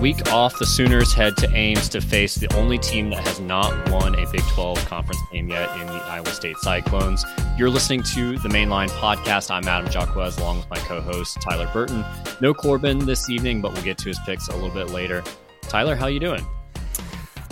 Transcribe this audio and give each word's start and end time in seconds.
week 0.00 0.32
off, 0.32 0.58
the 0.58 0.64
Sooners 0.64 1.12
head 1.12 1.36
to 1.36 1.54
Ames 1.54 1.88
to 1.90 2.00
face 2.00 2.34
the 2.34 2.50
only 2.54 2.78
team 2.78 3.10
that 3.10 3.26
has 3.26 3.38
not 3.38 3.90
won 3.90 4.14
a 4.14 4.26
Big 4.30 4.40
12 4.54 4.84
conference 4.86 5.20
game 5.30 5.50
yet 5.50 5.70
in 5.78 5.86
the 5.86 5.92
Iowa 5.92 6.30
State 6.30 6.56
Cyclones. 6.56 7.26
You're 7.58 7.68
listening 7.68 8.02
to 8.14 8.38
the 8.38 8.48
Mainline 8.48 8.88
Podcast. 8.88 9.50
I'm 9.50 9.68
Adam 9.68 9.90
Jacquez 9.90 10.38
along 10.38 10.56
with 10.56 10.70
my 10.70 10.78
co-host 10.78 11.38
Tyler 11.42 11.68
Burton. 11.72 12.02
No 12.40 12.54
Corbin 12.54 13.04
this 13.04 13.28
evening, 13.28 13.60
but 13.60 13.74
we'll 13.74 13.82
get 13.82 13.98
to 13.98 14.08
his 14.08 14.18
picks 14.20 14.48
a 14.48 14.54
little 14.54 14.70
bit 14.70 14.88
later. 14.88 15.22
Tyler, 15.62 15.94
how 15.94 16.06
you 16.06 16.18
doing? 16.18 16.46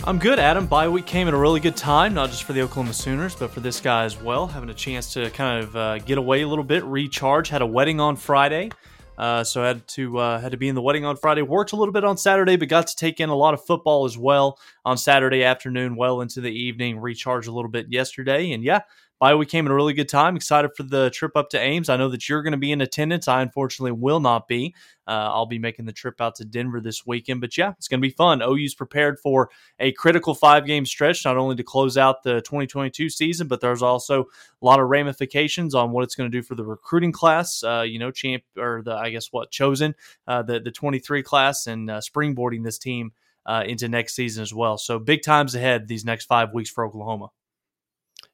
I'm 0.05 0.17
good, 0.17 0.39
Adam. 0.39 0.65
Bye 0.65 0.87
week 0.87 1.05
came 1.05 1.27
at 1.27 1.35
a 1.35 1.37
really 1.37 1.59
good 1.59 1.77
time, 1.77 2.15
not 2.15 2.29
just 2.29 2.43
for 2.43 2.53
the 2.53 2.61
Oklahoma 2.61 2.93
Sooners, 2.93 3.35
but 3.35 3.51
for 3.51 3.59
this 3.59 3.79
guy 3.79 4.05
as 4.05 4.19
well. 4.19 4.47
Having 4.47 4.71
a 4.71 4.73
chance 4.73 5.13
to 5.13 5.29
kind 5.29 5.63
of 5.63 5.75
uh, 5.75 5.99
get 5.99 6.17
away 6.17 6.41
a 6.41 6.47
little 6.47 6.63
bit, 6.63 6.83
recharge. 6.83 7.49
Had 7.49 7.61
a 7.61 7.67
wedding 7.67 7.99
on 7.99 8.15
Friday. 8.15 8.71
Uh, 9.19 9.43
so 9.43 9.61
I 9.61 9.67
had 9.67 9.87
to 9.89 10.17
uh, 10.17 10.39
had 10.39 10.53
to 10.53 10.57
be 10.57 10.69
in 10.69 10.75
the 10.75 10.81
wedding 10.81 11.03
on 11.03 11.17
Friday. 11.17 11.41
Worked 11.41 11.73
a 11.73 11.75
little 11.75 11.91
bit 11.91 12.05
on 12.05 12.17
Saturday, 12.17 12.55
but 12.55 12.69
got 12.69 12.87
to 12.87 12.95
take 12.95 13.19
in 13.19 13.27
a 13.27 13.35
lot 13.35 13.53
of 13.53 13.63
football 13.65 14.05
as 14.05 14.17
well 14.17 14.57
on 14.85 14.97
Saturday 14.97 15.43
afternoon, 15.43 15.97
well 15.97 16.21
into 16.21 16.39
the 16.39 16.51
evening. 16.51 16.99
Recharged 16.99 17.49
a 17.49 17.51
little 17.51 17.69
bit 17.69 17.87
yesterday, 17.89 18.53
and 18.53 18.63
yeah, 18.63 18.79
bye 19.19 19.35
week 19.35 19.49
came 19.49 19.65
at 19.65 19.71
a 19.71 19.75
really 19.75 19.93
good 19.93 20.07
time. 20.07 20.37
Excited 20.37 20.71
for 20.77 20.83
the 20.83 21.09
trip 21.09 21.35
up 21.35 21.49
to 21.49 21.59
Ames. 21.59 21.89
I 21.89 21.97
know 21.97 22.07
that 22.07 22.29
you're 22.29 22.41
going 22.41 22.53
to 22.53 22.57
be 22.57 22.71
in 22.71 22.79
attendance. 22.79 23.27
I 23.27 23.41
unfortunately 23.41 23.91
will 23.91 24.21
not 24.21 24.47
be. 24.47 24.73
Uh, 25.09 25.31
I'll 25.33 25.47
be 25.47 25.57
making 25.57 25.85
the 25.85 25.91
trip 25.91 26.21
out 26.21 26.35
to 26.35 26.45
Denver 26.45 26.79
this 26.79 27.03
weekend. 27.03 27.41
But 27.41 27.57
yeah, 27.57 27.71
it's 27.71 27.87
going 27.87 27.99
to 27.99 28.07
be 28.07 28.13
fun. 28.13 28.43
OU's 28.43 28.75
prepared 28.75 29.19
for 29.19 29.49
a 29.79 29.91
critical 29.93 30.35
five 30.35 30.67
game 30.67 30.85
stretch, 30.85 31.25
not 31.25 31.35
only 31.35 31.55
to 31.55 31.63
close 31.63 31.97
out 31.97 32.21
the 32.21 32.41
2022 32.41 33.09
season, 33.09 33.47
but 33.47 33.59
there's 33.59 33.81
also 33.81 34.25
a 34.61 34.65
lot 34.65 34.79
of 34.79 34.87
ramifications 34.87 35.73
on 35.73 35.91
what 35.91 36.03
it's 36.03 36.13
going 36.13 36.29
to 36.31 36.37
do 36.37 36.43
for 36.43 36.53
the 36.53 36.63
recruiting 36.63 37.11
class. 37.11 37.63
Uh, 37.63 37.81
you 37.81 37.97
know, 37.97 38.11
champ 38.11 38.43
or 38.55 38.83
the 38.85 38.93
I 38.93 39.09
guess 39.09 39.31
what 39.31 39.49
chosen 39.49 39.95
uh, 40.27 40.43
the 40.43 40.59
the 40.59 40.71
23 40.71 41.23
class 41.23 41.65
and 41.65 41.89
uh, 41.89 41.99
springboarding 41.99 42.63
this 42.63 42.77
team. 42.77 43.11
Uh, 43.45 43.63
into 43.65 43.87
next 43.87 44.13
season 44.13 44.43
as 44.43 44.53
well. 44.53 44.77
So 44.77 44.99
big 44.99 45.23
times 45.23 45.55
ahead 45.55 45.87
these 45.87 46.05
next 46.05 46.25
five 46.25 46.53
weeks 46.53 46.69
for 46.69 46.85
Oklahoma. 46.85 47.29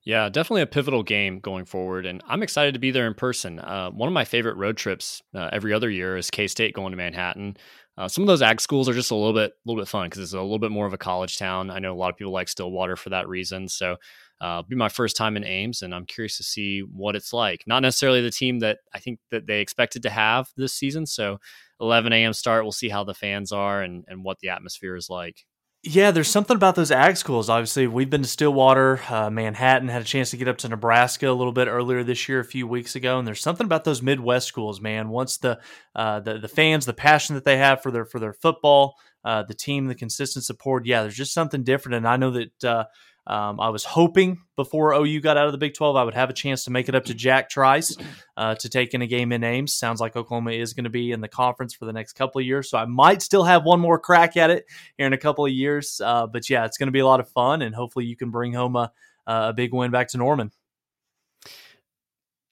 Yeah, 0.05 0.29
definitely 0.29 0.61
a 0.61 0.67
pivotal 0.67 1.01
game 1.01 1.39
going 1.39 1.65
forward, 1.65 2.05
and 2.05 2.21
I'm 2.27 2.43
excited 2.43 2.75
to 2.75 2.79
be 2.79 2.91
there 2.91 3.07
in 3.07 3.15
person. 3.15 3.57
Uh, 3.59 3.89
one 3.89 4.07
of 4.07 4.13
my 4.13 4.23
favorite 4.23 4.55
road 4.55 4.77
trips 4.77 5.23
uh, 5.33 5.49
every 5.51 5.73
other 5.73 5.89
year 5.89 6.15
is 6.15 6.29
K 6.29 6.47
State 6.47 6.75
going 6.75 6.91
to 6.91 6.97
Manhattan. 6.97 7.57
Uh, 7.97 8.07
some 8.07 8.23
of 8.23 8.27
those 8.27 8.41
ag 8.43 8.61
schools 8.61 8.87
are 8.87 8.93
just 8.93 9.09
a 9.09 9.15
little 9.15 9.33
bit, 9.33 9.51
a 9.53 9.55
little 9.69 9.81
bit 9.81 9.87
fun 9.87 10.05
because 10.07 10.21
it's 10.21 10.33
a 10.33 10.41
little 10.41 10.59
bit 10.59 10.69
more 10.69 10.85
of 10.85 10.93
a 10.93 10.97
college 10.97 11.39
town. 11.39 11.71
I 11.71 11.79
know 11.79 11.91
a 11.93 11.95
lot 11.97 12.11
of 12.11 12.17
people 12.17 12.33
like 12.33 12.49
Stillwater 12.49 12.95
for 12.95 13.09
that 13.09 13.27
reason. 13.27 13.67
So, 13.67 13.95
uh, 14.41 14.61
be 14.63 14.75
my 14.75 14.89
first 14.89 15.15
time 15.17 15.37
in 15.37 15.43
Ames, 15.43 15.81
and 15.81 15.95
I'm 15.95 16.05
curious 16.05 16.37
to 16.37 16.43
see 16.43 16.81
what 16.81 17.15
it's 17.15 17.33
like. 17.33 17.63
Not 17.65 17.81
necessarily 17.81 18.21
the 18.21 18.29
team 18.31 18.59
that 18.59 18.79
I 18.93 18.99
think 18.99 19.19
that 19.31 19.47
they 19.47 19.59
expected 19.61 20.03
to 20.03 20.09
have 20.11 20.49
this 20.55 20.73
season. 20.73 21.07
So, 21.07 21.39
11 21.81 22.13
a.m. 22.13 22.33
start. 22.33 22.63
We'll 22.63 22.71
see 22.73 22.89
how 22.89 23.03
the 23.05 23.15
fans 23.15 23.51
are 23.51 23.81
and 23.81 24.05
and 24.07 24.23
what 24.23 24.37
the 24.39 24.49
atmosphere 24.49 24.95
is 24.95 25.09
like. 25.09 25.45
Yeah, 25.88 26.09
there's 26.09 26.30
something 26.30 26.55
about 26.55 26.73
those 26.73 26.89
ag 26.89 27.16
schools. 27.16 27.47
Obviously, 27.47 27.86
we've 27.86 28.09
been 28.09 28.23
to 28.23 28.28
Stillwater, 28.28 29.00
uh, 29.08 29.30
Manhattan, 29.30 29.88
had 29.88 30.02
a 30.02 30.05
chance 30.05 30.31
to 30.31 30.38
get 30.38 30.47
up 30.47 30.58
to 30.59 30.67
Nebraska 30.67 31.30
a 31.30 31.31
little 31.31 31.53
bit 31.53 31.67
earlier 31.67 32.03
this 32.03 32.28
year, 32.28 32.39
a 32.39 32.44
few 32.44 32.66
weeks 32.66 32.95
ago, 32.95 33.19
and 33.19 33.28
there's 33.28 33.39
something 33.39 33.66
about 33.66 33.83
those 33.83 34.02
Midwest 34.02 34.47
schools, 34.47 34.81
man. 34.81 35.09
Once 35.09 35.38
the 35.38 35.59
uh, 35.94 36.22
the 36.22 36.39
the 36.39 36.47
fans, 36.47 36.88
the 36.88 36.94
passion 36.94 37.36
that 37.36 37.45
they 37.45 37.58
have 37.58 37.83
for 37.83 37.91
their 37.91 38.03
for 38.03 38.19
their 38.19 38.33
football, 38.33 38.95
uh, 39.23 39.44
the 39.44 39.53
team, 39.53 39.86
the 39.86 39.94
consistent 39.94 40.44
support, 40.44 40.88
yeah, 40.88 41.03
there's 41.03 41.16
just 41.16 41.36
something 41.36 41.63
different. 41.63 41.97
And 41.97 42.08
I 42.08 42.17
know 42.17 42.31
that 42.31 42.63
uh, 42.63 42.86
um, 43.27 43.59
I 43.59 43.69
was 43.69 43.83
hoping 43.83 44.41
before 44.55 44.93
OU 44.93 45.21
got 45.21 45.35
out 45.35 45.47
of 45.47 45.51
the 45.51 45.57
Big 45.57 45.73
12, 45.73 45.95
I 45.95 46.03
would 46.03 46.13
have 46.13 46.29
a 46.29 46.33
chance 46.33 46.63
to 46.65 46.71
make 46.71 46.87
it 46.87 46.95
up 46.95 47.05
to 47.05 47.13
Jack 47.13 47.49
Trice 47.49 47.97
uh, 48.37 48.53
to 48.55 48.69
take 48.69 48.93
in 48.93 49.01
a 49.01 49.07
game 49.07 49.31
in 49.31 49.43
Ames. 49.43 49.73
Sounds 49.73 49.99
like 49.99 50.15
Oklahoma 50.15 50.51
is 50.51 50.73
going 50.73 50.83
to 50.83 50.91
be 50.91 51.11
in 51.11 51.22
the 51.22 51.27
conference 51.27 51.73
for 51.73 51.85
the 51.85 51.94
next 51.94 52.13
couple 52.13 52.39
of 52.39 52.45
years. 52.45 52.69
So 52.69 52.77
I 52.77 52.85
might 52.85 53.23
still 53.23 53.44
have 53.44 53.63
one 53.63 53.79
more 53.79 53.97
crack 53.97 54.38
at 54.38 54.51
it 54.51 54.66
here 54.97 55.07
in 55.07 55.13
a 55.13 55.17
couple 55.17 55.45
of 55.45 55.51
years. 55.51 56.00
Uh, 56.03 56.27
but 56.27 56.50
yeah, 56.50 56.66
it's 56.66 56.77
going 56.77 56.88
to 56.88 56.91
be 56.91 57.00
a 57.00 57.05
lot 57.05 57.19
of 57.19 57.27
fun. 57.29 57.63
And 57.63 57.73
hopefully 57.73 58.05
you 58.05 58.16
can 58.16 58.29
bring 58.29 58.53
home 58.53 58.75
a, 58.75 58.91
a 59.25 59.53
big 59.53 59.73
win 59.73 59.89
back 59.89 60.09
to 60.09 60.17
Norman. 60.17 60.51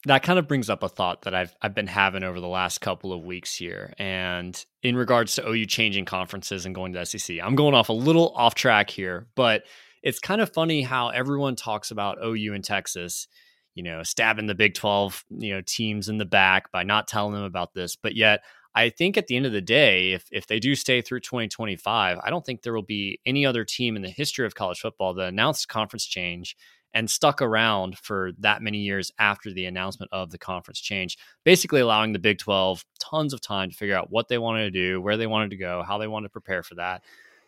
That 0.05 0.21
kind 0.21 0.37
of 0.37 0.49
brings 0.49 0.69
up 0.69 0.83
a 0.83 0.89
thought 0.89 1.21
that 1.21 1.33
I've 1.33 1.55
I've 1.61 1.73
been 1.73 1.87
having 1.87 2.23
over 2.23 2.41
the 2.41 2.47
last 2.47 2.81
couple 2.81 3.13
of 3.13 3.23
weeks 3.23 3.55
here, 3.55 3.93
and 3.97 4.53
in 4.81 4.97
regards 4.97 5.35
to 5.35 5.47
OU 5.47 5.67
changing 5.67 6.03
conferences 6.03 6.65
and 6.65 6.75
going 6.75 6.91
to 6.91 7.05
SEC, 7.05 7.37
I'm 7.41 7.55
going 7.55 7.73
off 7.73 7.87
a 7.87 7.93
little 7.93 8.33
off 8.35 8.53
track 8.53 8.89
here, 8.89 9.27
but 9.35 9.63
it's 10.03 10.19
kind 10.19 10.41
of 10.41 10.53
funny 10.53 10.81
how 10.81 11.09
everyone 11.09 11.55
talks 11.55 11.89
about 11.89 12.17
OU 12.23 12.53
and 12.53 12.63
Texas, 12.63 13.27
you 13.73 13.83
know, 13.83 14.03
stabbing 14.03 14.45
the 14.45 14.53
Big 14.53 14.73
12, 14.73 15.23
you 15.29 15.53
know, 15.53 15.61
teams 15.65 16.09
in 16.09 16.17
the 16.17 16.25
back 16.25 16.71
by 16.71 16.83
not 16.83 17.07
telling 17.07 17.33
them 17.33 17.43
about 17.43 17.73
this. 17.73 17.95
But 17.95 18.15
yet, 18.15 18.41
I 18.75 18.89
think 18.89 19.17
at 19.17 19.27
the 19.27 19.37
end 19.37 19.45
of 19.45 19.53
the 19.53 19.61
day, 19.61 20.11
if 20.11 20.27
if 20.31 20.47
they 20.47 20.59
do 20.59 20.75
stay 20.75 21.01
through 21.01 21.21
2025, 21.21 22.19
I 22.21 22.29
don't 22.29 22.45
think 22.45 22.61
there 22.61 22.73
will 22.73 22.81
be 22.81 23.19
any 23.25 23.45
other 23.45 23.63
team 23.63 23.95
in 23.95 24.01
the 24.01 24.09
history 24.09 24.45
of 24.45 24.55
college 24.55 24.79
football 24.79 25.13
that 25.13 25.29
announced 25.29 25.69
conference 25.69 26.05
change 26.05 26.55
and 26.95 27.09
stuck 27.09 27.41
around 27.41 27.97
for 27.97 28.31
that 28.39 28.61
many 28.61 28.79
years 28.79 29.11
after 29.17 29.51
the 29.51 29.65
announcement 29.65 30.11
of 30.11 30.29
the 30.31 30.37
conference 30.37 30.79
change, 30.79 31.17
basically 31.43 31.81
allowing 31.81 32.13
the 32.13 32.19
Big 32.19 32.37
12 32.37 32.85
tons 32.99 33.33
of 33.33 33.41
time 33.41 33.69
to 33.69 33.75
figure 33.75 33.95
out 33.95 34.11
what 34.11 34.27
they 34.27 34.37
wanted 34.37 34.65
to 34.65 34.71
do, 34.71 35.01
where 35.01 35.17
they 35.17 35.27
wanted 35.27 35.49
to 35.51 35.57
go, 35.57 35.83
how 35.87 35.97
they 35.97 36.07
wanted 36.07 36.27
to 36.27 36.31
prepare 36.31 36.61
for 36.61 36.75
that. 36.75 37.03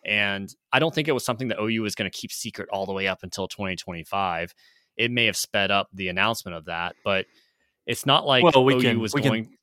And 0.06 0.54
I 0.72 0.78
don't 0.78 0.94
think 0.94 1.08
it 1.08 1.12
was 1.12 1.24
something 1.24 1.48
that 1.48 1.58
OU 1.60 1.82
was 1.82 1.94
going 1.96 2.10
to 2.10 2.16
keep 2.16 2.30
secret 2.30 2.68
all 2.70 2.86
the 2.86 2.92
way 2.92 3.08
up 3.08 3.18
until 3.22 3.48
2025. 3.48 4.54
It 4.96 5.10
may 5.10 5.26
have 5.26 5.36
sped 5.36 5.70
up 5.70 5.88
the 5.92 6.08
announcement 6.08 6.56
of 6.56 6.66
that, 6.66 6.94
but 7.04 7.26
it's 7.86 8.06
not 8.06 8.24
like 8.24 8.44
well, 8.44 8.64
we 8.64 8.74
OU 8.74 8.80
can, 8.80 9.00
was 9.00 9.14
we 9.14 9.20
going. 9.20 9.44
Can, 9.44 9.58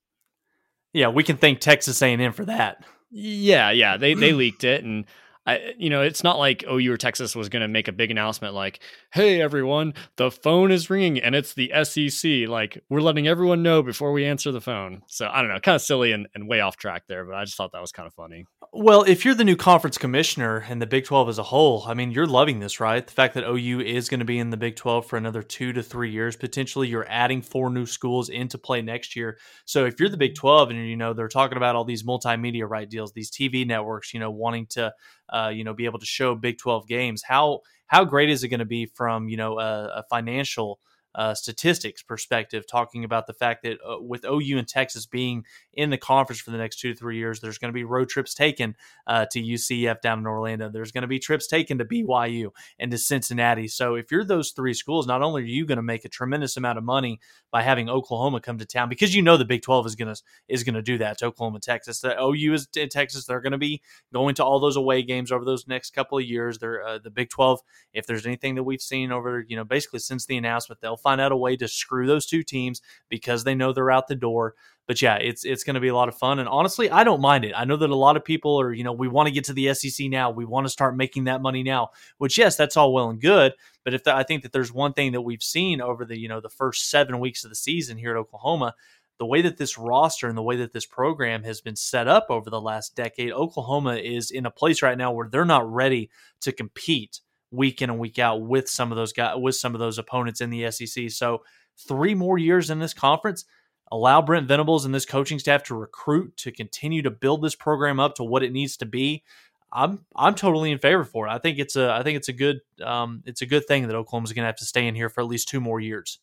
yeah, 0.92 1.08
we 1.08 1.24
can 1.24 1.38
thank 1.38 1.60
Texas 1.60 2.02
A&M 2.02 2.34
for 2.34 2.46
that. 2.46 2.86
Yeah, 3.10 3.72
yeah, 3.72 3.98
they 3.98 4.14
they 4.14 4.34
leaked 4.34 4.64
it, 4.64 4.84
and 4.84 5.06
I, 5.46 5.74
you 5.78 5.90
know, 5.90 6.02
it's 6.02 6.24
not 6.24 6.40
like 6.40 6.64
oh, 6.68 6.78
OU 6.78 6.94
or 6.94 6.98
Texas 6.98 7.36
was 7.36 7.50
going 7.50 7.62
to 7.62 7.68
make 7.68 7.88
a 7.88 7.92
big 7.92 8.12
announcement 8.12 8.54
like, 8.54 8.80
"Hey, 9.12 9.42
everyone, 9.42 9.94
the 10.16 10.32
phone 10.32 10.72
is 10.72 10.90
ringing 10.90 11.20
and 11.22 11.36
it's 11.36 11.54
the 11.54 11.72
SEC." 11.84 12.48
Like, 12.48 12.82
we're 12.90 13.02
letting 13.02 13.28
everyone 13.28 13.64
know 13.64 13.84
before 13.84 14.12
we 14.12 14.26
answer 14.26 14.52
the 14.52 14.62
phone. 14.62 15.02
So 15.08 15.28
I 15.32 15.42
don't 15.42 15.50
know, 15.50 15.60
kind 15.60 15.76
of 15.76 15.82
silly 15.82 16.12
and, 16.12 16.28
and 16.34 16.48
way 16.48 16.62
off 16.62 16.78
track 16.78 17.04
there, 17.08 17.26
but 17.26 17.36
I 17.36 17.44
just 17.44 17.58
thought 17.58 17.74
that 17.74 17.82
was 17.82 17.92
kind 17.92 18.08
of 18.08 18.14
funny. 18.14 18.46
Well, 18.76 19.04
if 19.04 19.24
you're 19.24 19.36
the 19.36 19.44
new 19.44 19.56
conference 19.56 20.00
commissioner 20.00 20.66
and 20.68 20.82
the 20.82 20.88
Big 20.88 21.06
12 21.06 21.30
as 21.30 21.38
a 21.38 21.44
whole, 21.44 21.84
I 21.86 21.94
mean, 21.94 22.12
you're 22.12 22.26
loving 22.26 22.60
this, 22.60 22.80
right? 22.80 23.06
The 23.06 23.14
fact 23.14 23.36
that 23.36 23.48
OU 23.48 23.82
is 23.82 24.10
going 24.10 24.20
to 24.22 24.26
be 24.26 24.40
in 24.40 24.50
the 24.50 24.58
Big 24.58 24.76
12 24.76 25.06
for 25.06 25.18
another 25.18 25.44
two 25.44 25.74
to 25.74 25.84
three 25.84 26.10
years, 26.10 26.36
potentially, 26.36 26.88
you're 26.88 27.06
adding 27.08 27.44
four 27.44 27.70
new 27.70 27.86
schools 27.86 28.30
into 28.30 28.58
play 28.58 28.82
next 28.82 29.16
year. 29.16 29.38
So 29.66 29.86
if 29.86 30.00
you're 30.00 30.10
the 30.10 30.18
Big 30.18 30.34
12 30.34 30.72
and, 30.72 30.88
you 30.88 30.98
know, 30.98 31.14
they're 31.14 31.28
talking 31.28 31.58
about 31.58 31.76
all 31.76 31.86
these 31.86 32.02
multimedia 32.02 32.68
right 32.68 32.90
deals, 32.90 33.14
these 33.14 33.30
TV 33.30 33.68
networks, 33.68 34.12
you 34.12 34.20
know, 34.20 34.32
wanting 34.32 34.66
to 34.72 34.92
uh, 35.34 35.50
you 35.50 35.64
know, 35.64 35.74
be 35.74 35.86
able 35.86 36.00
to 36.00 36.06
show 36.06 36.36
Big 36.36 36.58
12 36.58 36.88
games. 36.88 37.24
How 37.24 37.60
how 37.88 38.06
great 38.06 38.30
is 38.30 38.44
it 38.44 38.48
going 38.48 38.60
to 38.60 38.66
be 38.66 38.86
from 38.86 39.30
you 39.30 39.38
know 39.38 39.60
a, 39.60 39.86
a 39.98 40.04
financial 40.10 40.80
uh, 41.16 41.34
statistics 41.34 42.02
perspective, 42.02 42.66
talking 42.68 43.04
about 43.04 43.28
the 43.28 43.34
fact 43.34 43.64
that 43.64 43.78
uh, 43.88 44.02
with 44.02 44.26
OU 44.26 44.58
and 44.58 44.68
Texas 44.68 45.06
being 45.06 45.46
in 45.74 45.90
the 45.90 45.98
conference 45.98 46.42
for 46.42 46.52
the 46.52 46.58
next 46.58 46.80
two 46.80 46.94
to 46.94 47.00
three 47.00 47.18
years, 47.18 47.40
there's 47.40 47.58
going 47.58 47.70
to 47.70 47.74
be 47.74 47.84
road 47.84 48.10
trips 48.10 48.34
taken 48.34 48.76
uh, 49.08 49.26
to 49.32 49.42
UCF 49.42 50.02
down 50.02 50.20
in 50.20 50.28
Orlando. 50.28 50.70
There's 50.70 50.92
going 50.92 51.04
to 51.04 51.08
be 51.08 51.20
trips 51.20 51.48
taken 51.48 51.78
to 51.78 51.86
BYU 51.86 52.52
and 52.80 52.92
to 52.92 52.98
Cincinnati. 52.98 53.68
So 53.68 53.96
if 53.96 54.12
you're 54.12 54.24
those 54.24 54.52
three 54.52 54.74
schools, 54.74 55.08
not 55.08 55.22
only 55.22 55.44
are 55.44 55.46
you 55.46 55.66
going 55.66 55.78
to 55.78 55.84
make 55.84 56.06
a 56.06 56.10
tremendous 56.10 56.58
amount 56.58 56.78
of 56.78 56.84
money 56.84 57.20
by 57.52 57.62
having 57.62 57.90
Oklahoma 57.90 58.42
come 58.42 58.58
to 58.58 58.66
town, 58.66 58.90
because 58.90 59.16
you 59.16 59.22
know 59.22 59.38
the 59.38 59.46
Big 59.46 59.62
12 59.62 59.86
is 59.88 59.96
going 59.96 60.14
to 60.14 60.22
is 60.48 60.64
going 60.64 60.76
to 60.76 60.82
do 60.82 60.98
that 60.98 61.18
to 61.20 61.26
Oklahoma, 61.26 61.60
Texas. 61.60 62.00
The 62.00 62.20
OU 62.20 62.54
is 62.54 62.68
in 62.76 62.90
Texas. 62.90 63.26
They're 63.26 63.42
going 63.42 63.52
to 63.52 63.58
be 63.58 63.82
going 64.12 64.36
to 64.36 64.44
all 64.44 64.60
those 64.60 64.76
away 64.76 65.04
games 65.04 65.32
over 65.32 65.46
those 65.46 65.68
next 65.68 65.92
couple 65.92 66.18
of 66.18 66.24
years. 66.24 66.60
They're 66.60 66.84
uh, 66.84 67.00
the 67.00 67.10
Big 67.10 67.30
12. 67.30 67.62
If 67.94 68.08
there's 68.08 68.26
anything 68.26 68.56
that 68.56 68.64
we've 68.64 68.82
seen 68.82 69.12
over, 69.12 69.46
you 69.48 69.56
know, 69.56 69.64
basically 69.64 70.00
since 70.00 70.26
the 70.26 70.38
announcement, 70.38 70.82
they'll 70.82 70.98
find 71.04 71.22
out 71.22 71.32
a 71.32 71.38
way 71.38 71.56
to 71.58 71.68
screw 71.68 72.08
those 72.08 72.26
two 72.26 72.44
teams 72.44 72.82
because 73.10 73.44
they 73.44 73.56
know 73.56 73.74
they're 73.74 73.92
out 73.92 74.08
the 74.08 74.16
door. 74.16 74.56
But 74.88 75.02
yeah, 75.02 75.16
it's 75.16 75.46
it's 75.46 75.64
going 75.64 75.76
to 75.76 75.80
be 75.80 75.88
a 75.88 75.96
lot 75.96 76.10
of 76.10 76.18
fun, 76.18 76.40
and 76.40 76.50
honestly, 76.50 76.90
I 76.90 77.06
don't 77.06 77.22
mind 77.22 77.46
it. 77.46 77.54
I 77.56 77.64
know 77.64 77.78
that 77.78 77.90
a 77.90 77.96
lot 77.96 78.18
of 78.18 78.26
people 78.26 78.60
are, 78.60 78.74
you 78.74 78.84
know, 78.84 78.92
we 78.92 79.08
want 79.08 79.28
to 79.28 79.34
get 79.34 79.46
to 79.46 79.54
the 79.54 79.74
SEC 79.74 80.08
now, 80.08 80.30
we 80.30 80.44
want 80.44 80.66
to 80.66 80.70
start 80.70 80.98
making 80.98 81.24
that 81.26 81.42
money 81.42 81.64
now. 81.64 81.92
Which 82.18 82.38
yes, 82.38 82.58
that's 82.58 82.76
all 82.76 82.94
well 82.94 83.10
and 83.10 83.22
good, 83.22 83.54
but 83.86 83.94
if 83.94 84.04
the, 84.04 84.14
I 84.14 84.24
think 84.24 84.44
that 84.44 84.52
there's 84.52 84.74
one 84.74 84.92
thing 84.92 85.14
that 85.14 85.22
we've 85.22 85.44
seen 85.44 85.80
over 85.80 86.04
the 86.04 86.20
you 86.20 86.28
know 86.28 86.42
the 86.42 86.50
first 86.50 86.90
seven 86.90 87.20
weeks 87.20 87.46
of 87.46 87.50
the 87.50 87.56
season 87.56 87.98
here 87.98 88.12
at 88.12 88.18
Oklahoma, 88.18 88.76
the 89.20 89.26
way 89.26 89.42
that 89.42 89.58
this 89.58 89.78
roster 89.78 90.28
and 90.28 90.38
the 90.38 90.44
way 90.44 90.58
that 90.58 90.74
this 90.74 90.86
program 90.86 91.44
has 91.44 91.62
been 91.62 91.78
set 91.78 92.10
up 92.10 92.28
over 92.30 92.50
the 92.50 92.60
last 92.60 92.94
decade, 92.94 93.32
Oklahoma 93.32 93.96
is 93.96 94.32
in 94.32 94.46
a 94.46 94.52
place 94.52 94.82
right 94.82 94.98
now 94.98 95.14
where 95.14 95.30
they're 95.30 95.46
not 95.46 95.72
ready 95.72 96.10
to 96.42 96.52
compete 96.52 97.22
week 97.54 97.82
in 97.82 97.90
and 97.90 98.00
week 98.00 98.20
out 98.20 98.42
with 98.42 98.68
some 98.68 98.92
of 98.92 98.98
those 98.98 99.14
guys 99.14 99.38
with 99.38 99.56
some 99.56 99.74
of 99.76 99.80
those 99.80 99.98
opponents 99.98 100.42
in 100.42 100.50
the 100.50 100.70
SEC. 100.72 101.10
So 101.12 101.44
three 101.88 102.16
more 102.16 102.38
years 102.38 102.70
in 102.70 102.80
this 102.80 102.94
conference 102.94 103.46
allow 103.92 104.22
Brent 104.22 104.48
Venables 104.48 104.86
and 104.86 104.94
this 104.94 105.06
coaching 105.06 105.40
staff 105.40 105.64
to 105.66 105.76
recruit 105.76 106.36
to 106.38 106.52
continue 106.52 107.04
to 107.04 107.12
build 107.12 107.44
this 107.44 107.56
program 107.56 108.00
up 108.00 108.16
to 108.16 108.24
what 108.24 108.44
it 108.44 108.52
needs 108.52 108.76
to 108.78 108.86
be. 108.86 109.24
I'm 109.72 110.06
I'm 110.16 110.36
totally 110.36 110.72
in 110.72 110.80
favor 110.80 111.04
for 111.04 111.28
it. 111.28 111.32
I 111.32 111.38
think 111.38 111.60
it's 111.60 111.76
a 111.76 111.92
I 111.92 112.04
think 112.04 112.18
it's 112.18 112.30
a 112.30 112.34
good 112.34 112.62
um, 112.84 113.24
it's 113.26 113.42
a 113.42 113.46
good 113.46 113.66
thing 113.68 113.88
that 113.88 113.96
Oklahoma's 113.96 114.34
going 114.34 114.44
to 114.44 114.48
have 114.48 114.58
to 114.58 114.66
stay 114.66 114.88
in 114.88 114.96
here 114.96 115.10
for 115.10 115.22
at 115.22 115.28
least 115.28 115.48
two 115.48 115.62
more 115.62 115.80
years. 115.80 116.20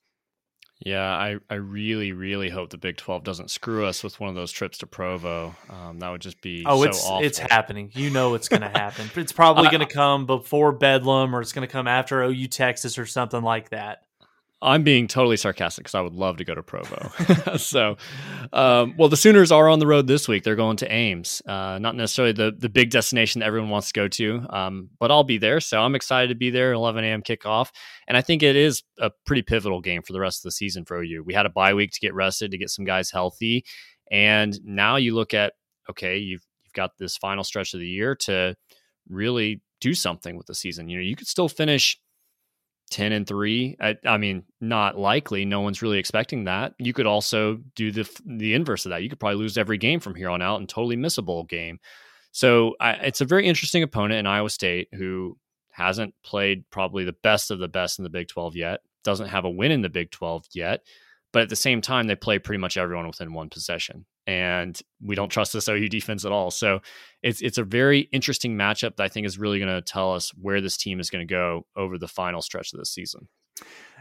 Yeah, 0.81 1.03
I, 1.03 1.37
I 1.51 1.57
really, 1.57 2.13
really 2.13 2.49
hope 2.49 2.71
the 2.71 2.79
Big 2.79 2.97
12 2.97 3.23
doesn't 3.23 3.51
screw 3.51 3.85
us 3.85 4.03
with 4.03 4.19
one 4.19 4.31
of 4.31 4.35
those 4.35 4.51
trips 4.51 4.79
to 4.79 4.87
Provo. 4.87 5.55
Um, 5.69 5.99
that 5.99 6.09
would 6.09 6.23
just 6.23 6.41
be 6.41 6.65
oh, 6.67 6.83
so 6.83 6.89
it's 6.89 7.05
awful. 7.05 7.27
it's 7.27 7.39
happening. 7.39 7.91
You 7.93 8.09
know 8.09 8.35
it's 8.35 8.49
going 8.49 8.63
to 8.63 8.69
happen. 8.69 9.11
it's 9.15 9.33
probably 9.33 9.65
going 9.71 9.87
to 9.87 9.93
come 9.93 10.25
before 10.25 10.73
Bedlam, 10.73 11.37
or 11.37 11.43
it's 11.43 11.53
going 11.53 11.69
to 11.69 11.73
come 11.73 11.87
after 11.87 12.23
OU 12.23 12.47
Texas 12.49 12.99
or 12.99 13.05
something 13.05 13.43
like 13.43 13.71
that. 13.71 14.05
I'm 14.63 14.83
being 14.83 15.07
totally 15.07 15.39
sarcastic 15.39 15.85
because 15.85 15.95
I 15.95 16.03
would 16.03 16.15
love 16.15 16.37
to 16.37 16.45
go 16.45 16.55
to 16.55 16.63
Provo. 16.63 17.57
so, 17.57 17.97
um, 18.53 18.95
well, 18.99 19.09
the 19.09 19.17
Sooners 19.17 19.51
are 19.51 19.69
on 19.69 19.79
the 19.79 19.87
road 19.87 20.07
this 20.07 20.29
week. 20.29 20.45
They're 20.45 20.57
going 20.57 20.77
to 20.79 20.93
Ames, 20.93 21.41
uh, 21.47 21.79
not 21.81 21.97
necessarily 21.97 22.33
the 22.33 22.55
the 22.57 22.69
big 22.69 22.91
destination 22.91 23.41
that 23.41 23.47
everyone 23.47 23.71
wants 23.71 23.89
to 23.89 23.93
go 23.95 24.09
to, 24.09 24.47
um, 24.51 24.91
but 24.99 25.11
I'll 25.11 25.25
be 25.25 25.39
there. 25.39 25.61
So 25.61 25.81
I'm 25.81 25.95
excited 25.95 26.29
to 26.29 26.35
be 26.35 26.51
there. 26.51 26.73
11 26.73 27.05
a.m. 27.05 27.23
kickoff, 27.23 27.71
and 28.07 28.17
I 28.17 28.21
think 28.21 28.43
it 28.43 28.55
is 28.55 28.83
a 28.99 29.11
pretty 29.25 29.43
pivotal 29.43 29.81
game 29.81 30.03
for 30.03 30.13
the 30.13 30.21
rest 30.21 30.41
of 30.41 30.49
the 30.49 30.53
season 30.53 30.85
for 30.85 31.03
OU. 31.03 31.25
We 31.25 31.35
had 31.35 31.47
a 31.47 31.51
bye 31.51 31.73
week 31.73 31.93
to 31.93 32.01
get 32.01 32.15
rested, 32.15 32.51
to 32.51 32.59
get 32.59 32.71
some 32.71 32.85
guys 32.85 33.11
healthy, 33.11 33.65
and 34.11 34.59
now 34.63 34.97
you 34.97 35.15
look 35.15 35.33
at 35.33 35.55
okay, 35.89 36.19
you've 36.19 36.45
you've 36.65 36.75
got 36.75 36.99
this 36.99 37.17
final 37.17 37.45
stretch 37.45 37.73
of 37.73 37.81
the 37.81 37.89
year 37.89 38.15
to 38.15 38.55
really 39.09 39.63
do 39.81 39.95
something 39.95 40.37
with 40.37 40.47
the 40.47 40.55
season. 40.55 40.89
You 40.89 40.99
know, 40.99 41.05
you 41.05 41.17
could 41.17 41.27
still 41.27 41.49
finish 41.49 41.99
10 42.91 43.13
and 43.13 43.27
3 43.27 43.77
I, 43.81 43.97
I, 44.05 44.17
mean 44.19 44.45
not 44.61 44.99
likely 44.99 45.45
no 45.45 45.61
one's 45.61 45.83
really 45.83 45.99
expecting 45.99 46.45
that. 46.45 46.75
You 46.79 46.93
could 46.93 47.07
also 47.07 47.61
do 47.75 47.91
the 47.93 48.09
the 48.27 48.55
inverse 48.55 48.85
of 48.85 48.91
that 48.91 49.03
you 49.03 49.09
could 49.09 49.21
probably 49.21 49.39
lose 49.39 49.57
every 49.57 49.79
game 49.79 50.01
from 50.01 50.15
here 50.15 50.29
on 50.29 50.43
out 50.43 50.61
and 50.61 50.69
totally 50.69 50.97
miss 50.97 51.19
a 51.19 51.23
bowl 51.23 51.45
game. 51.45 51.79
So 52.33 52.75
I, 52.81 52.93
it's 52.93 53.21
a 53.21 53.25
very 53.25 53.47
interesting 53.47 53.83
opponent 53.83 54.19
in 54.19 54.27
iowa 54.27 54.51
state 54.51 54.89
who 54.93 55.37
hasn't 55.71 56.15
played 56.23 56.69
probably 56.71 57.05
the 57.05 57.13
best 57.13 57.51
of 57.51 57.59
the 57.59 57.69
best 57.69 57.99
in 57.99 58.03
the 58.03 58.11
big 58.11 58.29
12 58.29 58.57
yet 58.57 58.81
doesn't 59.03 59.29
have 59.29 59.45
a 59.45 59.51
win 59.51 59.71
in 59.71 59.81
the 59.81 59.89
big 59.89 60.11
12 60.11 60.47
yet 60.53 60.83
but 61.33 61.43
at 61.43 61.49
the 61.49 61.57
same 61.57 61.81
time 61.81 62.07
they 62.07 62.17
play 62.17 62.39
pretty 62.39 62.59
much 62.59 62.77
everyone 62.77 63.07
within 63.07 63.33
one 63.33 63.49
possession 63.49 64.05
and 64.27 64.81
we 65.03 65.15
don't 65.15 65.29
trust 65.29 65.53
this 65.53 65.69
OU 65.69 65.89
defense 65.89 66.25
at 66.25 66.33
all. 66.33 66.51
So 66.51 66.81
it's 67.23 67.41
it's 67.43 67.59
a 67.59 67.65
very 67.65 68.01
interesting 68.13 68.57
matchup 68.57 68.97
that 68.97 69.05
I 69.05 69.09
think 69.09 69.27
is 69.27 69.39
really 69.39 69.59
going 69.59 69.75
to 69.75 69.83
tell 69.83 70.13
us 70.15 70.31
where 70.41 70.61
this 70.61 70.77
team 70.77 71.01
is 71.01 71.11
going 71.11 71.27
to 71.27 71.33
go 71.33 71.67
over 71.77 71.99
the 71.99 72.09
final 72.09 72.43
stretch 72.43 72.73
of 72.73 72.79
the 72.79 72.87
season. 72.87 73.29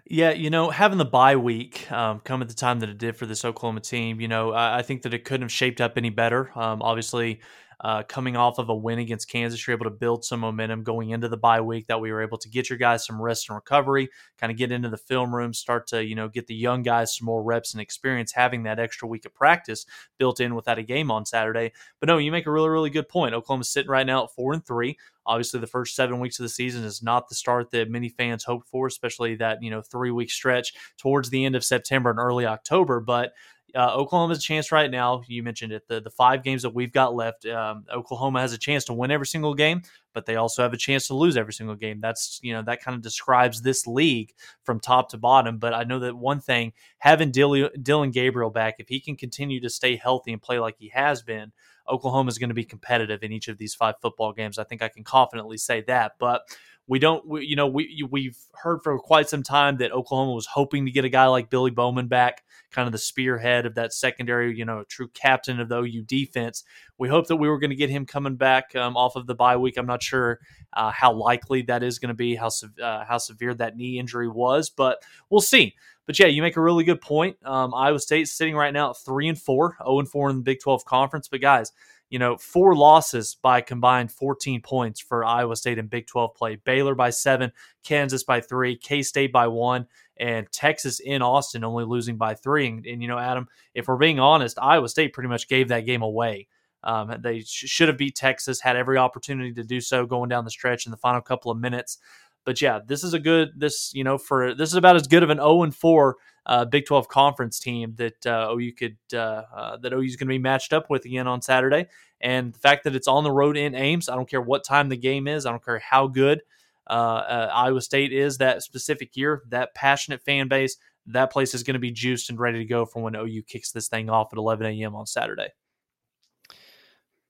Yeah, 0.06 0.31
you 0.31 0.50
know, 0.50 0.69
having 0.69 0.98
the 0.98 1.06
bye 1.06 1.36
week 1.36 1.92
um, 1.92 2.19
come 2.21 2.42
at 2.42 2.48
the 2.48 2.56
time 2.56 2.80
that 2.80 2.89
it 2.89 2.98
did 2.98 3.16
for 3.16 3.25
this 3.25 3.44
Oklahoma 3.44 3.81
team, 3.81 4.21
you 4.21 4.27
know, 4.27 4.51
I, 4.51 4.80
I 4.80 4.81
think 4.81 5.04
that 5.04 5.13
it 5.13 5.25
couldn't 5.25 5.44
have 5.44 5.51
shaped 5.51 5.81
up 5.81 5.98
any 5.98 6.10
better. 6.10 6.51
Um, 6.57 6.81
obviously, 6.81 7.42
uh, 7.81 8.03
coming 8.03 8.35
off 8.35 8.57
of 8.57 8.69
a 8.69 8.75
win 8.75 8.99
against 8.99 9.29
Kansas, 9.29 9.65
you're 9.65 9.75
able 9.75 9.85
to 9.85 9.89
build 9.89 10.25
some 10.25 10.41
momentum 10.41 10.83
going 10.83 11.11
into 11.11 11.29
the 11.29 11.37
bye 11.37 11.61
week 11.61 11.87
that 11.87 12.01
we 12.01 12.11
were 12.11 12.21
able 12.21 12.37
to 12.37 12.49
get 12.49 12.69
your 12.69 12.77
guys 12.77 13.05
some 13.05 13.21
rest 13.21 13.49
and 13.49 13.55
recovery, 13.55 14.09
kind 14.37 14.51
of 14.51 14.57
get 14.57 14.71
into 14.71 14.89
the 14.89 14.97
film 14.97 15.33
room, 15.33 15.53
start 15.53 15.87
to, 15.87 16.03
you 16.03 16.15
know, 16.15 16.27
get 16.27 16.47
the 16.47 16.55
young 16.55 16.83
guys 16.83 17.15
some 17.15 17.25
more 17.25 17.41
reps 17.41 17.73
and 17.73 17.81
experience 17.81 18.33
having 18.33 18.63
that 18.63 18.79
extra 18.79 19.07
week 19.07 19.25
of 19.25 19.33
practice 19.33 19.85
built 20.17 20.39
in 20.41 20.55
without 20.55 20.77
a 20.77 20.83
game 20.83 21.09
on 21.09 21.25
Saturday. 21.25 21.71
But 21.99 22.07
no, 22.07 22.17
you 22.17 22.31
make 22.31 22.47
a 22.47 22.51
really, 22.51 22.69
really 22.69 22.89
good 22.89 23.07
point. 23.07 23.33
Oklahoma's 23.33 23.69
sitting 23.69 23.91
right 23.91 24.05
now 24.05 24.25
at 24.25 24.31
four 24.31 24.53
and 24.53 24.65
three. 24.65 24.97
Obviously, 25.25 25.59
the 25.59 25.67
first 25.67 25.95
seven 25.95 26.19
weeks 26.19 26.39
of 26.39 26.43
the 26.43 26.49
season 26.49 26.83
is 26.83 27.03
not 27.03 27.29
the 27.29 27.35
start 27.35 27.71
that 27.71 27.89
many 27.89 28.09
fans 28.09 28.43
hoped 28.43 28.67
for, 28.67 28.87
especially 28.87 29.35
that, 29.35 29.61
you 29.61 29.69
know, 29.69 29.81
three 29.81 30.11
week 30.11 30.31
stretch 30.31 30.73
towards 30.97 31.29
the 31.29 31.45
end 31.45 31.55
of 31.55 31.63
September 31.63 32.09
and 32.09 32.19
early 32.19 32.45
October. 32.45 32.99
But 32.99 33.33
uh, 33.75 33.94
Oklahoma 33.95 34.33
has 34.33 34.39
a 34.39 34.42
chance 34.42 34.71
right 34.71 34.89
now. 34.89 35.21
You 35.27 35.44
mentioned 35.44 35.71
it. 35.71 35.88
The 35.88 36.01
the 36.01 36.10
five 36.10 36.44
games 36.44 36.63
that 36.63 36.74
we've 36.74 36.92
got 36.92 37.16
left, 37.16 37.45
um, 37.45 37.86
Oklahoma 37.94 38.42
has 38.42 38.54
a 38.54 38.57
chance 38.57 38.86
to 38.86 38.94
win 38.94 39.12
every 39.12 39.25
single 39.27 39.54
game, 39.54 39.81
but 40.13 40.25
they 40.25 40.36
also 40.36 40.63
have 40.63 40.74
a 40.74 40.77
chance 40.77 41.07
to 41.07 41.16
lose 41.16 41.38
every 41.38 41.54
single 41.54 41.75
game. 41.75 42.00
That's 42.01 42.39
you 42.42 42.54
know 42.54 42.62
that 42.63 42.81
kind 42.83 42.95
of 42.95 43.01
describes 43.01 43.62
this 43.62 43.88
league 43.88 44.33
from 44.63 44.80
top 44.80 45.10
to 45.10 45.18
bottom. 45.18 45.57
But 45.57 45.74
I 45.74 45.83
know 45.83 46.00
that 46.00 46.16
one 46.16 46.42
thing, 46.42 46.74
having 47.00 47.31
Dillon 47.31 48.12
Gabriel 48.12 48.50
back, 48.50 48.75
if 48.80 48.88
he 48.89 49.00
can 49.00 49.16
continue 49.16 49.60
to 49.62 49.69
stay 49.69 49.95
healthy 49.95 50.33
and 50.33 50.42
play 50.42 50.60
like 50.60 50.75
he 50.77 50.89
has 50.89 51.21
been, 51.21 51.51
Oklahoma 51.89 52.30
is 52.30 52.38
going 52.38 52.50
to 52.50 52.56
be 52.56 52.66
competitive 52.66 53.24
in 53.24 53.31
each 53.31 53.48
of 53.48 53.57
these 53.57 53.75
five 53.75 53.95
football 54.01 54.33
games. 54.33 54.57
I 54.60 54.63
think 54.63 54.81
I 54.81 54.89
can 54.89 55.04
confidently 55.04 55.57
say 55.57 55.81
that. 55.81 56.13
But 56.19 56.44
we 56.89 56.97
don't, 56.97 57.25
we, 57.27 57.45
you 57.45 57.56
know, 57.56 57.68
we 57.68 58.03
we've 58.09 58.38
heard 58.56 58.80
for 58.83 58.97
quite 58.97 59.30
some 59.30 59.44
time 59.44 59.77
that 59.77 59.91
Oklahoma 59.91 60.33
was 60.33 60.47
hoping 60.47 60.86
to 60.86 60.91
get 60.91 61.06
a 61.06 61.09
guy 61.09 61.27
like 61.27 61.51
Billy 61.51 61.69
Bowman 61.69 62.07
back, 62.07 62.44
kind 62.71 62.88
of 62.88 62.91
the 62.91 62.97
spearhead 62.97 63.68
of 63.68 63.75
that 63.75 63.94
secondary, 63.94 64.57
you 64.57 64.65
know, 64.65 64.83
true 64.89 65.07
captain 65.09 65.59
of 65.59 65.69
the 65.69 65.77
OU 65.77 66.01
defense. 66.07 66.63
We 66.97 67.07
hope 67.07 67.27
that 67.27 67.36
we 67.36 67.47
were 67.47 67.59
going 67.59 67.69
to 67.69 67.75
get 67.75 67.91
him 67.91 68.07
coming 68.07 68.38
back 68.38 68.75
um, 68.75 68.97
off 68.97 69.15
of 69.15 69.27
the 69.27 69.36
bye 69.36 69.56
week. 69.56 69.77
I'm 69.77 69.86
not 69.86 70.01
sure 70.01 70.39
uh, 70.74 70.89
how 70.89 71.13
likely 71.13 71.62
that 71.63 71.83
is 71.83 72.00
going 72.00 72.07
to 72.07 72.15
be, 72.15 72.36
how 72.36 72.50
uh, 72.81 73.06
how 73.06 73.19
severe 73.19 73.53
that 73.53 73.77
knee 73.77 74.00
injury 74.00 74.27
was, 74.27 74.71
but 74.71 75.03
we'll 75.30 75.42
see. 75.42 75.75
But 76.07 76.18
yeah, 76.18 76.25
you 76.25 76.42
make 76.42 76.57
a 76.57 76.62
really 76.62 76.83
good 76.83 77.01
point. 77.01 77.38
Um, 77.45 77.71
Iowa 77.71 78.00
State 78.00 78.27
sitting 78.30 78.56
right 78.56 78.74
now 78.74 78.89
at 78.89 78.97
three 78.97 79.27
and 79.27 79.38
four, 79.38 79.75
zero 79.77 79.92
oh 79.92 80.00
and 80.00 80.09
four 80.09 80.31
in 80.31 80.38
the 80.38 80.42
Big 80.42 80.59
Twelve 80.59 80.83
conference. 80.85 81.27
But 81.27 81.42
guys, 81.42 81.71
you 82.09 82.19
know, 82.19 82.38
four 82.38 82.75
losses 82.75 83.35
by 83.35 83.61
combined 83.61 84.11
14 84.11 84.61
points 84.61 85.00
for 85.00 85.23
Iowa 85.23 85.56
State 85.56 85.77
in 85.77 85.88
Big 85.88 86.07
12 86.07 86.33
play. 86.35 86.56
Baylor 86.56 86.95
by 86.95 87.11
seven, 87.11 87.51
Kansas 87.83 88.23
by 88.23 88.41
three, 88.41 88.75
K 88.75 89.01
State 89.03 89.31
by 89.31 89.47
one, 89.47 89.85
and 90.17 90.51
Texas 90.51 91.00
in 91.00 91.21
Austin 91.21 91.63
only 91.63 91.85
losing 91.85 92.17
by 92.17 92.33
three. 92.33 92.67
And, 92.67 92.85
and, 92.85 93.01
you 93.01 93.07
know, 93.07 93.19
Adam, 93.19 93.47
if 93.73 93.88
we're 93.88 93.97
being 93.97 94.19
honest, 94.19 94.57
Iowa 94.59 94.89
State 94.89 95.13
pretty 95.13 95.29
much 95.29 95.47
gave 95.47 95.67
that 95.67 95.85
game 95.85 96.01
away. 96.01 96.47
Um, 96.83 97.13
they 97.21 97.41
sh- 97.41 97.65
should 97.67 97.89
have 97.89 97.97
beat 97.97 98.15
Texas, 98.15 98.61
had 98.61 98.75
every 98.75 98.97
opportunity 98.97 99.53
to 99.53 99.63
do 99.63 99.81
so 99.81 100.06
going 100.06 100.29
down 100.29 100.45
the 100.45 100.51
stretch 100.51 100.85
in 100.85 100.91
the 100.91 100.97
final 100.97 101.21
couple 101.21 101.51
of 101.51 101.57
minutes. 101.57 101.97
But 102.45 102.62
yeah, 102.62 102.80
this 102.86 103.03
is 103.03 103.13
a 103.13 103.19
good 103.19 103.51
this 103.56 103.91
you 103.94 104.03
know 104.03 104.18
for 104.18 104.53
this 104.53 104.69
is 104.69 104.75
about 104.75 104.95
as 104.95 105.07
good 105.07 105.24
of 105.24 105.30
an 105.30 105.38
0 105.38 105.63
and 105.63 105.75
4 105.75 106.15
uh, 106.45 106.65
Big 106.65 106.86
12 106.86 107.07
conference 107.07 107.59
team 107.59 107.94
that 107.97 108.25
uh, 108.25 108.53
OU 108.53 108.71
could 108.74 108.97
uh, 109.13 109.44
uh 109.56 109.77
that 109.77 109.94
OU 109.94 110.01
is 110.01 110.15
going 110.15 110.27
to 110.27 110.33
be 110.33 110.39
matched 110.39 110.74
up 110.74 110.89
with 110.89 111.06
again 111.06 111.27
on 111.27 111.41
Saturday. 111.41 111.88
And 112.21 112.53
the 112.53 112.59
fact 112.59 112.83
that 112.83 112.95
it's 112.95 113.07
on 113.07 113.24
the 113.24 113.31
road 113.31 113.56
in 113.56 113.75
Ames, 113.75 114.09
I 114.09 114.15
don't 114.15 114.30
care 114.30 114.41
what 114.41 114.63
time 114.63 114.89
the 114.89 114.97
game 114.97 115.27
is, 115.27 115.45
I 115.45 115.51
don't 115.51 115.63
care 115.63 115.80
how 115.80 116.07
good 116.07 116.41
uh, 116.89 116.94
uh, 116.94 117.51
Iowa 117.53 117.81
State 117.81 118.12
is 118.12 118.39
that 118.39 118.63
specific 118.63 119.15
year, 119.15 119.44
that 119.50 119.74
passionate 119.75 120.21
fan 120.21 120.47
base, 120.47 120.77
that 121.06 121.31
place 121.31 121.53
is 121.53 121.63
going 121.63 121.75
to 121.75 121.80
be 121.80 121.92
juiced 121.92 122.30
and 122.30 122.39
ready 122.39 122.57
to 122.59 122.65
go 122.65 122.85
for 122.85 123.01
when 123.01 123.15
OU 123.15 123.44
kicks 123.44 123.71
this 123.71 123.88
thing 123.88 124.09
off 124.09 124.33
at 124.33 124.38
11 124.38 124.65
a.m. 124.65 124.95
on 124.95 125.06
Saturday. 125.06 125.50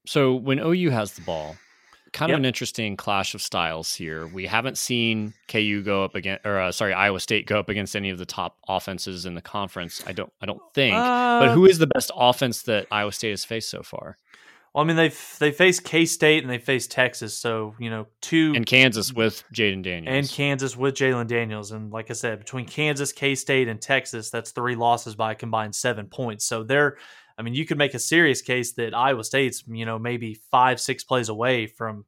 So 0.08 0.34
when 0.34 0.60
OU 0.60 0.90
has 0.92 1.14
the 1.14 1.22
ball, 1.22 1.56
kind 2.14 2.30
yep. 2.30 2.36
of 2.36 2.40
an 2.42 2.46
interesting 2.46 2.98
clash 2.98 3.36
of 3.36 3.42
styles 3.42 3.94
here. 3.94 4.28
We 4.28 4.46
haven't 4.46 4.78
seen 4.78 5.34
KU 5.48 5.82
go 5.84 6.04
up 6.04 6.16
against, 6.16 6.46
or 6.46 6.60
uh, 6.60 6.72
sorry, 6.72 6.94
Iowa 6.94 7.20
State 7.20 7.45
go 7.45 7.60
up 7.60 7.69
against 7.69 7.95
any 7.95 8.10
of 8.10 8.18
the 8.18 8.26
top 8.26 8.57
offenses 8.68 9.26
in 9.26 9.36
the 9.36 9.42
conference. 9.42 10.04
I 10.06 10.12
don't, 10.12 10.31
I 10.42 10.45
don't 10.45 10.62
think. 10.74 10.95
Uh, 10.95 11.40
but 11.40 11.54
who 11.54 11.66
is 11.66 11.78
the 11.78 11.88
best 11.88 12.12
offense 12.16 12.64
that 12.64 12.88
Iowa 12.92 13.12
State 13.12 13.31
has 13.31 13.45
faced 13.45 13.69
so 13.69 13.83
far? 13.83 14.18
Well, 14.74 14.83
I 14.83 14.88
mean 14.88 14.98
they've 14.98 15.36
they 15.40 15.52
faced 15.52 15.83
K 15.83 16.06
State 16.06 16.44
and 16.44 16.52
they 16.52 16.60
faced 16.60 16.92
Texas, 16.92 17.33
so 17.33 17.74
you 17.80 17.90
know 17.90 18.06
two 18.22 18.54
and 18.56 18.66
Kansas 18.66 19.12
with 19.12 19.44
Jayden 19.52 19.81
Daniels 19.81 20.16
and 20.16 20.30
Kansas 20.30 20.78
with 20.78 20.94
Jalon 20.94 21.28
Daniels, 21.28 21.72
and 21.72 21.92
like 21.92 22.12
I 22.12 22.14
said, 22.14 22.38
between 22.38 22.66
Kansas, 22.66 23.12
K 23.12 23.33
State, 23.33 23.68
and 23.68 23.81
Texas, 23.81 24.30
that's 24.30 24.52
three 24.52 24.76
losses 24.76 25.16
by 25.16 25.31
a 25.31 25.36
combined 25.36 25.74
seven 25.74 26.06
points. 26.06 26.45
So 26.45 26.64
they're 26.64 26.98
I 27.40 27.42
mean, 27.42 27.54
you 27.54 27.66
could 27.66 27.78
make 27.78 27.94
a 27.94 28.00
serious 28.00 28.42
case 28.42 28.74
that 28.74 28.94
Iowa 28.94 29.24
State's, 29.24 29.64
you 29.66 29.86
know, 29.86 29.98
maybe 29.98 30.42
five, 30.52 30.78
six 30.81 31.06
plays 31.06 31.30
away 31.30 31.68
from, 31.68 32.04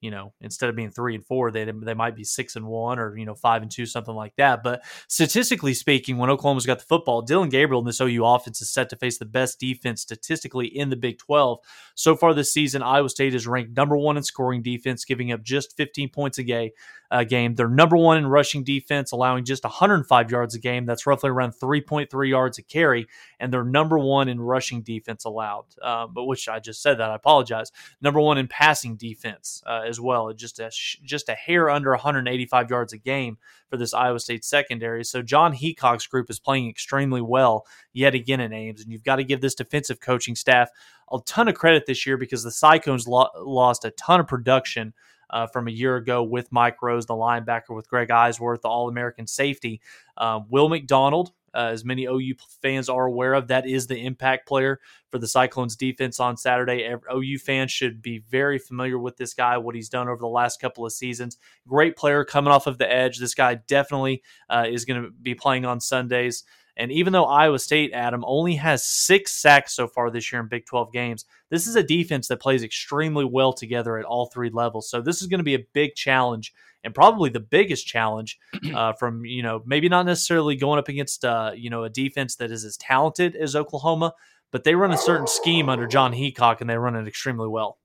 you 0.00 0.12
know, 0.12 0.32
instead 0.40 0.70
of 0.70 0.76
being 0.76 0.92
three 0.92 1.16
and 1.16 1.26
four, 1.26 1.50
they 1.50 1.64
they 1.64 1.94
might 1.94 2.14
be 2.14 2.22
six 2.22 2.54
and 2.54 2.66
one 2.66 3.00
or 3.00 3.16
you 3.16 3.24
know 3.24 3.34
five 3.34 3.62
and 3.62 3.70
two, 3.70 3.84
something 3.84 4.14
like 4.14 4.36
that. 4.36 4.62
But 4.62 4.84
statistically 5.08 5.74
speaking, 5.74 6.18
when 6.18 6.30
Oklahoma's 6.30 6.66
got 6.66 6.78
the 6.78 6.84
football, 6.84 7.22
Dillon 7.22 7.48
Gabriel 7.48 7.80
in 7.80 7.86
this 7.86 8.00
OU 8.00 8.24
offense 8.24 8.60
is 8.60 8.70
set 8.70 8.88
to 8.90 8.96
face 8.96 9.18
the 9.18 9.24
best 9.24 9.58
defense 9.58 10.02
statistically 10.02 10.66
in 10.66 10.90
the 10.90 10.96
Big 10.96 11.18
Twelve 11.18 11.58
so 11.96 12.14
far 12.14 12.32
this 12.32 12.52
season. 12.52 12.82
Iowa 12.82 13.08
State 13.08 13.34
is 13.34 13.48
ranked 13.48 13.76
number 13.76 13.96
one 13.96 14.16
in 14.16 14.22
scoring 14.22 14.62
defense, 14.62 15.04
giving 15.04 15.32
up 15.32 15.42
just 15.42 15.76
15 15.76 16.10
points 16.10 16.38
a 16.38 16.44
game 16.44 16.70
uh, 17.10 17.24
game. 17.24 17.54
They're 17.54 17.68
number 17.68 17.96
one 17.96 18.18
in 18.18 18.26
rushing 18.26 18.64
defense, 18.64 19.12
allowing 19.12 19.44
just 19.44 19.64
105 19.64 20.30
yards 20.30 20.54
a 20.54 20.58
game. 20.58 20.86
That's 20.86 21.06
roughly 21.06 21.30
around 21.30 21.52
3.3 21.52 22.28
yards 22.28 22.58
a 22.58 22.62
carry. 22.62 23.06
And 23.40 23.52
they're 23.52 23.64
number 23.64 23.98
one 23.98 24.28
in 24.28 24.40
rushing 24.40 24.82
defense 24.82 25.24
allowed, 25.24 25.66
uh, 25.82 26.06
but 26.06 26.24
which 26.24 26.48
I 26.48 26.58
just 26.58 26.82
said 26.82 26.98
that. 26.98 27.10
I 27.10 27.14
apologize. 27.14 27.70
Number 28.00 28.20
one 28.20 28.38
in 28.38 28.48
passing 28.48 28.96
defense 28.96 29.62
uh, 29.66 29.82
as 29.86 30.00
well, 30.00 30.32
just 30.32 30.58
a 30.58 30.70
just 30.70 31.28
a 31.28 31.34
hair 31.34 31.70
under 31.70 31.90
185 31.90 32.70
yards 32.70 32.92
a 32.92 32.98
game 32.98 33.38
for 33.68 33.76
this 33.76 33.94
Iowa 33.94 34.20
State 34.20 34.44
secondary. 34.44 35.04
So 35.04 35.22
John 35.22 35.54
Heacock's 35.54 36.06
group 36.06 36.30
is 36.30 36.38
playing 36.38 36.68
extremely 36.68 37.20
well 37.20 37.66
yet 37.92 38.14
again 38.14 38.40
in 38.40 38.52
Ames, 38.52 38.82
and 38.82 38.92
you've 38.92 39.04
got 39.04 39.16
to 39.16 39.24
give 39.24 39.40
this 39.40 39.54
defensive 39.54 40.00
coaching 40.00 40.34
staff 40.34 40.70
a 41.12 41.18
ton 41.24 41.48
of 41.48 41.54
credit 41.54 41.86
this 41.86 42.06
year 42.06 42.16
because 42.16 42.42
the 42.42 42.50
Cyclones 42.50 43.06
lo- 43.06 43.30
lost 43.36 43.84
a 43.84 43.90
ton 43.92 44.20
of 44.20 44.26
production 44.26 44.92
uh, 45.30 45.46
from 45.46 45.68
a 45.68 45.70
year 45.70 45.96
ago 45.96 46.22
with 46.22 46.52
Mike 46.52 46.82
Rose, 46.82 47.06
the 47.06 47.14
linebacker, 47.14 47.74
with 47.74 47.88
Greg 47.88 48.08
Eisworth, 48.08 48.62
the 48.62 48.68
All 48.68 48.88
American 48.88 49.26
safety. 49.26 49.80
Um, 50.16 50.46
Will 50.48 50.68
McDonald, 50.68 51.32
uh, 51.54 51.70
as 51.72 51.84
many 51.84 52.04
OU 52.04 52.34
fans 52.62 52.88
are 52.88 53.06
aware 53.06 53.34
of, 53.34 53.48
that 53.48 53.66
is 53.66 53.86
the 53.86 53.98
impact 53.98 54.46
player 54.46 54.78
for 55.10 55.18
the 55.18 55.26
Cyclones 55.26 55.74
defense 55.74 56.20
on 56.20 56.36
Saturday. 56.36 56.84
Every, 56.84 57.08
OU 57.12 57.38
fans 57.38 57.72
should 57.72 58.02
be 58.02 58.18
very 58.18 58.58
familiar 58.58 58.98
with 58.98 59.16
this 59.16 59.32
guy, 59.34 59.56
what 59.56 59.74
he's 59.74 59.88
done 59.88 60.08
over 60.08 60.20
the 60.20 60.26
last 60.26 60.60
couple 60.60 60.84
of 60.84 60.92
seasons. 60.92 61.38
Great 61.66 61.96
player 61.96 62.24
coming 62.24 62.52
off 62.52 62.66
of 62.66 62.78
the 62.78 62.90
edge. 62.90 63.18
This 63.18 63.34
guy 63.34 63.54
definitely 63.54 64.22
uh, 64.50 64.66
is 64.68 64.84
going 64.84 65.02
to 65.02 65.10
be 65.10 65.34
playing 65.34 65.64
on 65.64 65.80
Sundays. 65.80 66.44
And 66.76 66.92
even 66.92 67.12
though 67.12 67.24
Iowa 67.24 67.58
State, 67.58 67.92
Adam, 67.92 68.22
only 68.26 68.54
has 68.56 68.84
six 68.84 69.32
sacks 69.32 69.74
so 69.74 69.88
far 69.88 70.10
this 70.10 70.30
year 70.30 70.40
in 70.40 70.48
Big 70.48 70.66
12 70.66 70.92
games, 70.92 71.24
this 71.50 71.66
is 71.66 71.76
a 71.76 71.82
defense 71.82 72.28
that 72.28 72.40
plays 72.40 72.62
extremely 72.62 73.24
well 73.24 73.52
together 73.52 73.96
at 73.96 74.04
all 74.04 74.26
three 74.26 74.50
levels. 74.50 74.90
So 74.90 75.00
this 75.00 75.22
is 75.22 75.28
going 75.28 75.38
to 75.38 75.44
be 75.44 75.54
a 75.54 75.66
big 75.72 75.94
challenge 75.94 76.52
and 76.84 76.94
probably 76.94 77.30
the 77.30 77.40
biggest 77.40 77.86
challenge 77.86 78.38
uh, 78.74 78.92
from, 78.92 79.24
you 79.24 79.42
know, 79.42 79.62
maybe 79.64 79.88
not 79.88 80.06
necessarily 80.06 80.54
going 80.54 80.78
up 80.78 80.88
against, 80.88 81.24
uh, 81.24 81.52
you 81.54 81.70
know, 81.70 81.84
a 81.84 81.90
defense 81.90 82.36
that 82.36 82.50
is 82.50 82.64
as 82.64 82.76
talented 82.76 83.34
as 83.36 83.56
Oklahoma, 83.56 84.12
but 84.52 84.64
they 84.64 84.74
run 84.74 84.92
a 84.92 84.98
certain 84.98 85.26
scheme 85.26 85.68
under 85.68 85.86
John 85.86 86.12
Heacock 86.12 86.60
and 86.60 86.68
they 86.68 86.76
run 86.76 86.94
it 86.94 87.08
extremely 87.08 87.48
well 87.48 87.78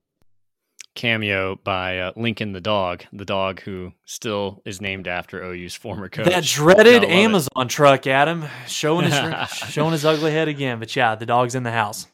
cameo 0.94 1.56
by 1.56 1.98
uh, 1.98 2.12
Lincoln 2.16 2.52
the 2.52 2.60
dog, 2.60 3.04
the 3.12 3.24
dog 3.24 3.60
who 3.60 3.92
still 4.04 4.62
is 4.64 4.80
named 4.80 5.08
after 5.08 5.42
OU's 5.42 5.74
former 5.74 6.08
coach. 6.08 6.26
That 6.26 6.44
dreaded 6.44 7.04
Amazon 7.04 7.66
it. 7.66 7.68
truck, 7.68 8.06
Adam, 8.06 8.44
showing 8.66 9.10
his 9.10 9.48
showing 9.50 9.92
his 9.92 10.04
ugly 10.04 10.32
head 10.32 10.48
again. 10.48 10.78
But 10.78 10.94
yeah, 10.94 11.14
the 11.14 11.26
dog's 11.26 11.54
in 11.54 11.62
the 11.62 11.70
house. 11.70 12.06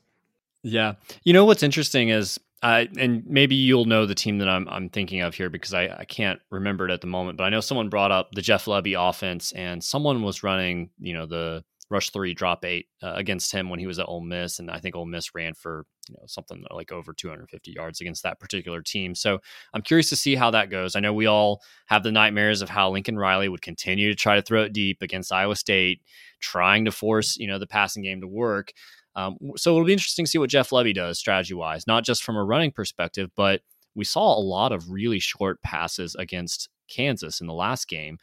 Yeah, 0.63 0.95
you 1.25 1.33
know 1.33 1.45
what's 1.45 1.63
interesting 1.63 2.09
is, 2.09 2.39
uh, 2.63 2.85
and 2.99 3.25
maybe 3.27 3.55
you'll 3.55 3.85
know 3.85 4.07
the 4.07 4.15
team 4.15 4.39
that 4.39 4.49
I'm 4.49 4.69
I'm 4.69 4.89
thinking 4.89 5.21
of 5.23 5.35
here 5.35 5.51
because 5.51 5.75
I, 5.75 5.89
I 5.89 6.05
can't 6.05 6.41
remember 6.51 6.89
it 6.89 6.93
at 6.93 7.01
the 7.01 7.07
moment, 7.07 7.39
but 7.39 7.45
I 7.45 7.51
know 7.51 7.61
someone 7.61 7.89
brought 7.89 8.11
up 8.11 8.31
the 8.33 8.43
Jeff 8.43 8.67
Lebby 8.67 8.97
offense, 8.99 9.53
and 9.53 9.83
someone 9.83 10.23
was 10.23 10.43
running, 10.43 10.91
you 10.99 11.15
know, 11.15 11.27
the 11.27 11.65
rush 11.91 12.11
three, 12.11 12.35
drop 12.35 12.65
eight 12.65 12.87
uh, 13.03 13.13
against 13.15 13.53
him 13.53 13.71
when 13.71 13.81
he 13.81 13.87
was 13.87 13.99
at 13.99 14.07
Ole 14.07 14.21
Miss, 14.21 14.59
and 14.59 14.71
I 14.71 14.79
think 14.79 14.95
Ole 14.95 15.07
Miss 15.07 15.35
ran 15.35 15.55
for 15.55 15.87
you 16.09 16.15
know 16.19 16.25
something 16.27 16.65
like 16.71 16.93
over 16.93 17.13
250 17.13 17.73
yards 17.73 18.01
against 18.01 18.23
that 18.23 18.41
particular 18.41 18.83
team. 18.83 19.15
So 19.15 19.39
I'm 19.75 19.83
curious 19.83 20.09
to 20.11 20.17
see 20.17 20.35
how 20.35 20.51
that 20.51 20.71
goes. 20.71 20.97
I 20.97 21.01
know 21.01 21.13
we 21.13 21.27
all 21.27 21.63
have 21.87 22.03
the 22.03 22.13
nightmares 22.13 22.63
of 22.63 22.69
how 22.69 22.91
Lincoln 22.91 23.19
Riley 23.19 23.49
would 23.49 23.63
continue 23.63 24.09
to 24.09 24.17
try 24.17 24.37
to 24.37 24.43
throw 24.43 24.63
it 24.63 24.73
deep 24.73 25.03
against 25.03 25.33
Iowa 25.33 25.57
State, 25.57 26.03
trying 26.41 26.85
to 26.85 26.93
force 26.93 27.37
you 27.37 27.47
know 27.47 27.59
the 27.59 27.67
passing 27.67 28.03
game 28.03 28.21
to 28.21 28.29
work. 28.29 28.73
Um, 29.17 29.37
so 29.57 29.73
it'll 29.75 29.87
be 29.87 29.93
interesting 29.93 30.25
to 30.25 30.31
see 30.31 30.39
what 30.39 30.51
Jeff 30.51 30.71
Lebby 30.71 30.95
does 30.95 31.19
strategy 31.19 31.55
wise, 31.55 31.87
not 31.87 32.05
just 32.05 32.23
from 32.23 32.37
a 32.37 32.45
running 32.45 32.71
perspective, 32.71 33.31
but 33.35 33.63
we 33.95 34.05
saw 34.05 34.37
a 34.37 34.39
lot 34.39 34.71
of 34.71 34.91
really 34.91 35.19
short 35.19 35.61
passes 35.63 36.15
against 36.15 36.69
Kansas 36.89 37.41
in 37.41 37.49
the 37.49 37.55
last 37.55 37.89
game 37.89 38.19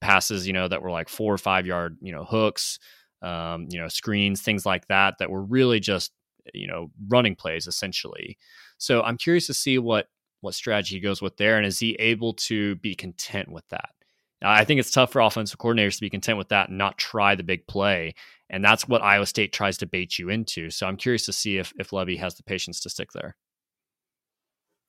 passes, 0.00 0.46
you 0.46 0.52
know, 0.52 0.68
that 0.68 0.82
were 0.82 0.90
like 0.90 1.08
four 1.08 1.32
or 1.32 1.38
five 1.38 1.66
yard, 1.66 1.96
you 2.00 2.12
know, 2.12 2.24
hooks, 2.24 2.78
um, 3.22 3.66
you 3.70 3.78
know, 3.78 3.88
screens, 3.88 4.40
things 4.40 4.64
like 4.64 4.86
that, 4.88 5.16
that 5.18 5.30
were 5.30 5.42
really 5.42 5.80
just, 5.80 6.12
you 6.54 6.66
know, 6.66 6.90
running 7.08 7.36
plays 7.36 7.66
essentially. 7.66 8.36
So 8.78 9.02
I'm 9.02 9.16
curious 9.16 9.46
to 9.46 9.54
see 9.54 9.78
what 9.78 10.08
what 10.40 10.54
strategy 10.54 10.96
he 10.96 11.00
goes 11.00 11.20
with 11.20 11.36
there, 11.36 11.56
and 11.58 11.66
is 11.66 11.78
he 11.78 11.94
able 11.94 12.32
to 12.32 12.76
be 12.76 12.94
content 12.94 13.50
with 13.50 13.68
that? 13.68 13.90
I 14.42 14.64
think 14.64 14.80
it's 14.80 14.90
tough 14.90 15.12
for 15.12 15.20
offensive 15.20 15.58
coordinators 15.58 15.96
to 15.96 16.00
be 16.00 16.08
content 16.08 16.38
with 16.38 16.48
that 16.48 16.70
and 16.70 16.78
not 16.78 16.96
try 16.96 17.34
the 17.34 17.42
big 17.42 17.66
play, 17.66 18.14
and 18.48 18.64
that's 18.64 18.88
what 18.88 19.02
Iowa 19.02 19.26
State 19.26 19.52
tries 19.52 19.76
to 19.78 19.86
bait 19.86 20.18
you 20.18 20.30
into. 20.30 20.70
So 20.70 20.86
I'm 20.86 20.96
curious 20.96 21.26
to 21.26 21.32
see 21.32 21.58
if 21.58 21.72
if 21.78 21.90
Lebby 21.90 22.18
has 22.18 22.36
the 22.36 22.42
patience 22.42 22.80
to 22.80 22.90
stick 22.90 23.12
there. 23.12 23.36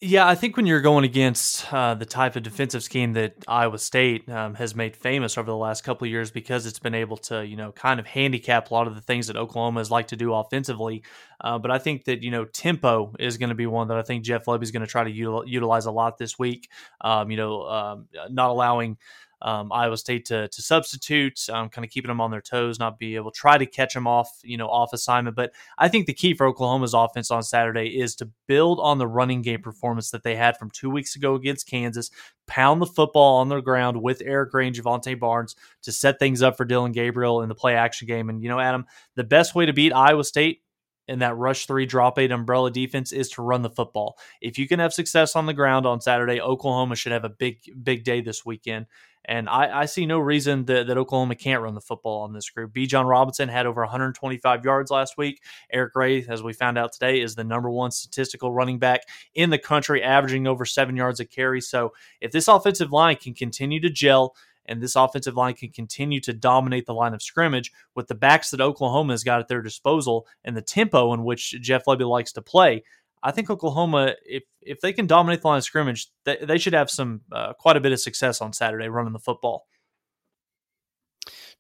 Yeah, 0.03 0.27
I 0.27 0.33
think 0.33 0.57
when 0.57 0.65
you're 0.65 0.81
going 0.81 1.05
against 1.05 1.71
uh, 1.71 1.93
the 1.93 2.07
type 2.07 2.35
of 2.35 2.41
defensive 2.41 2.81
scheme 2.81 3.13
that 3.13 3.35
Iowa 3.47 3.77
State 3.77 4.27
um, 4.31 4.55
has 4.55 4.73
made 4.73 4.95
famous 4.95 5.37
over 5.37 5.45
the 5.51 5.55
last 5.55 5.83
couple 5.83 6.05
of 6.05 6.11
years, 6.11 6.31
because 6.31 6.65
it's 6.65 6.79
been 6.79 6.95
able 6.95 7.17
to, 7.17 7.45
you 7.45 7.55
know, 7.55 7.71
kind 7.71 7.99
of 7.99 8.07
handicap 8.07 8.71
a 8.71 8.73
lot 8.73 8.87
of 8.87 8.95
the 8.95 9.01
things 9.01 9.27
that 9.27 9.37
Oklahoma 9.37 9.79
has 9.79 9.91
liked 9.91 10.09
to 10.09 10.15
do 10.15 10.33
offensively. 10.33 11.03
Uh, 11.39 11.59
but 11.59 11.69
I 11.69 11.77
think 11.77 12.05
that 12.05 12.23
you 12.23 12.31
know 12.31 12.45
tempo 12.45 13.13
is 13.19 13.37
going 13.37 13.49
to 13.49 13.55
be 13.55 13.67
one 13.67 13.89
that 13.89 13.97
I 13.97 14.01
think 14.01 14.23
Jeff 14.23 14.45
Lebby 14.45 14.63
is 14.63 14.71
going 14.71 14.81
to 14.81 14.87
try 14.87 15.03
to 15.03 15.11
util- 15.11 15.43
utilize 15.47 15.85
a 15.85 15.91
lot 15.91 16.17
this 16.17 16.39
week. 16.39 16.69
Um, 17.01 17.29
you 17.29 17.37
know, 17.37 17.61
um, 17.67 18.07
not 18.31 18.49
allowing 18.49 18.97
um, 19.41 19.71
Iowa 19.71 19.97
State 19.97 20.25
to 20.25 20.47
to 20.47 20.61
substitute, 20.61 21.47
um, 21.49 21.69
kind 21.69 21.85
of 21.85 21.91
keeping 21.91 22.09
them 22.09 22.21
on 22.21 22.31
their 22.31 22.41
toes, 22.41 22.79
not 22.79 22.99
be 22.99 23.15
able 23.15 23.31
to 23.31 23.37
try 23.37 23.57
to 23.57 23.65
catch 23.65 23.93
them 23.93 24.07
off, 24.07 24.29
you 24.43 24.57
know, 24.57 24.67
off 24.67 24.93
assignment. 24.93 25.35
But 25.35 25.51
I 25.77 25.87
think 25.87 26.05
the 26.05 26.13
key 26.13 26.33
for 26.33 26.45
Oklahoma's 26.45 26.93
offense 26.93 27.31
on 27.31 27.43
Saturday 27.43 27.99
is 27.99 28.15
to 28.15 28.29
build 28.47 28.79
on 28.79 28.97
the 28.97 29.07
running 29.07 29.41
game 29.41 29.61
performance 29.61 30.11
that 30.11 30.23
they 30.23 30.35
had 30.35 30.57
from 30.57 30.69
two 30.69 30.89
weeks 30.89 31.15
ago 31.15 31.35
against 31.35 31.67
Kansas, 31.67 32.11
pound 32.47 32.81
the 32.81 32.85
football 32.87 33.37
on 33.37 33.49
the 33.49 33.61
ground 33.61 34.01
with 34.01 34.21
Eric 34.25 34.51
Gray 34.51 34.67
and 34.67 34.75
Jovantae 34.75 35.19
Barnes 35.19 35.55
to 35.83 35.91
set 35.91 36.19
things 36.19 36.41
up 36.41 36.57
for 36.57 36.65
Dillon 36.65 36.91
Gabriel 36.91 37.41
in 37.41 37.49
the 37.49 37.55
play 37.55 37.75
action 37.75 38.07
game. 38.07 38.29
And 38.29 38.41
you 38.41 38.49
know, 38.49 38.59
Adam, 38.59 38.85
the 39.15 39.23
best 39.23 39.55
way 39.55 39.65
to 39.65 39.73
beat 39.73 39.93
Iowa 39.93 40.23
State 40.23 40.61
in 41.07 41.19
that 41.19 41.37
rush 41.37 41.65
three, 41.65 41.85
drop 41.85 42.17
eight 42.19 42.31
umbrella 42.31 42.71
defense 42.71 43.11
is 43.11 43.29
to 43.29 43.41
run 43.41 43.61
the 43.61 43.69
football. 43.69 44.17
If 44.41 44.57
you 44.57 44.67
can 44.67 44.79
have 44.79 44.93
success 44.93 45.35
on 45.35 45.45
the 45.45 45.53
ground 45.53 45.85
on 45.85 46.01
Saturday, 46.01 46.39
Oklahoma 46.39 46.95
should 46.95 47.11
have 47.11 47.25
a 47.25 47.29
big, 47.29 47.59
big 47.83 48.03
day 48.03 48.21
this 48.21 48.45
weekend. 48.45 48.85
And 49.25 49.47
I, 49.47 49.81
I 49.81 49.85
see 49.85 50.05
no 50.05 50.17
reason 50.17 50.65
that, 50.65 50.87
that, 50.87 50.97
Oklahoma 50.97 51.35
can't 51.35 51.61
run 51.61 51.75
the 51.75 51.81
football 51.81 52.21
on 52.21 52.33
this 52.33 52.49
group. 52.49 52.73
Bijan 52.73 53.07
Robinson 53.07 53.49
had 53.49 53.67
over 53.67 53.81
125 53.81 54.65
yards 54.65 54.89
last 54.89 55.15
week. 55.15 55.43
Eric 55.71 55.93
Gray, 55.93 56.25
as 56.27 56.41
we 56.41 56.53
found 56.53 56.77
out 56.77 56.91
today, 56.93 57.21
is 57.21 57.35
the 57.35 57.43
number 57.43 57.69
one 57.69 57.91
statistical 57.91 58.51
running 58.51 58.79
back 58.79 59.01
in 59.35 59.51
the 59.51 59.59
country, 59.59 60.01
averaging 60.01 60.47
over 60.47 60.65
seven 60.65 60.95
yards 60.95 61.19
a 61.19 61.25
carry. 61.25 61.61
So 61.61 61.93
if 62.19 62.31
this 62.31 62.47
offensive 62.47 62.91
line 62.91 63.15
can 63.15 63.35
continue 63.35 63.79
to 63.81 63.91
gel, 63.91 64.35
and 64.65 64.81
this 64.81 64.95
offensive 64.95 65.35
line 65.35 65.53
can 65.53 65.69
continue 65.69 66.19
to 66.21 66.33
dominate 66.33 66.85
the 66.85 66.93
line 66.93 67.13
of 67.13 67.21
scrimmage 67.21 67.71
with 67.95 68.07
the 68.07 68.15
backs 68.15 68.51
that 68.51 68.61
Oklahoma 68.61 69.13
has 69.13 69.23
got 69.23 69.39
at 69.39 69.47
their 69.47 69.61
disposal 69.61 70.27
and 70.43 70.55
the 70.55 70.61
tempo 70.61 71.13
in 71.13 71.23
which 71.23 71.55
Jeff 71.61 71.85
Lebby 71.85 72.07
likes 72.07 72.31
to 72.33 72.41
play, 72.41 72.83
I 73.23 73.31
think 73.31 73.49
Oklahoma, 73.49 74.15
if 74.25 74.43
if 74.61 74.81
they 74.81 74.93
can 74.93 75.07
dominate 75.07 75.41
the 75.41 75.47
line 75.47 75.57
of 75.57 75.63
scrimmage, 75.63 76.07
they, 76.25 76.37
they 76.37 76.57
should 76.57 76.73
have 76.73 76.89
some 76.89 77.21
uh, 77.31 77.53
quite 77.53 77.77
a 77.77 77.81
bit 77.81 77.91
of 77.91 77.99
success 77.99 78.41
on 78.41 78.53
Saturday 78.53 78.87
running 78.87 79.13
the 79.13 79.19
football. 79.19 79.67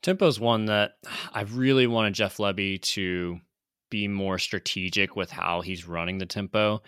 Tempo 0.01 0.27
is 0.27 0.39
one 0.39 0.65
that 0.65 0.93
I 1.31 1.41
really 1.41 1.85
wanted 1.85 2.15
Jeff 2.15 2.37
Lebby 2.37 2.81
to 2.81 3.39
be 3.91 4.07
more 4.07 4.39
strategic 4.39 5.15
with 5.15 5.29
how 5.29 5.61
he's 5.61 5.87
running 5.87 6.17
the 6.17 6.25
tempo. 6.25 6.81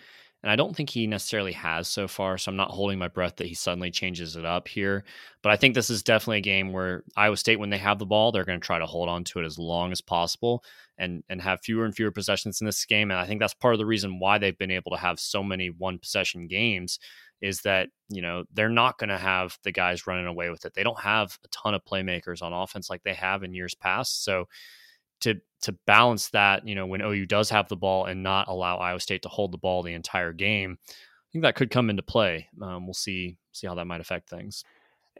And 0.44 0.50
I 0.50 0.56
don't 0.56 0.76
think 0.76 0.90
he 0.90 1.06
necessarily 1.06 1.52
has 1.52 1.88
so 1.88 2.06
far. 2.06 2.36
So 2.36 2.50
I'm 2.50 2.56
not 2.56 2.70
holding 2.70 2.98
my 2.98 3.08
breath 3.08 3.36
that 3.36 3.46
he 3.46 3.54
suddenly 3.54 3.90
changes 3.90 4.36
it 4.36 4.44
up 4.44 4.68
here. 4.68 5.04
But 5.42 5.52
I 5.52 5.56
think 5.56 5.74
this 5.74 5.88
is 5.88 6.02
definitely 6.02 6.36
a 6.36 6.42
game 6.42 6.70
where 6.70 7.02
Iowa 7.16 7.38
State, 7.38 7.58
when 7.58 7.70
they 7.70 7.78
have 7.78 7.98
the 7.98 8.04
ball, 8.04 8.30
they're 8.30 8.44
going 8.44 8.60
to 8.60 8.66
try 8.66 8.78
to 8.78 8.84
hold 8.84 9.08
on 9.08 9.24
to 9.24 9.38
it 9.38 9.46
as 9.46 9.58
long 9.58 9.90
as 9.90 10.02
possible 10.02 10.62
and 10.98 11.24
and 11.30 11.40
have 11.40 11.60
fewer 11.62 11.86
and 11.86 11.96
fewer 11.96 12.10
possessions 12.10 12.60
in 12.60 12.66
this 12.66 12.84
game. 12.84 13.10
And 13.10 13.18
I 13.18 13.24
think 13.24 13.40
that's 13.40 13.54
part 13.54 13.72
of 13.72 13.78
the 13.78 13.86
reason 13.86 14.18
why 14.18 14.36
they've 14.36 14.58
been 14.58 14.70
able 14.70 14.90
to 14.90 14.98
have 14.98 15.18
so 15.18 15.42
many 15.42 15.68
one 15.68 15.98
possession 15.98 16.46
games 16.46 16.98
is 17.40 17.62
that 17.62 17.88
you 18.10 18.20
know 18.20 18.44
they're 18.52 18.68
not 18.68 18.98
going 18.98 19.08
to 19.08 19.16
have 19.16 19.58
the 19.64 19.72
guys 19.72 20.06
running 20.06 20.26
away 20.26 20.50
with 20.50 20.66
it. 20.66 20.74
They 20.74 20.82
don't 20.82 21.00
have 21.00 21.38
a 21.42 21.48
ton 21.48 21.72
of 21.72 21.86
playmakers 21.86 22.42
on 22.42 22.52
offense 22.52 22.90
like 22.90 23.02
they 23.02 23.14
have 23.14 23.44
in 23.44 23.54
years 23.54 23.74
past. 23.74 24.24
So 24.24 24.44
to 25.22 25.40
to 25.64 25.72
balance 25.86 26.28
that, 26.30 26.66
you 26.66 26.74
know, 26.74 26.86
when 26.86 27.00
OU 27.00 27.26
does 27.26 27.50
have 27.50 27.68
the 27.68 27.76
ball 27.76 28.06
and 28.06 28.22
not 28.22 28.48
allow 28.48 28.78
Iowa 28.78 29.00
State 29.00 29.22
to 29.22 29.28
hold 29.28 29.52
the 29.52 29.58
ball 29.58 29.82
the 29.82 29.94
entire 29.94 30.32
game, 30.32 30.78
I 30.88 31.28
think 31.32 31.42
that 31.42 31.56
could 31.56 31.70
come 31.70 31.90
into 31.90 32.02
play. 32.02 32.48
Um, 32.62 32.86
we'll 32.86 32.94
see 32.94 33.36
see 33.52 33.66
how 33.66 33.74
that 33.74 33.86
might 33.86 34.00
affect 34.00 34.28
things. 34.28 34.64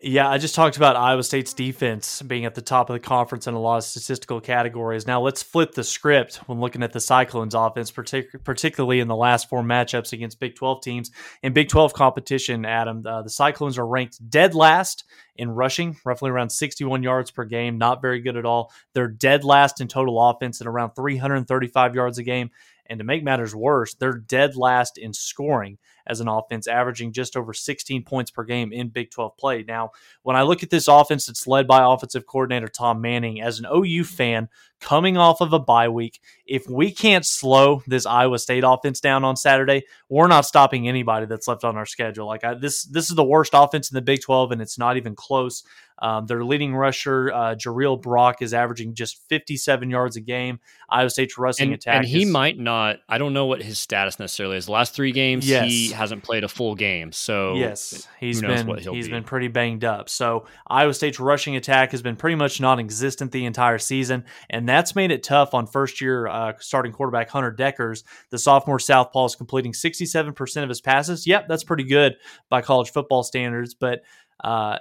Yeah, 0.03 0.29
I 0.29 0.39
just 0.39 0.57
talked 0.57 0.77
about 0.77 0.97
Iowa 0.97 1.23
State's 1.23 1.55
defense 1.55 2.21
being 2.21 2.45
at 2.45 2.57
the 2.57 2.61
top 2.61 2.91
of 2.91 2.95
the 2.95 3.01
conference 3.01 3.47
in 3.47 3.55
a 3.55 3.61
lot 3.61 3.79
of 3.79 3.85
statistical 3.85 4.41
categories. 4.41 5.07
Now 5.07 5.21
let's 5.23 5.43
flip 5.43 5.73
the 5.73 5.85
script 5.85 6.37
when 6.47 6.61
looking 6.61 6.83
at 6.83 6.93
the 6.93 7.01
Cyclones 7.01 7.55
offense, 7.55 7.93
partic- 7.93 8.43
particularly 8.43 8.99
in 8.99 9.07
the 9.07 9.15
last 9.15 9.49
four 9.49 9.63
matchups 9.63 10.13
against 10.13 10.41
Big 10.41 10.57
12 10.57 10.83
teams. 10.83 11.11
In 11.45 11.53
Big 11.53 11.69
12 11.69 11.95
competition, 11.95 12.67
Adam, 12.67 13.07
uh, 13.07 13.23
the 13.23 13.31
Cyclones 13.31 13.79
are 13.79 13.87
ranked 13.87 14.19
dead 14.29 14.55
last 14.55 15.05
in 15.37 15.49
rushing, 15.49 15.97
roughly 16.05 16.29
around 16.29 16.51
61 16.51 17.05
yards 17.05 17.31
per 17.31 17.45
game, 17.45 17.79
not 17.79 18.03
very 18.03 18.21
good 18.21 18.37
at 18.37 18.45
all. 18.45 18.73
They're 18.95 19.09
dead 19.09 19.45
last 19.45 19.81
in 19.81 19.87
total 19.87 20.21
offense 20.21 20.61
at 20.61 20.67
around 20.67 20.91
335 20.97 21.95
yards 21.95 22.19
a 22.19 22.25
game. 22.25 22.51
And 22.87 22.99
to 22.99 23.05
make 23.05 23.23
matters 23.25 23.55
worse, 23.55 23.95
they're 23.95 24.19
dead 24.19 24.57
last 24.57 24.99
in 24.99 25.15
scoring 25.15 25.79
as 26.07 26.21
an 26.21 26.29
offense, 26.29 26.67
averaging 26.67 27.13
just 27.13 27.37
over 27.37 27.53
16 27.53 28.03
points 28.05 28.31
per 28.31 28.45
game 28.45 28.73
in 28.73 28.89
Big 28.89 29.11
12 29.11 29.37
play. 29.37 29.65
Now, 29.67 29.91
when 30.23 30.37
I 30.37 30.43
look 30.43 30.63
at 30.63 30.71
this 30.71 30.89
offense 30.89 31.27
that's 31.27 31.47
led 31.47 31.67
by 31.67 31.83
offensive 31.83 32.27
coordinator 32.27 32.69
Tom 32.69 33.01
Manning, 33.01 33.41
as 33.41 33.59
an 33.59 33.67
OU 33.73 34.05
fan 34.05 34.49
coming 34.85 35.17
off 35.17 35.41
of 35.41 35.55
a 35.55 35.59
bye 35.59 35.89
week, 35.89 36.21
if 36.47 36.69
we 36.69 36.91
can't 36.91 37.25
slow 37.25 37.83
this 37.87 38.05
Iowa 38.05 38.39
State 38.39 38.65
offense 38.67 39.01
down 39.01 39.25
on 39.25 39.35
Saturday, 39.35 39.85
we're 40.11 40.29
not 40.29 40.45
stopping 40.45 40.87
anybody 40.87 41.25
that's 41.25 41.49
left 41.49 41.65
on 41.65 41.79
our 41.79 41.87
schedule. 41.87 42.27
Like 42.27 42.45
I, 42.45 42.53
this, 42.53 42.85
this 42.85 43.09
is 43.09 43.17
the 43.17 43.25
worst 43.25 43.53
offense 43.55 43.91
in 43.91 43.95
the 43.95 44.03
Big 44.03 44.21
12, 44.21 44.53
and 44.53 44.61
it's 44.61 44.79
not 44.79 44.99
even 44.99 45.15
close. 45.15 45.65
Um, 46.01 46.27
their 46.27 46.45
leading 46.45 46.75
rusher, 46.75 47.33
uh, 47.33 47.55
Jirehl 47.55 48.01
Brock, 48.01 48.43
is 48.43 48.53
averaging 48.53 48.95
just 48.95 49.27
57 49.29 49.89
yards 49.89 50.17
a 50.17 50.21
game. 50.21 50.59
Iowa 50.91 51.09
State's 51.09 51.39
rushing 51.39 51.67
and, 51.67 51.75
attack. 51.75 51.97
And 51.97 52.05
he 52.05 52.25
is, 52.25 52.31
might 52.31 52.59
not, 52.59 52.99
I 53.09 53.17
don't 53.17 53.33
know 53.33 53.47
what 53.47 53.63
his 53.63 53.79
status 53.79 54.19
necessarily 54.19 54.57
is. 54.57 54.67
The 54.67 54.73
last 54.73 54.93
three 54.93 55.13
games, 55.13 55.49
yes. 55.49 55.67
he 55.67 55.93
hasn't 55.93 56.25
played 56.25 56.43
a 56.43 56.49
full 56.49 56.75
game. 56.75 57.13
So, 57.13 57.55
yes, 57.55 58.07
he's 58.19 58.41
been 58.41 58.67
he's 58.77 59.07
be. 59.07 59.13
been 59.13 59.25
pretty 59.25 59.49
banged 59.49 59.85
up. 59.85 60.09
So, 60.09 60.47
Iowa 60.67 60.93
State's 60.95 61.21
rushing 61.21 61.55
attack 61.57 61.93
has 61.93 62.03
been 62.03 62.17
pretty 62.17 62.37
much 62.37 62.61
non 62.61 62.81
existent 62.81 63.31
the 63.31 63.47
entire 63.47 63.79
season. 63.79 64.25
And 64.51 64.69
that's 64.75 64.97
made 64.97 65.11
it 65.13 65.23
tough 65.23 65.55
on 65.55 65.67
first 65.67 66.01
year 66.01 66.27
uh, 66.27 66.53
starting 66.59 66.93
quarterback 66.93 67.31
Hunter 67.31 67.53
Dekkers. 67.53 68.03
The 68.31 68.39
sophomore 68.39 68.79
Southpaw 68.79 69.27
is 69.27 69.37
completing 69.37 69.73
67% 69.73 70.63
of 70.63 70.69
his 70.69 70.81
passes. 70.81 71.27
Yep, 71.27 71.47
that's 71.49 71.65
pretty 71.65 71.85
good 71.85 72.17
by 72.51 72.61
college 72.61 72.91
football 72.91 73.23
standards. 73.23 73.75
But, 73.75 74.01
uh, 74.43 74.79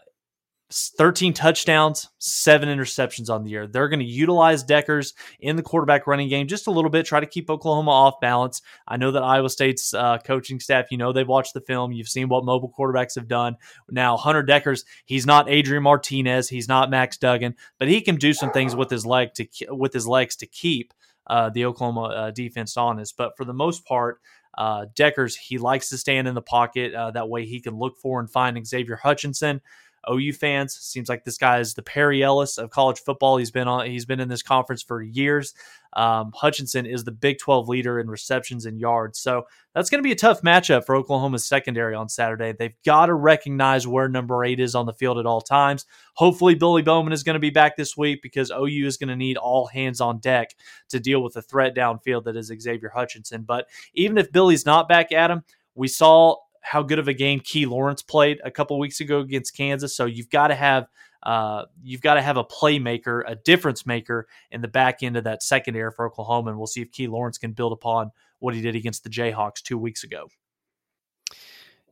13 0.98 1.34
touchdowns, 1.34 2.10
seven 2.20 2.70
interceptions 2.70 3.30
on 3.30 3.44
the 3.44 3.50
year. 3.50 3.68
They're 3.68 3.90
going 3.90 4.00
to 4.00 4.06
utilize 4.06 4.64
Dekkers 4.64 5.14
in 5.40 5.56
the 5.56 5.62
quarterback 5.62 6.08
running 6.08 6.30
game 6.30 6.48
just 6.48 6.68
a 6.68 6.72
little 6.72 6.90
bit, 6.90 7.06
try 7.06 7.20
to 7.20 7.26
keep 7.26 7.50
Oklahoma 7.50 7.92
off 7.92 8.20
balance. 8.20 8.62
I 8.88 8.98
know 8.98 9.12
that 9.12 9.24
Iowa 9.24 9.50
State's 9.50 9.94
uh, 9.94 10.18
coaching 10.20 10.60
staff, 10.60 10.92
you 10.92 10.98
know, 10.98 11.12
they've 11.12 11.28
watched 11.28 11.54
the 11.54 11.62
film. 11.62 11.92
You've 11.92 12.10
seen 12.10 12.30
what 12.30 12.46
mobile 12.46 12.74
quarterbacks 12.78 13.16
have 13.16 13.28
done. 13.28 13.56
Now, 13.90 14.18
Hunter 14.18 14.44
Dekkers, 14.44 14.86
he's 15.06 15.26
not 15.26 15.50
Adrian 15.50 15.84
Martinez, 15.84 16.50
he's 16.50 16.68
not 16.68 16.90
Max 16.90 17.18
Duggan, 17.18 17.56
but 17.78 17.88
he 17.88 18.02
can 18.02 18.16
do 18.16 18.34
some 18.34 18.52
things 18.52 18.76
with 18.76 18.90
his 18.90 19.06
leg 19.06 19.34
to 19.36 19.48
with 19.70 19.94
his 19.94 20.08
legs 20.08 20.36
to 20.38 20.46
keep 20.46 20.94
uh, 21.28 21.50
the 21.50 21.66
Oklahoma 21.66 22.02
uh, 22.04 22.32
defense 22.32 22.78
honest. 22.78 23.16
But 23.18 23.38
for 23.38 23.46
the 23.46 23.54
most 23.54 23.86
part, 23.86 24.20
uh, 24.58 24.86
Dekkers, 24.94 25.36
he 25.36 25.58
likes 25.58 25.90
to 25.90 25.98
stand 25.98 26.28
in 26.28 26.36
the 26.36 26.42
pocket. 26.42 26.94
Uh, 26.94 27.12
that 27.12 27.30
way 27.30 27.46
he 27.46 27.60
can 27.60 27.76
look 27.78 27.98
for 27.98 28.20
and 28.20 28.30
find 28.30 28.66
Xavier 28.66 28.98
Hutchinson. 28.98 29.62
OU 30.10 30.34
fans. 30.34 30.74
Seems 30.74 31.10
like 31.10 31.24
this 31.24 31.38
guy 31.38 31.60
is 31.60 31.74
the 31.74 31.82
Perry 31.82 32.24
Ellis 32.24 32.58
of 32.58 32.70
college 32.70 33.00
football. 33.00 33.38
He's 33.38 33.52
been 33.52 33.68
on. 33.68 33.86
He's 33.86 34.06
been 34.06 34.20
in 34.20 34.30
this 34.30 34.44
conference 34.44 34.82
for 34.82 35.02
years. 35.02 35.54
Um, 35.96 36.32
Hutchinson 36.34 36.86
is 36.86 37.04
the 37.04 37.12
Big 37.12 37.38
12 37.38 37.70
leader 37.70 38.00
in 38.00 38.10
receptions 38.10 38.66
and 38.66 38.80
yards. 38.80 39.20
So 39.20 39.46
that's 39.76 39.90
going 39.90 40.00
to 40.00 40.08
be 40.08 40.12
a 40.12 40.16
tough 40.16 40.42
matchup 40.42 40.86
for 40.86 40.96
Oklahoma's 40.96 41.46
secondary 41.46 41.94
on 41.94 42.10
Saturday. 42.10 42.52
They've 42.52 42.76
got 42.84 43.08
to 43.08 43.14
recognize 43.14 43.88
where 43.88 44.10
number 44.10 44.44
eight 44.44 44.60
is 44.60 44.76
on 44.76 44.86
the 44.86 44.94
field 44.94 45.20
at 45.20 45.26
all 45.26 45.42
times. 45.42 45.86
Hopefully, 46.16 46.56
Billy 46.56 46.82
Bowman 46.82 47.14
is 47.14 47.24
going 47.24 47.36
to 47.36 47.40
be 47.40 47.52
back 47.52 47.78
this 47.78 47.96
week 47.96 48.22
because 48.22 48.52
OU 48.52 48.88
is 48.88 48.98
going 48.98 49.10
to 49.10 49.16
need 49.16 49.38
all 49.38 49.68
hands 49.68 50.02
on 50.02 50.20
deck 50.20 50.56
to 50.90 51.00
deal 51.00 51.22
with 51.22 51.34
the 51.34 51.42
threat 51.42 51.76
downfield 51.76 52.24
that 52.26 52.36
is 52.36 52.52
Xavier 52.60 52.90
Hutchinson. 52.90 53.44
But 53.44 53.68
even 53.94 54.18
if 54.18 54.32
Billy's 54.32 54.66
not 54.66 54.90
back 54.90 55.12
him, 55.12 55.44
we 55.76 55.88
saw 55.88 56.38
how 56.64 56.82
good 56.82 56.98
of 56.98 57.08
a 57.08 57.14
game 57.14 57.40
Key 57.40 57.66
Lawrence 57.66 58.02
played 58.02 58.40
a 58.44 58.50
couple 58.50 58.80
weeks 58.80 59.00
ago 59.00 59.20
against 59.20 59.56
Kansas. 59.56 59.96
So 59.96 60.06
you've 60.06 60.30
got 60.30 60.48
to 60.48 60.56
have 60.56 60.88
uh, 61.24 61.66
you've 61.82 62.02
got 62.02 62.16
to 62.16 62.22
have 62.22 62.38
a 62.38 62.44
playmaker, 62.44 63.24
a 63.26 63.36
difference 63.36 63.86
maker 63.86 64.28
in 64.52 64.62
the 64.62 64.68
back 64.68 65.04
end 65.04 65.16
of 65.16 65.24
that 65.24 65.42
secondary 65.42 65.92
for 65.92 66.06
Oklahoma, 66.06 66.50
and 66.50 66.58
we'll 66.58 66.68
see 66.68 66.82
if 66.82 66.92
Key 66.92 67.08
Lawrence 67.08 67.38
can 67.38 67.54
build 67.54 67.72
upon 67.72 68.12
what 68.40 68.54
he 68.54 68.62
did 68.62 68.76
against 68.76 69.04
the 69.04 69.10
Jayhawks 69.10 69.62
two 69.62 69.78
weeks 69.78 70.04
ago. 70.04 70.28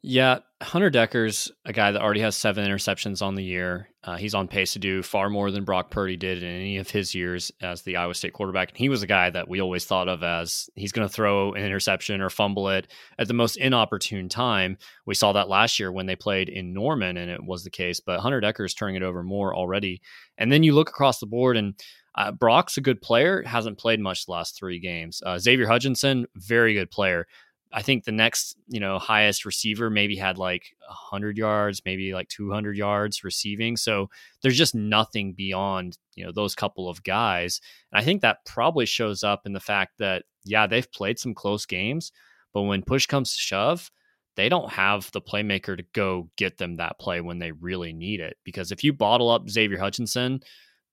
Yeah, 0.03 0.39
Hunter 0.63 0.89
Dekker's 0.89 1.51
a 1.63 1.74
guy 1.74 1.91
that 1.91 2.01
already 2.01 2.22
has 2.22 2.36
seven 2.36 2.65
interceptions 2.65 3.22
on 3.22 3.36
the 3.36 3.43
year. 3.43 3.88
Uh, 4.03 4.17
he's 4.17 4.34
on 4.34 4.48
pace 4.48 4.74
to 4.74 4.79
do 4.79 5.03
far 5.03 5.29
more 5.29 5.51
than 5.51 5.63
Brock 5.63 5.91
Purdy 5.91 6.17
did 6.17 6.41
in 6.41 6.50
any 6.50 6.77
of 6.77 6.89
his 6.89 7.13
years 7.13 7.51
as 7.62 7.84
the 7.84 7.98
Iowa 7.98 8.15
State 8.15 8.34
quarterback. 8.34 8.70
And 8.70 8.77
he 8.79 8.89
was 8.89 9.03
a 9.03 9.08
guy 9.08 9.29
that 9.29 9.48
we 9.48 9.62
always 9.62 9.86
thought 9.86 10.10
of 10.10 10.24
as 10.24 10.72
he's 10.75 10.91
going 10.91 11.08
to 11.08 11.13
throw 11.13 11.53
an 11.53 11.63
interception 11.63 12.20
or 12.20 12.31
fumble 12.31 12.70
it 12.70 12.91
at 13.20 13.27
the 13.27 13.36
most 13.36 13.58
inopportune 13.58 14.27
time. 14.27 14.77
We 15.05 15.13
saw 15.13 15.34
that 15.34 15.50
last 15.50 15.79
year 15.79 15.91
when 15.91 16.08
they 16.08 16.15
played 16.15 16.50
in 16.50 16.74
Norman, 16.74 17.17
and 17.17 17.29
it 17.29 17.43
was 17.43 17.63
the 17.63 17.70
case. 17.70 18.00
But 18.00 18.22
Hunter 18.22 18.41
Dekkers 18.41 18.75
turning 18.75 18.96
it 18.96 19.03
over 19.03 19.22
more 19.22 19.55
already. 19.55 20.01
And 20.36 20.51
then 20.51 20.63
you 20.63 20.74
look 20.74 20.89
across 20.89 21.20
the 21.20 21.27
board, 21.27 21.58
and 21.58 21.79
uh, 22.15 22.31
Brock's 22.31 22.77
a 22.77 22.81
good 22.81 23.01
player, 23.01 23.43
hasn't 23.43 23.77
played 23.77 24.00
much 24.00 24.25
the 24.25 24.31
last 24.31 24.58
three 24.58 24.79
games. 24.79 25.22
Uh, 25.24 25.38
Xavier 25.38 25.67
Hutchinson, 25.67 26.25
very 26.36 26.74
good 26.74 26.89
player. 26.89 27.27
I 27.74 27.82
think 27.82 28.04
the 28.04 28.12
next, 28.12 28.58
you 28.68 28.80
know, 28.80 29.00
highest 29.00 29.46
receiver 29.46 29.90
maybe 29.90 30.18
had 30.18 30.38
like 30.38 30.75
100 30.88 31.38
yards, 31.38 31.82
maybe 31.86 32.13
like 32.13 32.28
200 32.28 32.75
yards 32.75 33.24
receiving. 33.24 33.78
So 33.78 34.10
there's 34.42 34.58
just 34.58 34.75
nothing 34.75 35.34
beyond, 35.34 35.98
you 36.16 36.25
know, 36.25 36.32
those 36.32 36.54
couple 36.54 36.90
of 36.90 37.04
guys. 37.04 37.62
And 37.92 38.01
I 38.01 38.04
think 38.04 38.22
that 38.22 38.46
probably 38.46 38.86
shows 38.86 39.24
up 39.24 39.46
in 39.46 39.54
the 39.54 39.60
fact 39.60 40.00
that, 40.00 40.24
yeah, 40.44 40.68
they've 40.68 40.92
played 40.92 41.18
some 41.18 41.34
close 41.34 41.66
games, 41.66 42.12
but 42.54 42.63
when 42.63 42.84
push 42.84 43.06
comes 43.06 43.34
to 43.34 43.40
shove, 43.40 43.90
they 44.36 44.50
don't 44.50 44.72
have 44.72 45.10
the 45.12 45.22
playmaker 45.22 45.78
to 45.78 45.84
go 45.94 46.30
get 46.38 46.58
them 46.58 46.75
that 46.75 47.00
play 47.00 47.22
when 47.22 47.40
they 47.40 47.51
really 47.51 47.94
need 47.94 48.20
it. 48.20 48.38
Because 48.44 48.72
if 48.72 48.84
you 48.84 48.92
bottle 48.94 49.30
up 49.30 49.50
Xavier 49.50 49.78
Hutchinson, 49.78 50.42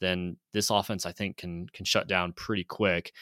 then 0.00 0.36
this 0.52 0.70
offense, 0.70 1.06
I 1.06 1.12
think, 1.12 1.38
can 1.38 1.68
can 1.72 1.84
shut 1.84 2.08
down 2.08 2.32
pretty 2.32 2.64
quick. 2.64 3.12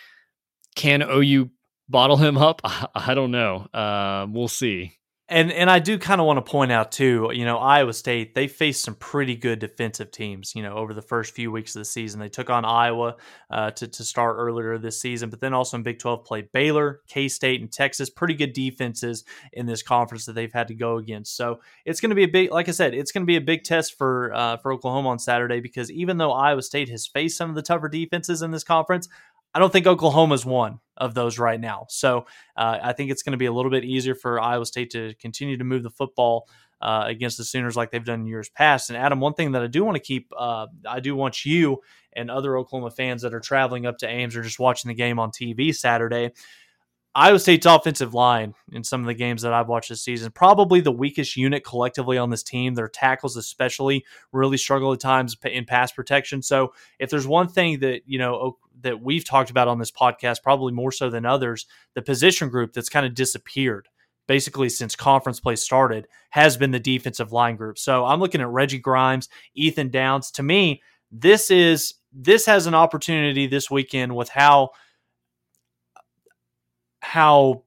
Can 0.74 1.02
OU 1.02 1.50
bottle 1.88 2.16
him 2.16 2.36
up? 2.36 2.60
I, 2.94 3.14
don't 3.14 3.30
know. 3.30 3.66
Uh, 3.72 4.26
we'll 4.28 4.48
see. 4.48 4.98
And 5.28 5.50
and 5.50 5.68
I 5.68 5.80
do 5.80 5.98
kind 5.98 6.20
of 6.20 6.26
want 6.28 6.36
to 6.36 6.48
point 6.48 6.70
out 6.70 6.92
too, 6.92 7.32
you 7.34 7.44
know, 7.44 7.58
Iowa 7.58 7.92
State 7.92 8.36
they 8.36 8.46
faced 8.46 8.84
some 8.84 8.94
pretty 8.94 9.34
good 9.34 9.58
defensive 9.58 10.12
teams, 10.12 10.54
you 10.54 10.62
know, 10.62 10.76
over 10.76 10.94
the 10.94 11.02
first 11.02 11.34
few 11.34 11.50
weeks 11.50 11.74
of 11.74 11.80
the 11.80 11.84
season. 11.84 12.20
They 12.20 12.28
took 12.28 12.48
on 12.48 12.64
Iowa 12.64 13.16
uh, 13.50 13.72
to 13.72 13.88
to 13.88 14.04
start 14.04 14.36
earlier 14.38 14.78
this 14.78 15.00
season, 15.00 15.28
but 15.28 15.40
then 15.40 15.52
also 15.52 15.78
in 15.78 15.82
Big 15.82 15.98
Twelve 15.98 16.24
played 16.24 16.52
Baylor, 16.52 17.00
K 17.08 17.26
State, 17.26 17.60
and 17.60 17.72
Texas. 17.72 18.08
Pretty 18.08 18.34
good 18.34 18.52
defenses 18.52 19.24
in 19.52 19.66
this 19.66 19.82
conference 19.82 20.26
that 20.26 20.34
they've 20.34 20.52
had 20.52 20.68
to 20.68 20.76
go 20.76 20.96
against. 20.96 21.36
So 21.36 21.58
it's 21.84 22.00
going 22.00 22.10
to 22.10 22.14
be 22.14 22.22
a 22.22 22.28
big, 22.28 22.52
like 22.52 22.68
I 22.68 22.72
said, 22.72 22.94
it's 22.94 23.10
going 23.10 23.22
to 23.22 23.26
be 23.26 23.36
a 23.36 23.40
big 23.40 23.64
test 23.64 23.98
for 23.98 24.32
uh, 24.32 24.58
for 24.58 24.72
Oklahoma 24.72 25.08
on 25.08 25.18
Saturday 25.18 25.58
because 25.58 25.90
even 25.90 26.18
though 26.18 26.30
Iowa 26.30 26.62
State 26.62 26.88
has 26.90 27.04
faced 27.04 27.36
some 27.36 27.50
of 27.50 27.56
the 27.56 27.62
tougher 27.62 27.88
defenses 27.88 28.42
in 28.42 28.52
this 28.52 28.62
conference, 28.62 29.08
I 29.56 29.58
don't 29.58 29.72
think 29.72 29.86
Oklahoma's 29.86 30.44
one 30.44 30.80
of 30.98 31.14
those 31.14 31.38
right 31.38 31.58
now. 31.58 31.86
So 31.88 32.26
uh, 32.58 32.78
I 32.82 32.92
think 32.92 33.10
it's 33.10 33.22
going 33.22 33.32
to 33.32 33.38
be 33.38 33.46
a 33.46 33.52
little 33.52 33.70
bit 33.70 33.86
easier 33.86 34.14
for 34.14 34.38
Iowa 34.38 34.66
State 34.66 34.90
to 34.90 35.14
continue 35.14 35.56
to 35.56 35.64
move 35.64 35.82
the 35.82 35.88
football 35.88 36.46
uh, 36.82 37.04
against 37.06 37.38
the 37.38 37.44
Sooners 37.44 37.74
like 37.74 37.90
they've 37.90 38.04
done 38.04 38.20
in 38.20 38.26
years 38.26 38.50
past. 38.50 38.90
And 38.90 38.98
Adam, 38.98 39.18
one 39.18 39.32
thing 39.32 39.52
that 39.52 39.62
I 39.62 39.66
do 39.66 39.82
want 39.82 39.96
to 39.96 40.02
keep, 40.02 40.30
uh, 40.36 40.66
I 40.86 41.00
do 41.00 41.16
want 41.16 41.46
you 41.46 41.78
and 42.12 42.30
other 42.30 42.58
Oklahoma 42.58 42.90
fans 42.90 43.22
that 43.22 43.32
are 43.32 43.40
traveling 43.40 43.86
up 43.86 43.96
to 44.00 44.06
Ames 44.06 44.36
or 44.36 44.42
just 44.42 44.58
watching 44.58 44.90
the 44.90 44.94
game 44.94 45.18
on 45.18 45.30
TV 45.30 45.74
Saturday 45.74 46.32
Iowa 47.16 47.38
State's 47.38 47.64
offensive 47.64 48.12
line 48.12 48.52
in 48.72 48.84
some 48.84 49.00
of 49.00 49.06
the 49.06 49.14
games 49.14 49.40
that 49.40 49.54
I've 49.54 49.68
watched 49.68 49.88
this 49.88 50.02
season, 50.02 50.30
probably 50.32 50.82
the 50.82 50.92
weakest 50.92 51.34
unit 51.34 51.64
collectively 51.64 52.18
on 52.18 52.28
this 52.28 52.42
team. 52.42 52.74
Their 52.74 52.88
tackles, 52.88 53.38
especially, 53.38 54.04
really 54.32 54.58
struggle 54.58 54.92
at 54.92 55.00
times 55.00 55.34
in 55.44 55.64
pass 55.64 55.90
protection. 55.92 56.42
So, 56.42 56.74
if 56.98 57.08
there's 57.08 57.26
one 57.26 57.48
thing 57.48 57.80
that 57.80 58.02
you 58.04 58.18
know 58.18 58.58
that 58.82 59.00
we've 59.00 59.24
talked 59.24 59.48
about 59.48 59.66
on 59.66 59.78
this 59.78 59.90
podcast, 59.90 60.42
probably 60.42 60.74
more 60.74 60.92
so 60.92 61.08
than 61.08 61.24
others, 61.24 61.64
the 61.94 62.02
position 62.02 62.50
group 62.50 62.74
that's 62.74 62.90
kind 62.90 63.06
of 63.06 63.14
disappeared 63.14 63.88
basically 64.28 64.68
since 64.68 64.94
conference 64.94 65.40
play 65.40 65.56
started 65.56 66.08
has 66.30 66.56
been 66.58 66.72
the 66.72 66.80
defensive 66.80 67.32
line 67.32 67.56
group. 67.56 67.78
So, 67.78 68.04
I'm 68.04 68.20
looking 68.20 68.42
at 68.42 68.48
Reggie 68.48 68.78
Grimes, 68.78 69.30
Ethan 69.54 69.88
Downs. 69.88 70.30
To 70.32 70.42
me, 70.42 70.82
this 71.10 71.50
is 71.50 71.94
this 72.12 72.44
has 72.44 72.66
an 72.66 72.74
opportunity 72.74 73.46
this 73.46 73.70
weekend 73.70 74.14
with 74.14 74.28
how 74.28 74.72
how 77.16 77.62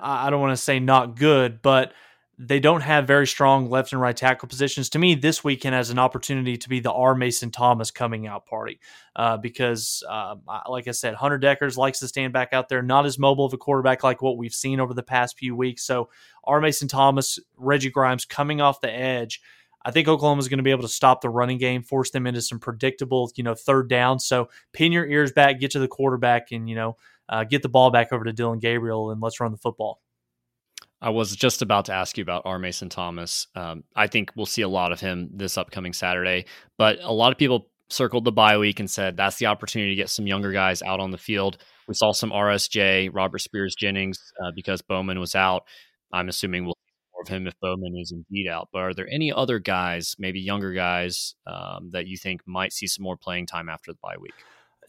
I 0.00 0.30
don't 0.30 0.40
want 0.40 0.56
to 0.56 0.62
say 0.62 0.80
not 0.80 1.14
good, 1.14 1.60
but 1.60 1.92
they 2.38 2.58
don't 2.58 2.80
have 2.80 3.06
very 3.06 3.26
strong 3.26 3.68
left 3.68 3.92
and 3.92 4.00
right 4.00 4.16
tackle 4.16 4.48
positions. 4.48 4.88
To 4.90 4.98
me, 4.98 5.14
this 5.14 5.44
weekend 5.44 5.74
has 5.74 5.90
an 5.90 5.98
opportunity 5.98 6.56
to 6.56 6.68
be 6.70 6.80
the 6.80 6.90
R. 6.90 7.14
Mason 7.14 7.50
Thomas 7.50 7.90
coming 7.90 8.26
out 8.26 8.46
party 8.46 8.80
uh, 9.14 9.36
because, 9.36 10.02
uh, 10.08 10.36
like 10.66 10.88
I 10.88 10.92
said, 10.92 11.14
Hunter 11.14 11.38
Dekkers 11.38 11.76
likes 11.76 11.98
to 11.98 12.08
stand 12.08 12.32
back 12.32 12.54
out 12.54 12.70
there, 12.70 12.80
not 12.80 13.04
as 13.04 13.18
mobile 13.18 13.44
of 13.44 13.52
a 13.52 13.58
quarterback 13.58 14.02
like 14.02 14.22
what 14.22 14.38
we've 14.38 14.54
seen 14.54 14.80
over 14.80 14.94
the 14.94 15.02
past 15.02 15.38
few 15.38 15.54
weeks. 15.54 15.84
So, 15.84 16.08
R. 16.44 16.58
Mason 16.62 16.88
Thomas, 16.88 17.38
Reggie 17.58 17.90
Grimes 17.90 18.24
coming 18.24 18.62
off 18.62 18.80
the 18.80 18.90
edge. 18.90 19.42
I 19.84 19.90
think 19.90 20.08
Oklahoma 20.08 20.40
is 20.40 20.48
going 20.48 20.58
to 20.58 20.64
be 20.64 20.70
able 20.70 20.82
to 20.82 20.88
stop 20.88 21.20
the 21.20 21.28
running 21.28 21.58
game, 21.58 21.82
force 21.82 22.10
them 22.10 22.26
into 22.26 22.40
some 22.40 22.58
predictable, 22.58 23.30
you 23.36 23.44
know, 23.44 23.54
third 23.54 23.88
down. 23.90 24.18
So 24.18 24.48
pin 24.72 24.92
your 24.92 25.06
ears 25.06 25.32
back, 25.32 25.60
get 25.60 25.72
to 25.72 25.80
the 25.80 25.88
quarterback, 25.88 26.52
and 26.52 26.68
you 26.68 26.74
know, 26.74 26.96
uh, 27.32 27.44
get 27.44 27.62
the 27.62 27.68
ball 27.68 27.90
back 27.90 28.12
over 28.12 28.24
to 28.24 28.32
Dillon 28.32 28.58
Gabriel 28.58 29.10
and 29.10 29.20
let's 29.20 29.40
run 29.40 29.52
the 29.52 29.58
football. 29.58 30.00
I 31.00 31.10
was 31.10 31.34
just 31.34 31.62
about 31.62 31.86
to 31.86 31.92
ask 31.92 32.16
you 32.16 32.22
about 32.22 32.42
R. 32.44 32.58
Mason 32.58 32.88
Thomas. 32.88 33.48
Um, 33.56 33.82
I 33.96 34.06
think 34.06 34.30
we'll 34.36 34.46
see 34.46 34.62
a 34.62 34.68
lot 34.68 34.92
of 34.92 35.00
him 35.00 35.30
this 35.32 35.58
upcoming 35.58 35.94
Saturday, 35.94 36.44
but 36.78 36.98
a 37.00 37.12
lot 37.12 37.32
of 37.32 37.38
people 37.38 37.70
circled 37.88 38.24
the 38.24 38.32
bye 38.32 38.58
week 38.58 38.78
and 38.78 38.88
said 38.88 39.16
that's 39.16 39.36
the 39.38 39.46
opportunity 39.46 39.90
to 39.90 39.96
get 39.96 40.10
some 40.10 40.26
younger 40.26 40.52
guys 40.52 40.82
out 40.82 41.00
on 41.00 41.10
the 41.10 41.18
field. 41.18 41.56
We 41.88 41.94
saw 41.94 42.12
some 42.12 42.30
RSJ, 42.30 43.10
Robert 43.12 43.40
Spears 43.40 43.74
Jennings, 43.74 44.18
uh, 44.44 44.52
because 44.54 44.82
Bowman 44.82 45.18
was 45.18 45.34
out. 45.34 45.64
I'm 46.12 46.28
assuming 46.28 46.64
we'll 46.64 46.74
see 46.74 47.12
more 47.14 47.22
of 47.22 47.28
him 47.28 47.46
if 47.46 47.54
Bowman 47.60 47.96
is 47.98 48.12
indeed 48.12 48.48
out. 48.48 48.68
But 48.72 48.78
are 48.82 48.94
there 48.94 49.08
any 49.10 49.32
other 49.32 49.58
guys, 49.58 50.14
maybe 50.18 50.40
younger 50.40 50.72
guys, 50.72 51.34
um, 51.46 51.90
that 51.92 52.06
you 52.06 52.16
think 52.16 52.42
might 52.46 52.72
see 52.72 52.86
some 52.86 53.02
more 53.02 53.16
playing 53.16 53.46
time 53.46 53.68
after 53.68 53.92
the 53.92 53.98
bye 54.02 54.18
week? 54.20 54.34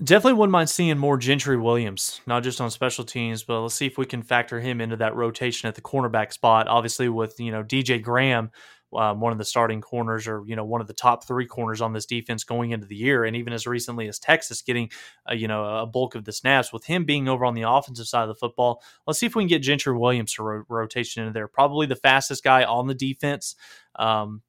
Definitely 0.02 0.34
wouldn't 0.40 0.52
mind 0.52 0.70
seeing 0.70 0.98
more 0.98 1.18
Gentry 1.18 1.56
Williams, 1.56 2.20
not 2.26 2.42
just 2.42 2.60
on 2.60 2.72
special 2.72 3.04
teams, 3.04 3.44
but 3.44 3.62
let's 3.62 3.76
see 3.76 3.86
if 3.86 3.98
we 3.98 4.08
can 4.08 4.24
factor 4.24 4.60
him 4.60 4.82
into 4.82 4.96
that 4.98 5.16
rotation 5.16 5.68
at 5.68 5.76
the 5.76 5.82
cornerback 5.82 6.34
spot. 6.34 6.68
Obviously, 6.68 7.10
with 7.10 7.40
you 7.40 7.52
know 7.52 7.64
DJ 7.64 8.02
Graham, 8.02 8.50
um, 8.96 9.22
one 9.22 9.32
of 9.32 9.38
the 9.38 9.46
starting 9.46 9.82
corners, 9.82 10.28
or 10.28 10.44
you 10.48 10.56
know 10.56 10.66
one 10.66 10.82
of 10.82 10.88
the 10.88 10.96
top 10.96 11.28
three 11.28 11.46
corners 11.46 11.80
on 11.80 11.94
this 11.94 12.08
defense 12.08 12.44
going 12.44 12.72
into 12.72 12.88
the 12.88 12.96
year, 12.96 13.24
and 13.24 13.36
even 13.36 13.54
as 13.54 13.68
recently 13.68 14.08
as 14.08 14.18
Texas 14.18 14.64
getting 14.64 14.90
uh, 15.30 15.36
you 15.36 15.48
know 15.48 15.64
a 15.64 15.86
bulk 15.86 16.16
of 16.16 16.26
the 16.26 16.34
snaps, 16.34 16.74
with 16.74 16.86
him 16.86 17.06
being 17.06 17.30
over 17.30 17.46
on 17.46 17.54
the 17.54 17.70
offensive 17.70 18.08
side 18.08 18.24
of 18.24 18.30
the 18.30 18.36
football, 18.36 18.82
let's 19.06 19.20
see 19.20 19.28
if 19.28 19.36
we 19.36 19.44
can 19.44 19.48
get 19.48 19.60
Gentry 19.60 19.96
Williams 19.96 20.34
to 20.34 20.44
ro- 20.44 20.64
rotation 20.70 21.22
into 21.22 21.34
there. 21.34 21.48
Probably 21.48 21.86
the 21.86 21.96
fastest 21.96 22.44
guy 22.44 22.64
on 22.64 22.88
the 22.88 22.96
defense. 22.96 23.56
Um, 23.96 24.42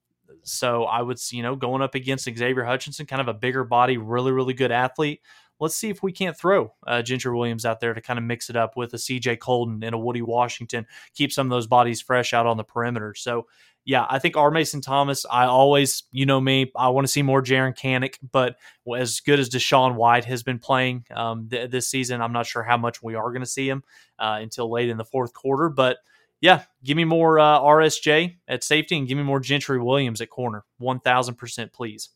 so 0.44 0.84
I 0.84 1.02
would, 1.02 1.18
you 1.32 1.42
know, 1.42 1.56
going 1.56 1.82
up 1.82 1.94
against 1.94 2.24
Xavier 2.24 2.64
Hutchinson, 2.64 3.06
kind 3.06 3.20
of 3.20 3.28
a 3.28 3.34
bigger 3.34 3.64
body, 3.64 3.96
really, 3.96 4.32
really 4.32 4.54
good 4.54 4.72
athlete. 4.72 5.20
let's 5.60 5.76
see 5.76 5.88
if 5.88 6.02
we 6.02 6.12
can't 6.12 6.36
throw 6.36 6.72
uh, 6.86 7.00
Gentry 7.02 7.34
Williams 7.34 7.64
out 7.64 7.80
there 7.80 7.94
to 7.94 8.00
kind 8.00 8.18
of 8.18 8.24
mix 8.24 8.50
it 8.50 8.56
up 8.56 8.76
with 8.76 8.92
a 8.94 8.96
CJ 8.96 9.38
Coldon 9.38 9.82
and 9.82 9.94
a 9.94 9.98
Woody 9.98 10.22
Washington, 10.22 10.86
keep 11.14 11.32
some 11.32 11.46
of 11.46 11.50
those 11.50 11.66
bodies 11.66 12.00
fresh 12.00 12.34
out 12.34 12.46
on 12.46 12.56
the 12.56 12.64
perimeter. 12.64 13.14
So, 13.14 13.46
yeah, 13.86 14.06
I 14.08 14.18
think 14.18 14.36
R. 14.36 14.50
Mason 14.50 14.80
Thomas, 14.80 15.26
I 15.30 15.44
always, 15.44 16.04
you 16.10 16.24
know 16.24 16.40
me, 16.40 16.72
I 16.74 16.88
want 16.88 17.06
to 17.06 17.12
see 17.12 17.22
more 17.22 17.42
Jaren 17.42 17.76
Kanak, 17.76 18.18
but 18.32 18.56
as 18.96 19.20
good 19.20 19.38
as 19.38 19.50
DaShaun 19.50 19.94
White 19.94 20.24
has 20.24 20.42
been 20.42 20.58
playing 20.58 21.04
um, 21.14 21.48
th- 21.50 21.70
this 21.70 21.86
season, 21.88 22.22
I'm 22.22 22.32
not 22.32 22.46
sure 22.46 22.62
how 22.62 22.78
much 22.78 23.02
we 23.02 23.14
are 23.14 23.30
going 23.30 23.42
to 23.42 23.46
see 23.46 23.68
him 23.68 23.84
uh, 24.18 24.38
until 24.40 24.70
late 24.70 24.88
in 24.88 24.96
the 24.96 25.04
fourth 25.04 25.34
quarter. 25.34 25.68
But 25.68 25.98
yeah, 26.44 26.64
give 26.84 26.98
me 26.98 27.04
more 27.04 27.38
uh, 27.38 27.58
RSJ 27.58 28.36
at 28.46 28.62
safety 28.62 28.98
and 28.98 29.08
give 29.08 29.16
me 29.16 29.24
more 29.24 29.40
Gentry 29.40 29.80
Williams 29.80 30.20
at 30.20 30.28
corner. 30.28 30.62
1000% 30.78 31.72
please. 31.72 32.10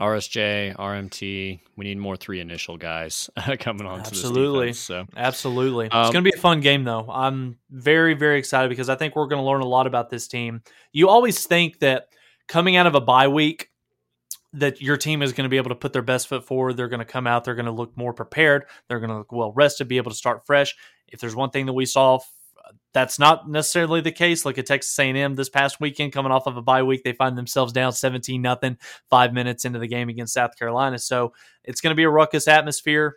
RSJ, 0.00 0.76
RMT. 0.76 1.58
We 1.76 1.84
need 1.84 1.98
more 1.98 2.16
three 2.16 2.38
initial 2.38 2.76
guys 2.76 3.28
coming 3.58 3.88
on. 3.88 3.98
Absolutely. 3.98 4.66
Defense, 4.66 4.78
so 4.78 5.06
absolutely, 5.16 5.90
Um, 5.90 6.02
it's 6.02 6.12
going 6.12 6.24
to 6.24 6.30
be 6.30 6.36
a 6.36 6.40
fun 6.40 6.60
game 6.60 6.84
though. 6.84 7.10
I'm 7.10 7.58
very 7.70 8.14
very 8.14 8.38
excited 8.38 8.68
because 8.68 8.88
I 8.88 8.94
think 8.94 9.16
we're 9.16 9.26
going 9.26 9.42
to 9.42 9.48
learn 9.48 9.62
a 9.62 9.68
lot 9.68 9.88
about 9.88 10.10
this 10.10 10.28
team. 10.28 10.62
You 10.92 11.08
always 11.08 11.44
think 11.44 11.80
that 11.80 12.06
coming 12.46 12.76
out 12.76 12.86
of 12.86 12.94
a 12.94 13.00
bye 13.00 13.26
week 13.26 13.70
that 14.52 14.80
your 14.80 14.96
team 14.96 15.22
is 15.22 15.32
going 15.32 15.44
to 15.44 15.48
be 15.48 15.56
able 15.56 15.70
to 15.70 15.74
put 15.74 15.92
their 15.92 16.02
best 16.02 16.28
foot 16.28 16.46
forward. 16.46 16.76
They're 16.76 16.88
going 16.88 17.00
to 17.00 17.04
come 17.04 17.26
out. 17.26 17.42
They're 17.42 17.56
going 17.56 17.66
to 17.66 17.72
look 17.72 17.96
more 17.96 18.12
prepared. 18.12 18.66
They're 18.88 19.00
going 19.00 19.10
to 19.10 19.18
look 19.18 19.32
well 19.32 19.52
rested, 19.52 19.88
be 19.88 19.96
able 19.96 20.12
to 20.12 20.16
start 20.16 20.46
fresh. 20.46 20.76
If 21.08 21.18
there's 21.20 21.34
one 21.34 21.50
thing 21.50 21.66
that 21.66 21.72
we 21.72 21.86
saw, 21.86 22.20
that's 22.92 23.18
not 23.18 23.48
necessarily 23.48 24.00
the 24.00 24.12
case. 24.12 24.44
Look 24.44 24.56
at 24.58 24.66
Texas 24.66 24.98
A&M 24.98 25.34
this 25.34 25.48
past 25.48 25.80
weekend, 25.80 26.12
coming 26.12 26.32
off 26.32 26.46
of 26.46 26.56
a 26.56 26.62
bye 26.62 26.82
week, 26.82 27.02
they 27.02 27.12
find 27.12 27.36
themselves 27.36 27.72
down 27.72 27.92
17 27.92 28.40
nothing 28.40 28.78
five 29.10 29.32
minutes 29.32 29.64
into 29.64 29.78
the 29.78 29.88
game 29.88 30.08
against 30.08 30.34
South 30.34 30.56
Carolina. 30.56 30.98
So 30.98 31.32
it's 31.64 31.80
going 31.80 31.90
to 31.90 31.96
be 31.96 32.04
a 32.04 32.10
ruckus 32.10 32.48
atmosphere. 32.48 33.16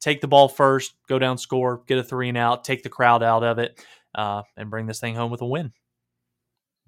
Take 0.00 0.20
the 0.20 0.28
ball 0.28 0.48
first, 0.48 0.94
go 1.08 1.18
down, 1.18 1.38
score, 1.38 1.82
get 1.86 1.98
a 1.98 2.02
three 2.02 2.28
and 2.30 2.38
out, 2.38 2.64
take 2.64 2.82
the 2.82 2.88
crowd 2.88 3.22
out 3.22 3.44
of 3.44 3.58
it, 3.58 3.84
uh, 4.14 4.42
and 4.56 4.70
bring 4.70 4.86
this 4.86 4.98
thing 4.98 5.14
home 5.14 5.30
with 5.30 5.42
a 5.42 5.46
win. 5.46 5.72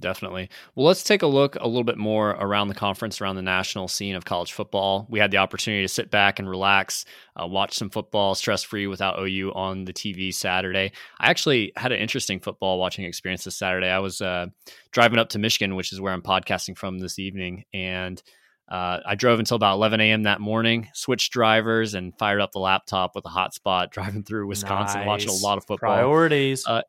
Definitely. 0.01 0.51
Well, 0.75 0.87
let's 0.87 1.05
take 1.05 1.23
a 1.23 1.29
look 1.29 1.57
a 1.61 1.67
little 1.67 1.85
bit 1.85 1.97
more 1.97 2.31
around 2.31 2.69
the 2.69 2.75
conference, 2.75 3.21
around 3.21 3.37
the 3.37 3.43
national 3.43 3.87
scene 3.87 4.17
of 4.17 4.25
college 4.25 4.53
football. 4.53 5.07
We 5.09 5.21
had 5.21 5.31
the 5.31 5.37
opportunity 5.37 5.85
to 5.85 5.89
sit 5.89 6.11
back 6.11 6.41
and 6.41 6.51
relax, 6.51 7.05
uh, 7.41 7.47
watch 7.47 7.75
some 7.75 7.89
football 7.89 8.35
stress 8.35 8.65
free 8.65 8.89
without 8.89 9.21
OU 9.21 9.53
on 9.55 9.85
the 9.85 9.93
TV 9.93 10.35
Saturday. 10.35 10.91
I 11.21 11.31
actually 11.31 11.73
had 11.77 11.93
an 11.93 12.01
interesting 12.01 12.41
football 12.41 12.81
watching 12.81 13.05
experience 13.05 13.45
this 13.45 13.57
Saturday. 13.57 13.87
I 13.87 14.01
was 14.01 14.21
uh, 14.21 14.47
driving 14.91 15.21
up 15.21 15.29
to 15.31 15.39
Michigan, 15.39 15.77
which 15.77 15.93
is 15.93 16.01
where 16.01 16.13
I'm 16.13 16.23
podcasting 16.23 16.77
from 16.77 16.99
this 16.99 17.21
evening, 17.21 17.65
and 17.73 18.21
uh, 18.69 19.01
I 19.07 19.15
drove 19.15 19.39
until 19.39 19.57
about 19.57 19.75
11 19.75 20.01
a.m. 20.01 20.23
that 20.23 20.41
morning, 20.41 20.89
switched 20.95 21.33
drivers, 21.33 21.95
and 21.95 22.17
fired 22.19 22.41
up 22.41 22.53
the 22.53 22.59
laptop 22.59 23.15
with 23.15 23.25
a 23.27 23.29
hotspot 23.29 23.91
driving 23.93 24.25
through 24.25 24.47
Wisconsin, 24.49 25.01
nice. 25.01 25.07
watching 25.07 25.31
a 25.31 25.47
lot 25.47 25.59
of 25.59 25.65
football. 25.65 25.95
Priorities. 25.95 26.67
Uh, 26.67 26.83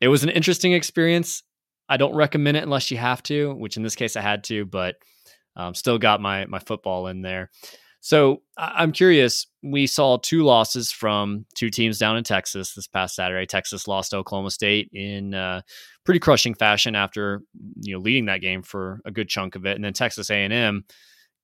it 0.00 0.08
was 0.08 0.24
an 0.24 0.30
interesting 0.30 0.72
experience. 0.72 1.42
I 1.88 1.96
don't 1.96 2.14
recommend 2.14 2.56
it 2.56 2.62
unless 2.62 2.90
you 2.90 2.96
have 2.96 3.22
to, 3.24 3.54
which 3.54 3.76
in 3.76 3.82
this 3.82 3.94
case 3.94 4.16
I 4.16 4.20
had 4.20 4.44
to, 4.44 4.64
but 4.64 4.96
um, 5.56 5.74
still 5.74 5.98
got 5.98 6.20
my 6.20 6.46
my 6.46 6.58
football 6.58 7.06
in 7.06 7.22
there. 7.22 7.50
So 8.00 8.42
I'm 8.56 8.92
curious. 8.92 9.48
We 9.64 9.88
saw 9.88 10.18
two 10.18 10.44
losses 10.44 10.92
from 10.92 11.44
two 11.56 11.70
teams 11.70 11.98
down 11.98 12.16
in 12.16 12.22
Texas 12.22 12.72
this 12.72 12.86
past 12.86 13.16
Saturday. 13.16 13.46
Texas 13.46 13.88
lost 13.88 14.10
to 14.10 14.18
Oklahoma 14.18 14.52
State 14.52 14.90
in 14.92 15.34
uh, 15.34 15.62
pretty 16.04 16.20
crushing 16.20 16.54
fashion 16.54 16.94
after 16.94 17.42
you 17.80 17.94
know 17.94 18.00
leading 18.00 18.26
that 18.26 18.40
game 18.40 18.62
for 18.62 19.00
a 19.04 19.10
good 19.10 19.28
chunk 19.28 19.56
of 19.56 19.66
it, 19.66 19.74
and 19.74 19.84
then 19.84 19.92
Texas 19.92 20.30
A&M 20.30 20.84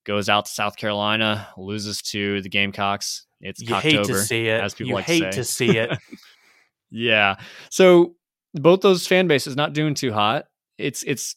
goes 0.04 0.28
out 0.28 0.44
to 0.44 0.52
South 0.52 0.76
Carolina, 0.76 1.48
loses 1.56 2.00
to 2.02 2.40
the 2.42 2.48
Gamecocks. 2.48 3.26
It's 3.40 3.60
you 3.60 3.74
hate 3.74 4.04
to 4.04 4.14
see 4.14 4.46
it. 4.46 4.62
As 4.62 4.74
people 4.74 4.90
you 4.90 4.94
like 4.94 5.04
hate 5.04 5.20
to, 5.20 5.32
to 5.32 5.44
see 5.44 5.76
it. 5.78 5.98
yeah. 6.90 7.36
So 7.70 8.14
both 8.54 8.80
those 8.80 9.06
fan 9.06 9.26
bases 9.26 9.56
not 9.56 9.72
doing 9.72 9.94
too 9.94 10.12
hot. 10.12 10.46
It's 10.78 11.02
it's 11.02 11.36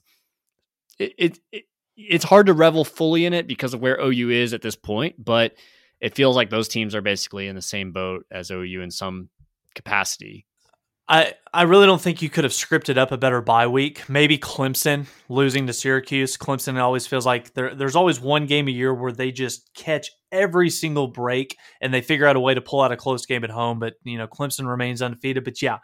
it, 0.99 1.13
it, 1.17 1.39
it 1.51 1.63
it's 1.97 2.25
hard 2.25 2.47
to 2.47 2.53
revel 2.53 2.83
fully 2.83 3.25
in 3.25 3.33
it 3.33 3.47
because 3.47 3.73
of 3.73 3.81
where 3.81 3.99
OU 3.99 4.29
is 4.29 4.53
at 4.53 4.61
this 4.61 4.75
point, 4.75 5.15
but 5.23 5.53
it 6.01 6.15
feels 6.15 6.35
like 6.35 6.49
those 6.49 6.67
teams 6.67 6.93
are 6.93 7.01
basically 7.01 7.47
in 7.47 7.55
the 7.55 7.61
same 7.61 7.91
boat 7.93 8.25
as 8.29 8.51
OU 8.51 8.81
in 8.81 8.91
some 8.91 9.29
capacity. 9.75 10.45
I, 11.07 11.33
I 11.53 11.63
really 11.63 11.85
don't 11.85 12.01
think 12.01 12.23
you 12.23 12.29
could 12.29 12.45
have 12.45 12.53
scripted 12.53 12.97
up 12.97 13.11
a 13.11 13.17
better 13.17 13.39
bye 13.39 13.67
week. 13.67 14.09
Maybe 14.09 14.39
Clemson 14.39 15.05
losing 15.29 15.67
to 15.67 15.73
Syracuse. 15.73 16.35
Clemson 16.35 16.79
always 16.79 17.05
feels 17.05 17.27
like 17.27 17.53
there, 17.53 17.75
there's 17.75 17.95
always 17.95 18.19
one 18.19 18.47
game 18.47 18.67
a 18.67 18.71
year 18.71 18.93
where 18.93 19.11
they 19.11 19.31
just 19.31 19.71
catch 19.75 20.09
every 20.31 20.71
single 20.71 21.07
break 21.07 21.57
and 21.79 21.93
they 21.93 22.01
figure 22.01 22.25
out 22.25 22.35
a 22.35 22.39
way 22.39 22.55
to 22.55 22.61
pull 22.61 22.81
out 22.81 22.91
a 22.91 22.97
close 22.97 23.27
game 23.27 23.43
at 23.43 23.51
home. 23.51 23.77
But 23.77 23.93
you 24.03 24.17
know, 24.17 24.27
Clemson 24.27 24.67
remains 24.67 25.03
undefeated. 25.03 25.43
But 25.43 25.61
yeah, 25.61 25.77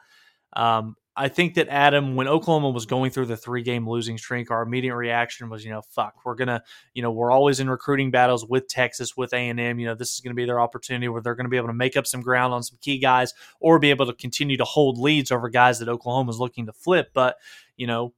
um, 0.56 0.96
I 1.16 1.28
think 1.28 1.56
that 1.56 1.68
Adam, 1.68 2.16
when 2.16 2.30
Oklahoma 2.30 2.70
was 2.70 2.86
going 2.86 3.12
through 3.12 3.26
the 3.26 3.36
three 3.36 3.64
game 3.64 3.88
losing 3.88 4.18
streak, 4.18 4.50
our 4.50 4.62
immediate 4.62 4.96
reaction 4.96 5.50
was, 5.50 5.66
you 5.66 5.70
know, 5.70 5.82
fuck, 5.82 6.16
we're 6.24 6.36
gonna, 6.36 6.64
you 6.94 7.02
know, 7.02 7.12
we're 7.12 7.32
always 7.32 7.60
in 7.60 7.70
recruiting 7.70 8.12
battles 8.12 8.46
with 8.46 8.68
Texas, 8.70 9.18
with 9.18 9.34
A 9.34 9.50
and 9.50 9.60
M. 9.60 9.78
You 9.78 9.88
know, 9.88 9.96
this 9.96 10.14
is 10.14 10.22
to 10.34 10.40
be 10.40 10.46
their 10.46 10.62
opportunity 10.62 11.10
where 11.10 11.22
they're 11.22 11.36
to 11.46 11.50
be 11.50 11.58
able 11.58 11.68
to 11.68 11.74
make 11.74 11.98
up 11.98 12.08
some 12.08 12.22
ground 12.22 12.54
on 12.54 12.64
some 12.64 12.78
key 12.82 12.98
guys, 12.98 13.34
or 13.60 13.78
be 13.78 13.90
able 13.90 14.06
to 14.06 14.14
continue 14.14 14.56
to 14.56 14.64
hold 14.64 14.98
leads 14.98 15.32
over 15.32 15.50
guys 15.50 15.80
that 15.80 15.90
Oklahoma 15.90 16.30
is 16.32 16.40
looking 16.40 16.66
to 16.68 16.74
flip. 16.74 17.10
But 17.14 17.36
you 17.76 17.88
know, 17.88 18.14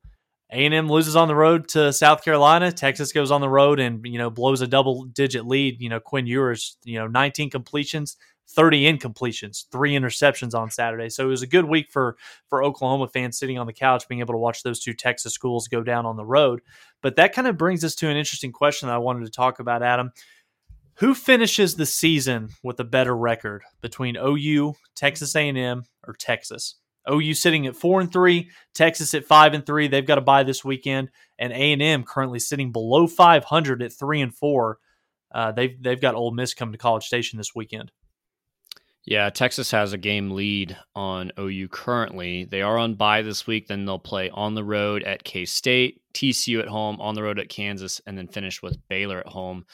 A 0.51 0.63
and 0.63 0.73
M 0.73 0.88
loses 0.88 1.15
on 1.15 1.27
the 1.27 1.36
road 1.36 1.67
to 1.69 1.91
South 1.91 2.23
Carolina. 2.23 2.71
Texas 2.71 3.12
goes 3.12 3.32
on 3.32 3.41
the 3.41 3.49
road 3.49 3.79
and 3.79 4.06
you 4.06 4.19
know 4.19 4.29
blows 4.29 4.62
a 4.62 4.67
double 4.67 5.06
digit 5.06 5.47
lead. 5.47 5.82
You 5.82 5.89
know, 5.89 5.99
Quinn 5.99 6.27
Ewers, 6.27 6.77
you 6.84 6.99
know, 6.99 7.08
19 7.08 7.49
completions. 7.49 8.17
30 8.49 8.91
incompletions, 8.91 9.65
three 9.71 9.93
interceptions 9.93 10.53
on 10.53 10.69
Saturday. 10.69 11.10
So 11.10 11.25
it 11.25 11.29
was 11.29 11.41
a 11.41 11.47
good 11.47 11.65
week 11.65 11.89
for 11.89 12.17
for 12.49 12.63
Oklahoma 12.63 13.08
fans 13.08 13.38
sitting 13.38 13.58
on 13.58 13.67
the 13.67 13.73
couch, 13.73 14.08
being 14.08 14.19
able 14.19 14.34
to 14.34 14.39
watch 14.39 14.63
those 14.63 14.79
two 14.79 14.93
Texas 14.93 15.34
schools 15.34 15.67
go 15.67 15.84
down 15.84 16.06
on 16.06 16.17
the 16.17 16.25
road. 16.25 16.62
But 17.01 17.15
that 17.15 17.34
kind 17.34 17.47
of 17.47 17.58
brings 17.58 17.84
us 17.84 17.95
to 17.95 18.10
an 18.10 18.17
interesting 18.17 18.51
question 18.51 18.88
that 18.88 18.95
I 18.95 18.99
wanted 18.99 19.25
to 19.25 19.32
talk 19.32 19.60
about, 19.60 19.84
Adam. 19.84 20.12
Who 20.97 21.15
finishes 21.15 21.75
the 21.75 21.88
season 21.88 22.49
with 22.62 22.79
a 22.79 22.84
better 22.84 23.15
record 23.17 23.63
between 23.82 24.15
OU, 24.15 24.75
Texas 24.95 25.36
A&M, 25.36 25.84
or 26.08 26.13
Texas? 26.13 26.75
OU 27.12 27.34
sitting 27.34 27.67
at 27.67 27.75
four 27.75 27.99
and 27.99 28.12
three, 28.12 28.49
Texas 28.73 29.13
at 29.13 29.25
five 29.25 29.53
and 29.53 29.65
three. 29.65 29.88
They've 29.88 30.06
got 30.06 30.15
to 30.15 30.21
bye 30.21 30.43
this 30.43 30.63
weekend, 30.63 31.10
and 31.38 31.51
A 31.51 31.73
and 31.73 31.82
M 31.82 32.03
currently 32.03 32.39
sitting 32.39 32.71
below 32.71 33.08
500 33.08 33.82
at 33.82 33.91
three 33.91 34.21
and 34.21 34.34
four. 34.34 34.77
Uh, 35.34 35.51
they've 35.51 35.82
they've 35.82 35.99
got 35.99 36.15
Ole 36.15 36.32
Miss 36.32 36.53
coming 36.53 36.73
to 36.73 36.77
College 36.77 37.06
Station 37.06 37.38
this 37.38 37.56
weekend. 37.56 37.91
Yeah, 39.05 39.29
Texas 39.29 39.69
has 39.71 39.91
a 39.91 39.97
game 39.97 40.31
lead 40.31 40.77
on 40.95 41.31
OU 41.37 41.67
currently. 41.69 42.45
They 42.45 42.61
are 42.61 42.77
on 42.77 42.95
bye 42.95 43.21
this 43.21 43.45
week. 43.45 43.67
Then 43.67 43.85
they'll 43.85 43.99
play 43.99 44.29
on 44.29 44.55
the 44.55 44.63
road 44.63 45.03
at 45.03 45.25
K 45.25 45.43
State, 45.43 46.01
TCU 46.13 46.61
at 46.61 46.69
home, 46.69 47.01
on 47.01 47.13
the 47.13 47.23
road 47.23 47.37
at 47.37 47.49
Kansas, 47.49 47.99
and 48.05 48.17
then 48.17 48.27
finish 48.29 48.61
with 48.61 48.77
Baylor 48.87 49.19
at 49.19 49.27
home. 49.27 49.65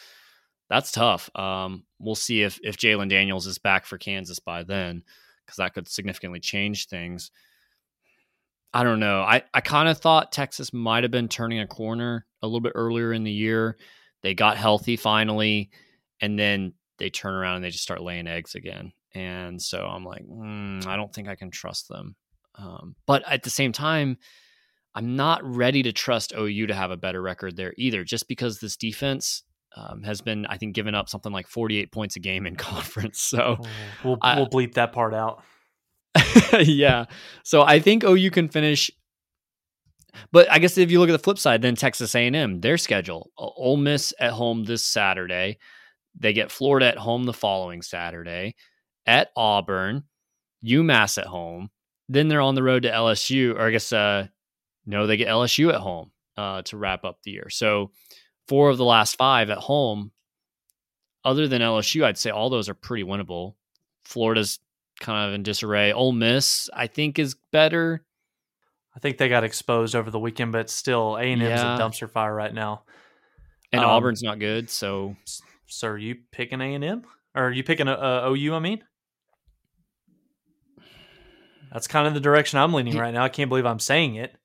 That's 0.68 0.92
tough. 0.92 1.30
Um, 1.36 1.84
we'll 2.00 2.16
see 2.16 2.42
if 2.42 2.60
if 2.64 2.78
Jalon 2.78 3.10
Daniels 3.10 3.46
is 3.46 3.60
back 3.60 3.86
for 3.86 4.00
Kansas 4.00 4.40
by 4.40 4.64
then, 4.64 5.04
because 5.46 5.58
that 5.58 5.76
could 5.76 5.88
significantly 5.88 6.40
change 6.40 6.88
things. 6.88 7.30
I 8.74 8.84
don't 8.84 9.00
know. 9.00 9.22
I, 9.22 9.44
I 9.54 9.62
kind 9.62 9.90
of 9.90 9.98
thought 9.98 10.32
Texas 10.32 10.74
might 10.74 11.04
have 11.04 11.12
been 11.12 11.28
turning 11.28 11.60
a 11.60 11.68
corner 11.68 12.26
a 12.42 12.48
little 12.48 12.62
bit 12.62 12.74
earlier 12.76 13.14
in 13.14 13.24
the 13.24 13.32
year. 13.32 13.78
They 14.22 14.34
got 14.34 14.58
healthy 14.58 14.96
finally, 14.96 15.70
and 16.20 16.38
then 16.38 16.74
they 16.98 17.10
turn 17.10 17.34
around 17.34 17.58
and 17.58 17.66
they 17.66 17.72
just 17.72 17.84
start 17.84 18.02
laying 18.02 18.28
eggs 18.28 18.56
again. 18.56 18.92
And 19.14 19.62
so 19.62 19.86
I'm 19.86 20.06
like, 20.06 20.24
mm, 20.26 20.86
I 20.86 20.96
don't 20.96 21.14
think 21.14 21.28
I 21.28 21.36
can 21.36 21.52
trust 21.52 21.88
them. 21.88 22.16
Um, 22.56 22.96
but 23.06 23.24
at 23.30 23.44
the 23.44 23.50
same 23.50 23.72
time, 23.72 24.18
I'm 24.96 25.16
not 25.16 25.44
ready 25.44 25.84
to 25.84 25.94
trust 25.94 26.34
OU 26.38 26.68
to 26.68 26.76
have 26.76 26.92
a 26.92 26.98
better 26.98 27.22
record 27.22 27.56
there 27.56 27.74
either, 27.78 28.04
just 28.04 28.28
because 28.28 28.60
this 28.60 28.76
defense 28.76 29.44
um, 29.76 30.04
has 30.04 30.22
been, 30.22 30.46
I 30.48 30.58
think, 30.58 30.76
given 30.76 30.96
up 30.96 31.10
something 31.10 31.32
like 31.32 31.48
48 31.48 31.92
points 31.92 32.16
a 32.16 32.20
game 32.20 32.46
in 32.46 32.56
conference. 32.58 33.22
So 33.22 33.58
we'll, 34.04 34.18
I, 34.22 34.36
we'll 34.36 34.50
bleep 34.50 34.74
that 34.76 34.92
part 34.92 35.14
out. 35.14 35.44
yeah. 36.60 37.06
So 37.44 37.62
I 37.62 37.80
think 37.80 38.04
OU 38.04 38.32
can 38.32 38.50
finish. 38.50 38.92
But 40.32 40.52
I 40.52 40.58
guess 40.58 40.78
if 40.78 40.92
you 40.92 41.00
look 41.00 41.10
at 41.10 41.14
the 41.14 41.20
flip 41.20 41.38
side, 41.38 41.62
then 41.62 41.76
Texas 41.76 42.16
A&M, 42.16 42.62
their 42.62 42.78
schedule: 42.78 43.30
Ole 43.38 43.78
Miss 43.78 44.12
at 44.20 44.32
home 44.32 44.66
this 44.66 44.84
Saturday, 44.84 45.60
they 46.20 46.34
get 46.34 46.52
Florida 46.52 46.88
at 46.88 46.98
home 46.98 47.26
the 47.26 47.34
following 47.34 47.84
Saturday 47.84 48.56
at 49.10 49.32
Auburn, 49.36 50.04
UMass 50.64 51.18
at 51.18 51.26
home. 51.26 51.72
Then 52.08 52.28
they're 52.28 52.42
on 52.42 52.56
the 52.56 52.64
road 52.64 52.84
to 52.84 52.92
LSU, 52.92 53.56
or 53.56 53.62
I 53.62 53.72
guess 53.72 53.92
uh, 53.92 54.28
no, 54.86 55.08
they 55.08 55.18
get 55.18 55.28
LSU 55.28 55.74
at 55.74 55.82
home 55.82 56.12
uh, 56.38 56.62
to 56.64 56.78
wrap 56.78 57.04
up 57.04 57.18
the 57.24 57.32
year. 57.32 57.50
So 57.50 57.92
four 58.48 58.70
of 58.70 58.78
the 58.78 58.86
last 58.86 59.18
five 59.18 59.50
at 59.50 59.58
home. 59.58 60.12
Other 61.26 61.50
than 61.50 61.62
LSU, 61.62 62.06
I'd 62.06 62.18
say 62.18 62.30
all 62.30 62.50
those 62.50 62.70
are 62.70 62.74
pretty 62.74 63.04
winnable. 63.04 63.56
Florida's 64.04 64.60
kind 65.02 65.28
of 65.28 65.36
in 65.36 65.44
disarray. 65.44 65.92
Ole 65.92 66.14
Miss, 66.14 66.70
I 66.74 66.88
think, 66.88 67.20
is 67.20 67.36
better. 67.52 68.06
I 68.96 69.00
think 69.00 69.18
they 69.18 69.28
got 69.28 69.44
exposed 69.44 69.96
over 69.96 70.10
the 70.12 70.20
weekend, 70.20 70.54
but 70.54 70.70
still, 70.70 71.18
A 71.18 71.24
and 71.24 71.44
M 71.44 71.52
is 71.52 71.62
a 71.62 71.66
dumpster 71.66 72.10
fire 72.10 72.34
right 72.34 72.54
now. 72.54 72.84
And 73.72 73.82
um, 73.82 73.90
Auburn's 73.90 74.24
not 74.24 74.40
good. 74.40 74.70
So, 74.70 75.16
are 75.84 75.98
you 75.98 76.16
picking 76.32 76.62
A 76.62 76.74
and 76.74 76.84
M? 76.84 77.04
Or 77.36 77.48
are 77.48 77.52
you 77.52 77.64
picking 77.64 77.88
a, 77.88 77.94
a 77.94 78.32
OU? 78.32 78.56
I 78.56 78.60
mean, 78.60 78.84
that's 81.72 81.88
kind 81.88 82.08
of 82.08 82.14
the 82.14 82.20
direction 82.20 82.60
I'm 82.60 82.74
leaning 82.74 82.98
right 82.98 83.14
now. 83.14 83.24
I 83.24 83.30
can't 83.30 83.50
believe 83.50 83.66
I'm 83.66 83.80
saying 83.80 84.16
it. 84.16 84.36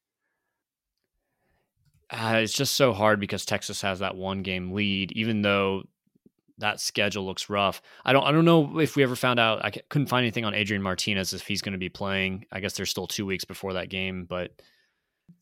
Uh, 2.10 2.40
it's 2.42 2.52
just 2.52 2.74
so 2.74 2.92
hard 2.92 3.18
because 3.18 3.44
Texas 3.44 3.80
has 3.82 4.00
that 4.00 4.16
one 4.16 4.42
game 4.42 4.72
lead, 4.72 5.10
even 5.12 5.42
though 5.42 5.84
that 6.58 6.80
schedule 6.80 7.24
looks 7.26 7.50
rough. 7.50 7.82
I 8.04 8.12
don't 8.12 8.24
I 8.24 8.30
don't 8.30 8.44
know 8.44 8.78
if 8.78 8.94
we 8.94 9.02
ever 9.02 9.16
found 9.16 9.40
out. 9.40 9.64
I 9.64 9.70
couldn't 9.70 10.08
find 10.08 10.22
anything 10.22 10.44
on 10.44 10.54
Adrian 10.54 10.82
Martinez 10.82 11.32
if 11.32 11.46
he's 11.46 11.62
going 11.62 11.72
to 11.72 11.78
be 11.78 11.88
playing. 11.88 12.46
I 12.52 12.60
guess 12.60 12.76
there's 12.76 12.90
still 12.90 13.06
two 13.06 13.26
weeks 13.26 13.44
before 13.44 13.72
that 13.72 13.88
game, 13.88 14.26
but 14.28 14.52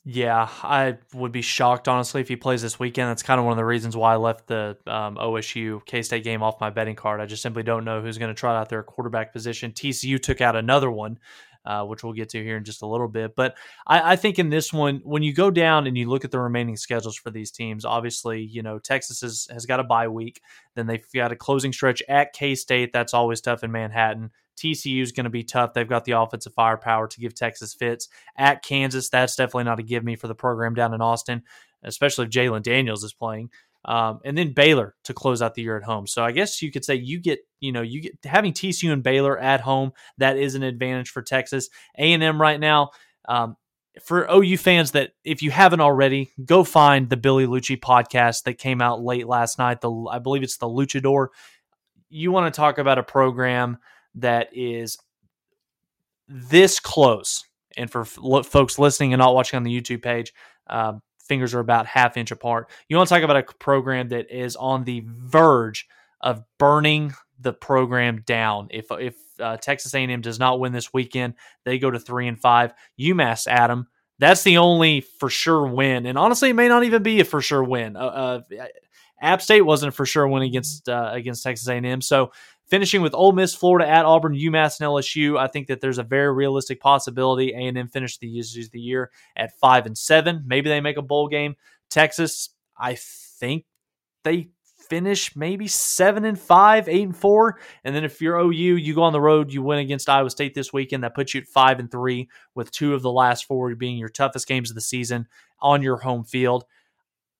yeah, 0.05 0.49
I 0.63 0.99
would 1.15 1.33
be 1.33 1.43
shocked 1.43 1.87
honestly 1.89 2.21
if 2.21 2.29
he 2.29 2.37
plays 2.37 2.63
this 2.63 2.79
weekend. 2.79 3.09
That's 3.09 3.23
kind 3.23 3.39
of 3.39 3.45
one 3.45 3.53
of 3.53 3.57
the 3.57 3.65
reasons 3.65 3.97
why 3.97 4.15
I 4.15 4.17
left 4.17 4.47
the 4.47 4.77
um, 4.87 5.17
OSU 5.17 5.85
K 5.87 6.03
State 6.03 6.25
game 6.25 6.43
off 6.43 6.61
my 6.61 6.71
betting 6.71 6.97
card. 6.97 7.21
I 7.21 7.27
just 7.27 7.43
simply 7.43 7.63
don't 7.63 7.85
know 7.85 8.01
who's 8.01 8.19
going 8.19 8.35
to 8.35 8.39
try 8.39 8.57
out 8.57 8.69
their 8.69 8.83
quarterback 8.83 9.33
position. 9.33 9.73
TCU 9.73 10.21
took 10.21 10.41
out 10.41 10.57
another 10.57 10.91
one 10.91 11.19
uh, 11.65 11.85
which 11.85 12.03
we'll 12.03 12.13
get 12.13 12.29
to 12.31 12.43
here 12.43 12.57
in 12.57 12.65
just 12.65 12.83
a 12.83 12.87
little 12.87 13.09
bit. 13.09 13.35
But 13.35 13.57
I, 13.87 14.13
I, 14.13 14.17
think 14.17 14.39
in 14.39 14.51
this 14.51 14.73
one, 14.73 15.01
when 15.05 15.23
you 15.23 15.33
go 15.33 15.51
down 15.51 15.87
and 15.87 15.97
you 15.97 16.09
look 16.09 16.25
at 16.25 16.31
the 16.31 16.41
remaining 16.41 16.77
schedules 16.77 17.17
for 17.17 17.31
these 17.31 17.51
teams, 17.51 17.85
obviously, 17.85 18.43
you 18.43 18.63
know, 18.63 18.79
Texas 18.79 19.21
has, 19.21 19.47
has 19.51 19.67
got 19.67 19.81
a 19.81 19.85
bye 19.85 20.09
week. 20.09 20.41
Then 20.75 20.87
they've 20.87 21.05
got 21.15 21.33
a 21.33 21.37
closing 21.37 21.73
stretch 21.73 22.03
at 22.09 22.33
K 22.33 22.55
State. 22.55 22.93
That's 22.93 23.15
always 23.15 23.41
tough 23.41 23.63
in 23.63 23.73
Manhattan. 23.73 24.31
TCU 24.57 25.03
is 25.03 25.13
going 25.13 25.25
to 25.25 25.31
be 25.31 25.45
tough. 25.45 25.73
They've 25.73 25.89
got 25.89 26.05
the 26.05 26.13
offensive 26.13 26.55
firepower 26.55 27.09
to 27.09 27.21
give 27.21 27.35
Texas 27.35 27.75
fits. 27.75 28.09
At 28.37 28.63
Kansas, 28.63 29.09
that's 29.09 29.37
definitely 29.37 29.65
not 29.65 29.81
a 29.81 29.83
give 29.83 30.05
me 30.05 30.17
for 30.17 30.29
the 30.29 30.35
program 30.35 30.75
down 30.75 30.95
in 30.95 31.01
Austin, 31.01 31.43
especially 31.83 32.27
if 32.27 32.31
Jalon 32.31 32.63
Daniels 32.63 33.03
is 33.03 33.15
playing 33.15 33.51
um, 33.85 34.21
and 34.25 34.39
then 34.39 34.53
Baylor 34.53 34.95
to 35.05 35.15
close 35.15 35.43
out 35.43 35.55
the 35.55 35.63
year 35.63 35.77
at 35.77 35.83
home. 35.83 36.07
So 36.07 36.25
I 36.25 36.33
guess 36.33 36.63
you 36.63 36.71
could 36.71 36.85
say 36.85 36.95
you 36.95 37.21
get, 37.21 37.41
you 37.61 37.73
know, 37.73 37.83
you 37.83 38.03
get 38.03 38.19
having 38.25 38.53
TCU 38.53 38.93
and 38.93 39.03
Baylor 39.03 39.39
at 39.39 39.61
home. 39.61 39.93
That 40.19 40.37
is 40.37 40.55
an 40.55 40.63
advantage 40.63 41.11
for 41.11 41.23
Texas 41.23 41.69
A 41.99 42.13
and 42.13 42.23
M 42.23 42.41
right 42.41 42.61
now. 42.61 42.91
Um, 43.29 43.57
for 44.01 44.27
OU 44.33 44.57
fans 44.57 44.93
that 44.93 45.13
if 45.25 45.43
you 45.43 45.51
haven't 45.51 45.81
already, 45.81 46.33
go 46.45 46.65
find 46.65 47.11
the 47.11 47.17
Billy 47.17 47.47
Liucci 47.47 47.79
podcast 47.79 48.45
that 48.45 48.55
came 48.55 48.81
out 48.81 49.03
late 49.03 49.27
last 49.27 49.59
night. 49.59 49.81
The 49.81 49.91
I 50.11 50.19
believe 50.19 50.43
it's 50.43 50.57
the 50.57 50.67
Luchador. 50.67 51.29
You 52.09 52.33
want 52.33 52.53
to 52.53 52.57
talk 52.57 52.79
about 52.79 52.99
a 52.99 53.03
program 53.03 53.79
that 54.15 54.49
is 54.53 54.97
this 56.29 56.81
close, 56.81 57.45
and 57.77 57.91
for 57.91 58.05
folks 58.05 58.79
listening 58.79 59.13
and 59.13 59.21
not 59.21 59.35
watching 59.35 59.59
on 59.59 59.63
the 59.63 59.79
YouTube 59.79 60.03
page, 60.03 60.33
uh, 60.69 60.95
fingers 61.33 61.55
are 61.55 61.61
about 61.61 61.87
half 61.87 62.19
inch 62.19 62.31
apart. 62.31 62.69
You 62.89 62.97
want 62.99 63.09
to 63.09 63.15
talk 63.15 63.23
about 63.23 63.39
a 63.39 63.55
program 63.55 64.11
that 64.11 64.31
is 64.31 64.55
on 64.55 64.85
the 64.85 65.03
verge 65.07 65.89
of 66.21 66.43
burning 66.59 67.15
the 67.41 67.55
program 67.55 68.21
down. 68.27 68.69
If 68.71 68.89
if 68.91 69.17
uh, 69.41 69.57
Texas 69.57 69.95
A&M 69.95 70.21
does 70.21 70.39
not 70.39 70.61
win 70.61 70.75
this 70.75 70.93
weekend, 70.93 71.35
they 71.65 71.79
go 71.79 71.91
to 71.91 71.99
three 71.99 72.29
and 72.29 72.39
five. 72.39 72.75
UMass, 73.01 73.47
Adam, 73.47 73.87
that's 74.19 74.43
the 74.43 74.59
only 74.59 75.01
for 75.01 75.31
sure 75.31 75.67
win, 75.67 76.05
and 76.05 76.19
honestly, 76.19 76.51
it 76.51 76.55
may 76.55 76.69
not 76.69 76.85
even 76.85 77.03
be 77.03 77.21
a 77.21 77.25
for 77.25 77.41
sure 77.41 77.65
win. 77.65 77.97
Uh, 77.97 78.43
uh, 78.51 78.67
App 79.23 79.41
State 79.41 79.63
wasn't 79.63 79.89
a 79.89 79.97
for 79.97 80.05
sure 80.05 80.29
win 80.29 80.43
against 80.43 80.87
uh, 80.87 81.13
against 81.15 81.45
Texas 81.45 81.67
A&M, 81.67 82.03
so 82.03 82.33
finishing 82.73 83.03
with 83.03 83.13
Ole 83.13 83.33
Miss, 83.33 83.55
Florida 83.55 83.87
at 83.87 84.07
Auburn, 84.07 84.35
UMass, 84.35 84.81
and 84.81 84.89
LSU. 84.89 85.39
I 85.39 85.47
think 85.47 85.67
that 85.67 85.83
there's 85.83 85.99
a 85.99 86.03
very 86.03 86.33
realistic 86.33 86.81
possibility 86.81 87.53
A&M 87.53 87.87
finish 87.89 88.17
the 88.17 88.43
the 88.73 88.81
year 88.81 89.11
at 89.37 89.59
five 89.59 89.85
and 89.85 89.97
seven. 89.97 90.43
Maybe 90.47 90.71
they 90.71 90.81
make 90.81 90.97
a 90.97 91.03
bowl 91.03 91.29
game. 91.29 91.55
Texas, 91.91 92.49
I 92.79 92.95
think 92.95 93.67
they 94.25 94.49
finish 94.89 95.37
maybe 95.37 95.69
seven 95.69 96.25
and 96.25 96.41
five, 96.41 96.89
eight 96.89 97.03
and 97.03 97.15
four. 97.15 97.61
And 97.85 97.95
then 97.95 98.05
if 98.05 98.23
you're 98.23 98.39
OU, 98.39 98.51
you 98.77 98.95
go 98.95 99.03
on 99.03 99.13
the 99.13 99.21
road, 99.21 99.53
you 99.53 99.63
win 99.63 99.79
against 99.79 100.09
Iowa 100.09 100.31
State 100.31 100.55
this 100.55 100.73
weekend. 100.73 101.05
That 101.05 101.15
puts 101.15 101.35
you 101.35 101.43
at 101.43 101.49
five 101.49 101.79
and 101.79 101.91
three, 101.91 102.31
with 102.55 102.71
two 102.71 102.95
of 102.95 103.03
the 103.03 103.13
last 103.13 103.45
four 103.45 103.75
being 103.75 103.99
your 103.99 104.09
toughest 104.09 104.49
games 104.49 104.71
of 104.71 104.77
the 104.77 104.81
season 104.81 105.29
on 105.61 105.83
your 105.83 105.99
home 105.99 106.25
field. 106.25 106.65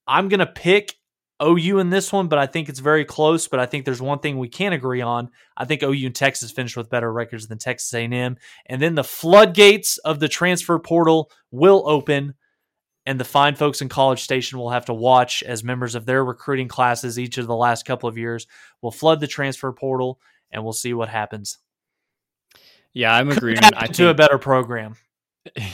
I'm 0.07 0.29
gonna 0.29 0.45
pick 0.45 0.97
OU 1.43 1.79
in 1.79 1.91
this 1.91 2.13
one, 2.13 2.29
but 2.29 2.39
I 2.39 2.47
think 2.47 2.69
it's 2.69 2.79
very 2.79 3.05
close. 3.05 3.49
But 3.49 3.61
I 3.61 3.67
think 3.67 3.85
there's 3.85 4.03
one 4.03 4.21
thing 4.21 4.39
we 4.39 4.49
can 4.49 4.73
agree 4.73 5.01
on. 5.01 5.31
I 5.57 5.65
think 5.65 5.83
OU 5.83 6.07
and 6.07 6.15
Texas 6.15 6.51
finished 6.51 6.77
with 6.77 6.91
better 6.91 7.13
records 7.13 7.49
than 7.49 7.59
Texas 7.59 7.93
A&M, 7.93 8.37
and 8.67 8.83
then 8.83 8.95
the 8.95 9.05
floodgates 9.05 9.99
of 9.99 10.21
the 10.21 10.29
transfer 10.29 10.79
portal 10.79 11.31
will 11.51 11.83
open, 11.87 12.35
and 13.07 13.19
the 13.19 13.25
fine 13.25 13.57
folks 13.57 13.83
in 13.83 13.89
College 13.89 14.23
Station 14.23 14.59
will 14.59 14.71
have 14.71 14.87
to 14.87 14.95
watch 14.95 15.43
as 15.43 15.65
members 15.65 15.95
of 15.95 16.07
their 16.07 16.25
recruiting 16.25 16.69
classes 16.69 17.19
each 17.19 17.39
of 17.39 17.47
the 17.47 17.57
last 17.57 17.85
couple 17.85 18.09
of 18.09 18.17
years 18.17 18.47
will 18.81 18.93
flood 18.93 19.21
the 19.21 19.27
transfer 19.27 19.73
portal, 19.73 20.21
and 20.51 20.63
we'll 20.63 20.73
see 20.73 20.95
what 20.95 21.09
happens. 21.09 21.59
Yeah, 22.93 23.15
I'm 23.15 23.31
agreeing. 23.31 23.59
I 23.59 23.87
think, 23.87 23.95
to 23.97 24.09
a 24.09 24.15
better 24.15 24.39
program. 24.39 24.97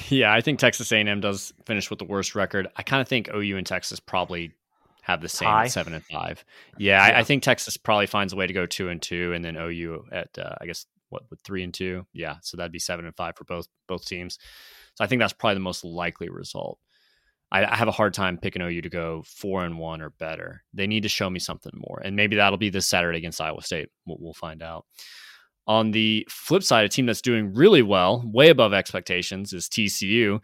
Yeah, 0.09 0.33
I 0.33 0.41
think 0.41 0.59
Texas 0.59 0.91
A&M 0.93 1.21
does 1.21 1.53
finish 1.67 1.91
with 1.91 1.99
the 1.99 2.07
worst 2.07 2.35
record. 2.35 2.69
I 2.77 2.83
kind 2.83 3.03
of 3.03 3.09
think 3.09 3.29
OU 3.29 3.59
and 3.59 3.67
Texas 3.67 4.01
probably 4.01 4.53
have 5.09 5.23
the 5.23 5.29
same 5.29 5.69
seven 5.69 5.95
and 5.95 6.05
five. 6.05 6.45
Yeah, 6.77 7.07
yeah. 7.07 7.17
I, 7.17 7.21
I, 7.21 7.25
think 7.25 7.43
Texas 7.43 7.79
probably 7.79 8.07
finds 8.07 8.35
a 8.35 8.37
way 8.37 8.47
to 8.47 8.53
go 8.53 8.67
two 8.67 8.91
and 8.91 9.01
two, 9.01 9.33
and 9.33 9.43
then 9.43 9.57
OU 9.57 10.05
at 10.13 10.39
uh, 10.39 10.55
I 10.61 10.67
guess 10.67 10.85
what 11.09 11.23
with 11.31 11.41
three 11.41 11.63
and 11.65 11.73
two. 11.73 12.07
Yeah, 12.13 12.37
so 12.43 12.57
that'd 12.59 12.71
be 12.71 12.79
seven 12.79 13.07
and 13.07 13.17
five 13.17 13.35
for 13.35 13.45
both 13.45 13.69
both 13.87 14.05
teams. 14.05 14.39
So 14.95 15.05
I 15.05 15.07
think 15.07 15.21
that's 15.21 15.33
probably 15.33 15.55
the 15.55 15.61
most 15.61 15.83
likely 15.83 16.29
result. 16.29 16.79
I, 17.51 17.65
I 17.65 17.75
have 17.75 17.89
a 17.89 17.93
hard 17.93 18.13
time 18.13 18.37
picking 18.37 18.61
OU 18.61 18.83
to 18.83 18.91
go 18.91 19.23
four 19.25 19.65
and 19.65 19.79
one 19.79 20.03
or 20.03 20.11
better. 20.11 20.63
They 20.75 20.87
need 20.87 21.05
to 21.05 21.09
show 21.09 21.31
me 21.31 21.39
something 21.39 21.73
more, 21.75 22.03
and 22.05 22.15
maybe 22.15 22.37
that'll 22.37 22.59
be 22.59 22.71
this 22.71 22.87
Saturday 22.87 23.17
against 23.17 23.41
Iowa 23.41 23.63
State. 23.63 23.89
We'll, 24.07 24.19
we'll 24.21 24.35
find 24.35 24.63
out. 24.63 24.85
On 25.67 25.91
the 25.91 26.27
flip 26.31 26.63
side, 26.63 26.85
a 26.85 26.89
team 26.89 27.07
that's 27.07 27.23
doing 27.23 27.55
really 27.55 27.83
well, 27.83 28.23
way 28.27 28.49
above 28.49 28.75
expectations, 28.75 29.55
is 29.55 29.69
TCU. 29.69 30.41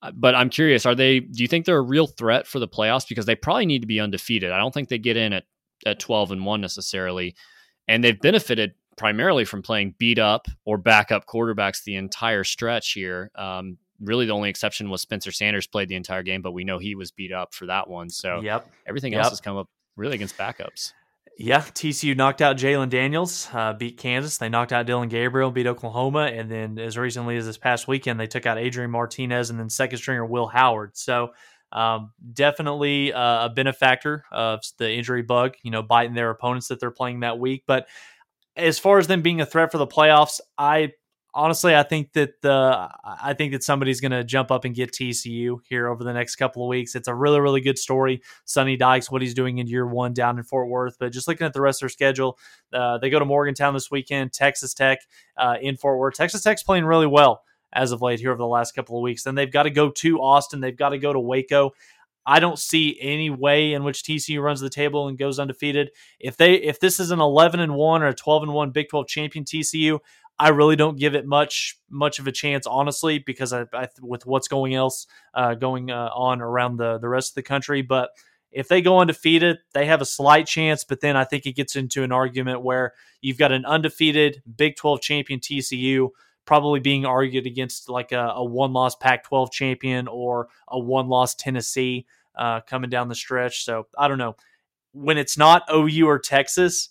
Uh, 0.00 0.12
but 0.14 0.34
I'm 0.34 0.48
curious, 0.48 0.86
are 0.86 0.94
they 0.94 1.20
do 1.20 1.42
you 1.42 1.48
think 1.48 1.66
they're 1.66 1.78
a 1.78 1.82
real 1.82 2.06
threat 2.06 2.46
for 2.46 2.58
the 2.58 2.68
playoffs 2.68 3.08
because 3.08 3.26
they 3.26 3.34
probably 3.34 3.66
need 3.66 3.80
to 3.80 3.86
be 3.86 4.00
undefeated. 4.00 4.52
I 4.52 4.58
don't 4.58 4.72
think 4.72 4.88
they 4.88 4.98
get 4.98 5.16
in 5.16 5.32
at 5.32 5.44
at 5.86 5.98
12 5.98 6.32
and 6.32 6.44
1 6.44 6.60
necessarily. 6.60 7.34
And 7.86 8.02
they've 8.02 8.18
benefited 8.20 8.74
primarily 8.96 9.44
from 9.44 9.62
playing 9.62 9.94
beat 9.98 10.18
up 10.18 10.46
or 10.64 10.76
backup 10.76 11.26
quarterbacks 11.26 11.84
the 11.84 11.96
entire 11.96 12.44
stretch 12.44 12.92
here. 12.92 13.30
Um, 13.34 13.78
really 14.00 14.26
the 14.26 14.32
only 14.32 14.50
exception 14.50 14.90
was 14.90 15.02
Spencer 15.02 15.32
Sanders 15.32 15.66
played 15.66 15.88
the 15.88 15.94
entire 15.94 16.22
game, 16.22 16.42
but 16.42 16.52
we 16.52 16.64
know 16.64 16.78
he 16.78 16.94
was 16.94 17.10
beat 17.10 17.32
up 17.32 17.54
for 17.54 17.66
that 17.66 17.88
one. 17.88 18.10
So 18.10 18.40
yep. 18.40 18.68
everything 18.86 19.12
yep. 19.12 19.22
else 19.22 19.30
has 19.30 19.40
come 19.40 19.56
up 19.56 19.68
really 19.96 20.16
against 20.16 20.36
backups. 20.36 20.92
Yeah, 21.40 21.60
TCU 21.60 22.16
knocked 22.16 22.42
out 22.42 22.56
Jalon 22.56 22.88
Daniels, 22.88 23.48
uh, 23.52 23.72
beat 23.72 23.96
Kansas. 23.96 24.38
They 24.38 24.48
knocked 24.48 24.72
out 24.72 24.86
Dillon 24.86 25.08
Gabriel, 25.08 25.52
beat 25.52 25.68
Oklahoma, 25.68 26.32
and 26.32 26.50
then 26.50 26.80
as 26.80 26.98
recently 26.98 27.36
as 27.36 27.46
this 27.46 27.56
past 27.56 27.86
weekend, 27.86 28.18
they 28.18 28.26
took 28.26 28.44
out 28.44 28.58
Adrian 28.58 28.90
Martinez 28.90 29.48
and 29.48 29.58
then 29.58 29.70
second 29.70 29.98
stringer 29.98 30.26
Will 30.26 30.48
Howard. 30.48 30.96
So 30.96 31.28
um, 31.70 32.10
definitely 32.32 33.12
uh, 33.12 33.46
a 33.46 33.50
benefactor 33.50 34.24
of 34.32 34.62
the 34.78 34.90
injury 34.90 35.22
bug, 35.22 35.54
you 35.62 35.70
know, 35.70 35.80
biting 35.80 36.14
their 36.14 36.30
opponents 36.30 36.66
that 36.68 36.80
they're 36.80 36.90
playing 36.90 37.20
that 37.20 37.38
week. 37.38 37.62
But 37.68 37.86
as 38.56 38.80
far 38.80 38.98
as 38.98 39.06
them 39.06 39.22
being 39.22 39.40
a 39.40 39.46
threat 39.46 39.70
for 39.70 39.78
the 39.78 39.86
playoffs, 39.86 40.40
I 40.58 40.94
honestly, 41.34 41.74
I 41.74 41.82
think 41.82 42.12
that 42.14 42.40
the 42.42 42.88
I 43.04 43.34
think 43.34 43.52
that 43.52 43.62
somebody's 43.62 44.00
going 44.00 44.12
to 44.12 44.24
jump 44.24 44.50
up 44.50 44.64
and 44.64 44.74
get 44.74 44.92
TCU 44.92 45.58
here 45.68 45.88
over 45.88 46.04
the 46.04 46.12
next 46.12 46.36
couple 46.36 46.62
of 46.62 46.68
weeks. 46.68 46.94
It's 46.94 47.08
a 47.08 47.14
really 47.14 47.40
really 47.40 47.60
good 47.60 47.78
story. 47.78 48.22
Sonny 48.44 48.76
Dykes, 48.76 49.10
what 49.10 49.22
he's 49.22 49.34
doing 49.34 49.58
in 49.58 49.66
year 49.66 49.86
one 49.86 50.12
down 50.12 50.38
in 50.38 50.44
Fort 50.44 50.68
Worth, 50.68 50.96
but 50.98 51.12
just 51.12 51.28
looking 51.28 51.46
at 51.46 51.52
the 51.52 51.60
rest 51.60 51.78
of 51.78 51.86
their 51.86 51.90
schedule, 51.90 52.38
uh, 52.72 52.98
they 52.98 53.10
go 53.10 53.18
to 53.18 53.24
Morgantown 53.24 53.74
this 53.74 53.90
weekend, 53.90 54.32
Texas 54.32 54.74
Tech 54.74 55.00
uh, 55.36 55.56
in 55.60 55.76
Fort 55.76 55.98
Worth. 55.98 56.14
Texas 56.14 56.42
Tech's 56.42 56.62
playing 56.62 56.84
really 56.84 57.06
well 57.06 57.42
as 57.72 57.92
of 57.92 58.00
late 58.02 58.20
here 58.20 58.30
over 58.30 58.38
the 58.38 58.46
last 58.46 58.74
couple 58.74 58.96
of 58.96 59.02
weeks. 59.02 59.24
Then 59.24 59.34
they've 59.34 59.52
got 59.52 59.64
to 59.64 59.70
go 59.70 59.90
to 59.90 60.18
Austin. 60.18 60.60
They've 60.60 60.76
got 60.76 60.90
to 60.90 60.98
go 60.98 61.12
to 61.12 61.20
Waco. 61.20 61.72
I 62.28 62.40
don't 62.40 62.58
see 62.58 62.98
any 63.00 63.30
way 63.30 63.72
in 63.72 63.84
which 63.84 64.02
TCU 64.02 64.42
runs 64.42 64.60
the 64.60 64.68
table 64.68 65.08
and 65.08 65.16
goes 65.16 65.38
undefeated. 65.38 65.90
If 66.20 66.36
they 66.36 66.54
if 66.56 66.78
this 66.78 67.00
is 67.00 67.10
an 67.10 67.20
11 67.20 67.58
and 67.58 67.74
1 67.74 68.02
or 68.02 68.08
a 68.08 68.14
12 68.14 68.42
and 68.42 68.52
1 68.52 68.70
Big 68.70 68.90
12 68.90 69.06
champion 69.08 69.44
TCU, 69.46 69.98
I 70.38 70.50
really 70.50 70.76
don't 70.76 70.98
give 70.98 71.14
it 71.14 71.26
much 71.26 71.78
much 71.90 72.18
of 72.18 72.26
a 72.26 72.32
chance, 72.32 72.66
honestly, 72.66 73.18
because 73.18 73.52
I, 73.52 73.66
I 73.72 73.88
with 74.00 74.24
what's 74.26 74.48
going 74.48 74.74
else 74.74 75.06
uh, 75.34 75.54
going 75.54 75.90
uh, 75.90 76.10
on 76.14 76.40
around 76.40 76.76
the 76.76 76.98
the 76.98 77.08
rest 77.08 77.32
of 77.32 77.34
the 77.36 77.42
country. 77.42 77.82
But 77.82 78.10
if 78.52 78.68
they 78.68 78.80
go 78.80 79.00
undefeated, 79.00 79.58
they 79.74 79.86
have 79.86 80.00
a 80.00 80.06
slight 80.06 80.46
chance. 80.46 80.84
But 80.84 81.00
then 81.00 81.16
I 81.16 81.24
think 81.24 81.46
it 81.46 81.56
gets 81.56 81.76
into 81.76 82.02
an 82.02 82.12
argument 82.12 82.62
where 82.62 82.94
you've 83.20 83.38
got 83.38 83.52
an 83.52 83.64
undefeated 83.64 84.42
Big 84.56 84.76
Twelve 84.76 85.00
champion 85.00 85.40
TCU 85.40 86.10
probably 86.44 86.80
being 86.80 87.04
argued 87.04 87.46
against 87.46 87.90
like 87.90 88.10
a, 88.12 88.32
a 88.36 88.44
one 88.44 88.72
loss 88.72 88.94
Pac 88.94 89.24
twelve 89.24 89.50
champion 89.50 90.06
or 90.08 90.48
a 90.68 90.78
one 90.78 91.08
loss 91.08 91.34
Tennessee 91.34 92.06
uh, 92.36 92.60
coming 92.60 92.90
down 92.90 93.08
the 93.08 93.14
stretch. 93.14 93.64
So 93.64 93.86
I 93.98 94.06
don't 94.06 94.18
know 94.18 94.36
when 94.92 95.18
it's 95.18 95.36
not 95.36 95.64
OU 95.72 96.06
or 96.06 96.18
Texas 96.18 96.90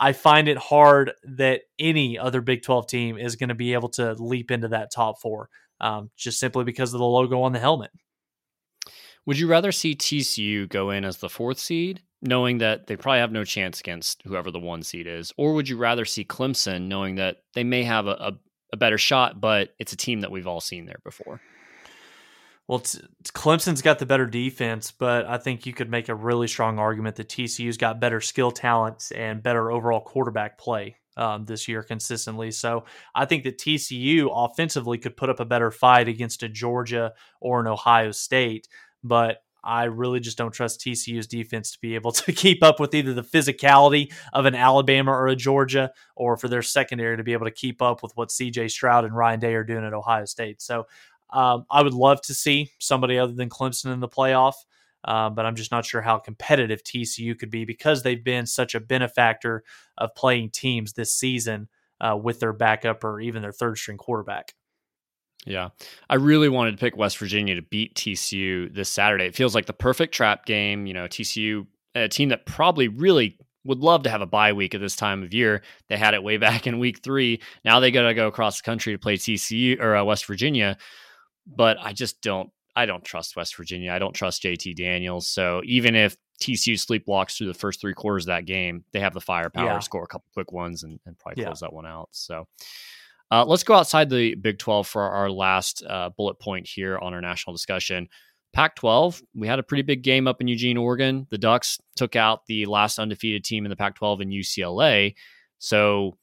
I 0.00 0.12
find 0.12 0.48
it 0.48 0.58
hard 0.58 1.12
that 1.24 1.62
any 1.78 2.18
other 2.18 2.40
Big 2.40 2.62
12 2.62 2.86
team 2.86 3.18
is 3.18 3.36
going 3.36 3.48
to 3.48 3.54
be 3.54 3.72
able 3.72 3.88
to 3.90 4.12
leap 4.14 4.50
into 4.50 4.68
that 4.68 4.92
top 4.92 5.20
four, 5.20 5.48
um, 5.80 6.10
just 6.16 6.38
simply 6.38 6.64
because 6.64 6.94
of 6.94 7.00
the 7.00 7.06
logo 7.06 7.42
on 7.42 7.52
the 7.52 7.58
helmet. 7.58 7.90
Would 9.26 9.38
you 9.38 9.48
rather 9.48 9.72
see 9.72 9.94
TCU 9.94 10.68
go 10.68 10.90
in 10.90 11.04
as 11.04 11.18
the 11.18 11.28
fourth 11.28 11.58
seed, 11.58 12.00
knowing 12.22 12.58
that 12.58 12.86
they 12.86 12.96
probably 12.96 13.20
have 13.20 13.32
no 13.32 13.44
chance 13.44 13.80
against 13.80 14.22
whoever 14.24 14.50
the 14.50 14.58
one 14.58 14.82
seed 14.82 15.06
is, 15.06 15.32
or 15.36 15.52
would 15.54 15.68
you 15.68 15.76
rather 15.76 16.04
see 16.04 16.24
Clemson, 16.24 16.86
knowing 16.86 17.16
that 17.16 17.38
they 17.54 17.64
may 17.64 17.82
have 17.82 18.06
a, 18.06 18.12
a, 18.12 18.38
a 18.72 18.76
better 18.76 18.98
shot, 18.98 19.40
but 19.40 19.74
it's 19.78 19.92
a 19.92 19.96
team 19.96 20.20
that 20.20 20.30
we've 20.30 20.46
all 20.46 20.60
seen 20.60 20.86
there 20.86 21.00
before? 21.04 21.40
Well, 22.68 22.80
Clemson's 22.80 23.80
got 23.80 23.98
the 23.98 24.04
better 24.04 24.26
defense, 24.26 24.90
but 24.92 25.24
I 25.24 25.38
think 25.38 25.64
you 25.64 25.72
could 25.72 25.90
make 25.90 26.10
a 26.10 26.14
really 26.14 26.46
strong 26.46 26.78
argument 26.78 27.16
that 27.16 27.28
TCU's 27.28 27.78
got 27.78 27.98
better 27.98 28.20
skill 28.20 28.50
talents 28.50 29.10
and 29.10 29.42
better 29.42 29.70
overall 29.70 30.02
quarterback 30.02 30.58
play 30.58 30.96
um, 31.16 31.46
this 31.46 31.66
year 31.66 31.82
consistently. 31.82 32.50
So 32.50 32.84
I 33.14 33.24
think 33.24 33.44
that 33.44 33.58
TCU 33.58 34.28
offensively 34.30 34.98
could 34.98 35.16
put 35.16 35.30
up 35.30 35.40
a 35.40 35.46
better 35.46 35.70
fight 35.70 36.08
against 36.08 36.42
a 36.42 36.48
Georgia 36.48 37.14
or 37.40 37.60
an 37.60 37.66
Ohio 37.66 38.10
State, 38.12 38.68
but 39.02 39.38
I 39.64 39.84
really 39.84 40.20
just 40.20 40.38
don't 40.38 40.52
trust 40.52 40.80
TCU's 40.80 41.26
defense 41.26 41.72
to 41.72 41.78
be 41.80 41.94
able 41.94 42.12
to 42.12 42.32
keep 42.32 42.62
up 42.62 42.80
with 42.80 42.94
either 42.94 43.14
the 43.14 43.22
physicality 43.22 44.12
of 44.32 44.44
an 44.44 44.54
Alabama 44.54 45.12
or 45.12 45.28
a 45.28 45.36
Georgia, 45.36 45.90
or 46.16 46.36
for 46.36 46.48
their 46.48 46.62
secondary 46.62 47.16
to 47.16 47.24
be 47.24 47.32
able 47.32 47.46
to 47.46 47.52
keep 47.52 47.80
up 47.80 48.02
with 48.02 48.12
what 48.14 48.28
CJ 48.28 48.70
Stroud 48.70 49.04
and 49.04 49.16
Ryan 49.16 49.40
Day 49.40 49.54
are 49.54 49.64
doing 49.64 49.84
at 49.84 49.94
Ohio 49.94 50.26
State. 50.26 50.60
So 50.62 50.86
um, 51.30 51.64
I 51.70 51.82
would 51.82 51.94
love 51.94 52.20
to 52.22 52.34
see 52.34 52.72
somebody 52.78 53.18
other 53.18 53.32
than 53.32 53.48
Clemson 53.48 53.92
in 53.92 54.00
the 54.00 54.08
playoff, 54.08 54.54
uh, 55.04 55.30
but 55.30 55.46
I'm 55.46 55.56
just 55.56 55.70
not 55.70 55.84
sure 55.84 56.00
how 56.00 56.18
competitive 56.18 56.82
TCU 56.82 57.38
could 57.38 57.50
be 57.50 57.64
because 57.64 58.02
they've 58.02 58.22
been 58.22 58.46
such 58.46 58.74
a 58.74 58.80
benefactor 58.80 59.64
of 59.96 60.14
playing 60.14 60.50
teams 60.50 60.92
this 60.92 61.14
season 61.14 61.68
uh, 62.00 62.16
with 62.20 62.40
their 62.40 62.52
backup 62.52 63.04
or 63.04 63.20
even 63.20 63.42
their 63.42 63.52
third 63.52 63.78
string 63.78 63.98
quarterback. 63.98 64.54
Yeah. 65.46 65.70
I 66.10 66.16
really 66.16 66.48
wanted 66.48 66.72
to 66.72 66.76
pick 66.78 66.96
West 66.96 67.18
Virginia 67.18 67.54
to 67.54 67.62
beat 67.62 67.94
TCU 67.94 68.74
this 68.74 68.88
Saturday. 68.88 69.24
It 69.24 69.36
feels 69.36 69.54
like 69.54 69.66
the 69.66 69.72
perfect 69.72 70.14
trap 70.14 70.46
game. 70.46 70.86
You 70.86 70.94
know, 70.94 71.04
TCU, 71.04 71.66
a 71.94 72.08
team 72.08 72.30
that 72.30 72.44
probably 72.44 72.88
really 72.88 73.38
would 73.64 73.78
love 73.78 74.02
to 74.02 74.10
have 74.10 74.20
a 74.20 74.26
bye 74.26 74.52
week 74.52 74.74
at 74.74 74.80
this 74.80 74.96
time 74.96 75.22
of 75.22 75.32
year. 75.32 75.62
They 75.88 75.96
had 75.96 76.14
it 76.14 76.22
way 76.22 76.36
back 76.38 76.66
in 76.66 76.78
week 76.78 77.02
three. 77.02 77.40
Now 77.64 77.80
they 77.80 77.90
got 77.90 78.02
to 78.02 78.14
go 78.14 78.26
across 78.26 78.60
the 78.60 78.64
country 78.64 78.92
to 78.92 78.98
play 78.98 79.16
TCU 79.16 79.80
or 79.80 79.96
uh, 79.96 80.04
West 80.04 80.26
Virginia 80.26 80.76
but 81.56 81.78
I 81.80 81.92
just 81.92 82.20
don't 82.22 82.50
I 82.76 82.86
don't 82.86 83.04
trust 83.04 83.34
West 83.34 83.56
Virginia. 83.56 83.92
I 83.92 83.98
don't 83.98 84.14
trust 84.14 84.42
JT 84.42 84.76
Daniels. 84.76 85.26
So 85.26 85.62
even 85.64 85.96
if 85.96 86.16
TCU 86.40 86.74
sleepwalks 86.74 87.36
through 87.36 87.48
the 87.48 87.54
first 87.54 87.80
three 87.80 87.94
quarters 87.94 88.24
of 88.24 88.28
that 88.28 88.46
game, 88.46 88.84
they 88.92 89.00
have 89.00 89.14
the 89.14 89.20
firepower 89.20 89.66
yeah. 89.66 89.74
to 89.74 89.82
score 89.82 90.04
a 90.04 90.06
couple 90.06 90.30
quick 90.32 90.52
ones 90.52 90.84
and, 90.84 91.00
and 91.04 91.18
probably 91.18 91.42
close 91.42 91.60
yeah. 91.60 91.66
that 91.66 91.74
one 91.74 91.86
out. 91.86 92.08
So 92.12 92.46
uh, 93.32 93.44
let's 93.44 93.64
go 93.64 93.74
outside 93.74 94.08
the 94.08 94.36
Big 94.36 94.58
12 94.58 94.86
for 94.86 95.02
our 95.02 95.28
last 95.28 95.82
uh, 95.88 96.10
bullet 96.16 96.38
point 96.38 96.68
here 96.68 96.98
on 96.98 97.12
our 97.14 97.20
national 97.20 97.52
discussion. 97.52 98.08
Pac 98.52 98.76
12, 98.76 99.22
we 99.34 99.46
had 99.46 99.58
a 99.58 99.62
pretty 99.62 99.82
big 99.82 100.02
game 100.02 100.26
up 100.26 100.40
in 100.40 100.48
Eugene, 100.48 100.78
Oregon. 100.78 101.26
The 101.30 101.38
Ducks 101.38 101.78
took 101.96 102.16
out 102.16 102.46
the 102.46 102.64
last 102.66 102.98
undefeated 102.98 103.44
team 103.44 103.66
in 103.66 103.70
the 103.70 103.76
Pac 103.76 103.96
12 103.96 104.22
in 104.22 104.30
UCLA. 104.30 105.14
So 105.58 106.16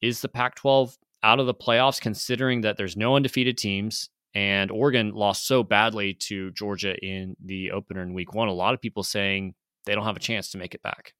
is 0.00 0.20
the 0.20 0.28
Pac 0.28 0.54
12 0.56 0.96
out 1.22 1.40
of 1.40 1.46
the 1.46 1.54
playoffs 1.54 2.00
considering 2.00 2.60
that 2.60 2.76
there's 2.76 2.96
no 2.96 3.16
undefeated 3.16 3.58
teams? 3.58 4.10
And 4.34 4.70
Oregon 4.70 5.12
lost 5.12 5.46
so 5.46 5.62
badly 5.62 6.14
to 6.14 6.50
Georgia 6.52 6.96
in 6.96 7.36
the 7.44 7.72
opener 7.72 8.02
in 8.02 8.14
week 8.14 8.34
one. 8.34 8.48
A 8.48 8.52
lot 8.52 8.74
of 8.74 8.80
people 8.80 9.02
saying 9.02 9.54
they 9.84 9.94
don't 9.94 10.04
have 10.04 10.16
a 10.16 10.20
chance 10.20 10.50
to 10.50 10.58
make 10.58 10.74
it 10.74 10.82
back. 10.82 11.14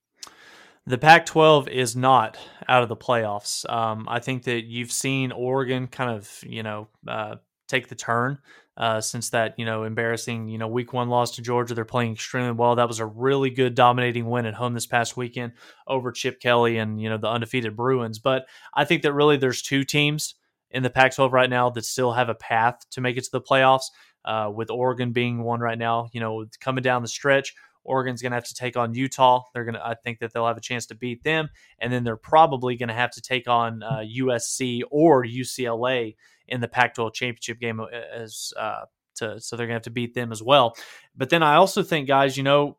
The 0.87 0.99
Pac 0.99 1.27
12 1.27 1.69
is 1.69 1.95
not 1.95 2.37
out 2.69 2.83
of 2.83 2.89
the 2.89 2.97
playoffs. 2.97 3.71
Um, 3.71 4.07
I 4.09 4.19
think 4.19 4.45
that 4.45 4.65
you've 4.65 4.91
seen 4.91 5.31
Oregon 5.31 5.87
kind 5.87 6.11
of, 6.11 6.43
you 6.45 6.65
know, 6.65 6.89
uh, 7.07 7.37
take 7.69 7.89
the 7.89 7.95
turn 7.95 8.39
uh, 8.77 9.01
since 9.01 9.31
that, 9.31 9.55
you 9.59 9.65
know, 9.65 9.85
embarrassing, 9.85 10.49
you 10.49 10.59
know, 10.59 10.67
week 10.67 10.93
one 10.93 11.09
loss 11.09 11.37
to 11.37 11.43
Georgia. 11.43 11.75
They're 11.75 11.85
playing 11.85 12.13
extremely 12.13 12.53
well. 12.53 12.75
That 12.75 12.89
was 12.89 12.99
a 12.99 13.07
really 13.07 13.51
good 13.51 13.77
dominating 13.77 14.29
win 14.29 14.45
at 14.45 14.55
home 14.55 14.75
this 14.75 14.87
past 14.87 15.17
weekend 15.17 15.53
over 15.87 16.11
Chip 16.11 16.41
Kelly 16.41 16.79
and, 16.79 17.01
you 17.01 17.09
know, 17.09 17.19
the 17.19 17.29
undefeated 17.29 17.77
Bruins. 17.77 18.19
But 18.19 18.47
I 18.75 18.85
think 18.85 19.03
that 19.03 19.13
really 19.13 19.37
there's 19.37 19.63
two 19.63 19.85
teams 19.85 20.35
in 20.73 20.83
the 20.83 20.91
Pac 20.91 21.15
12 21.15 21.33
right 21.33 21.51
now 21.51 21.71
that 21.71 21.85
still 21.85 22.13
have 22.13 22.29
a 22.29 22.35
path 22.35 22.81
to 22.91 23.01
make 23.01 23.17
it 23.17 23.25
to 23.25 23.31
the 23.31 23.41
playoffs, 23.41 23.85
uh, 24.25 24.51
with 24.55 24.71
Oregon 24.71 25.13
being 25.13 25.43
one 25.43 25.61
right 25.61 25.79
now. 25.79 26.09
You 26.13 26.21
know, 26.21 26.47
coming 26.61 26.83
down 26.83 27.03
the 27.03 27.09
stretch, 27.09 27.55
Oregon's 27.85 28.23
going 28.23 28.31
to 28.33 28.37
have 28.37 28.45
to 28.45 28.55
take 28.55 28.77
on 28.77 28.95
Utah. 28.95 29.43
They're 29.53 29.65
going 29.65 29.75
to, 29.75 29.85
I 29.85 29.95
think 29.95 30.21
that 30.21 30.33
they'll 30.33 30.47
have 30.47 30.57
a 30.57 30.63
chance 30.63 30.87
to 30.87 30.95
beat 30.95 31.23
them. 31.25 31.49
And 31.79 31.93
then 31.93 32.05
they're 32.05 32.17
probably 32.17 32.77
going 32.77 32.89
to 32.89 32.95
have 32.95 33.11
to 33.13 33.21
take 33.21 33.49
on 33.49 33.83
uh, 33.83 34.03
USC 34.19 34.83
or 34.91 35.25
UCLA 35.25 36.17
in 36.49 36.61
the 36.61 36.69
Pac 36.69 36.95
12 36.95 37.13
championship 37.15 37.59
game 37.59 37.81
uh, 37.81 37.87
as, 37.87 38.53
uh, 38.57 38.85
to, 39.17 39.41
so 39.41 39.57
they're 39.57 39.67
going 39.67 39.75
to 39.75 39.77
have 39.77 39.83
to 39.83 39.91
beat 39.91 40.15
them 40.15 40.33
as 40.33 40.43
well. 40.43 40.77
But 41.17 41.31
then 41.31 41.43
I 41.43 41.57
also 41.57 41.83
think, 41.83 42.07
guys, 42.09 42.37
you 42.37 42.43
know, 42.43 42.79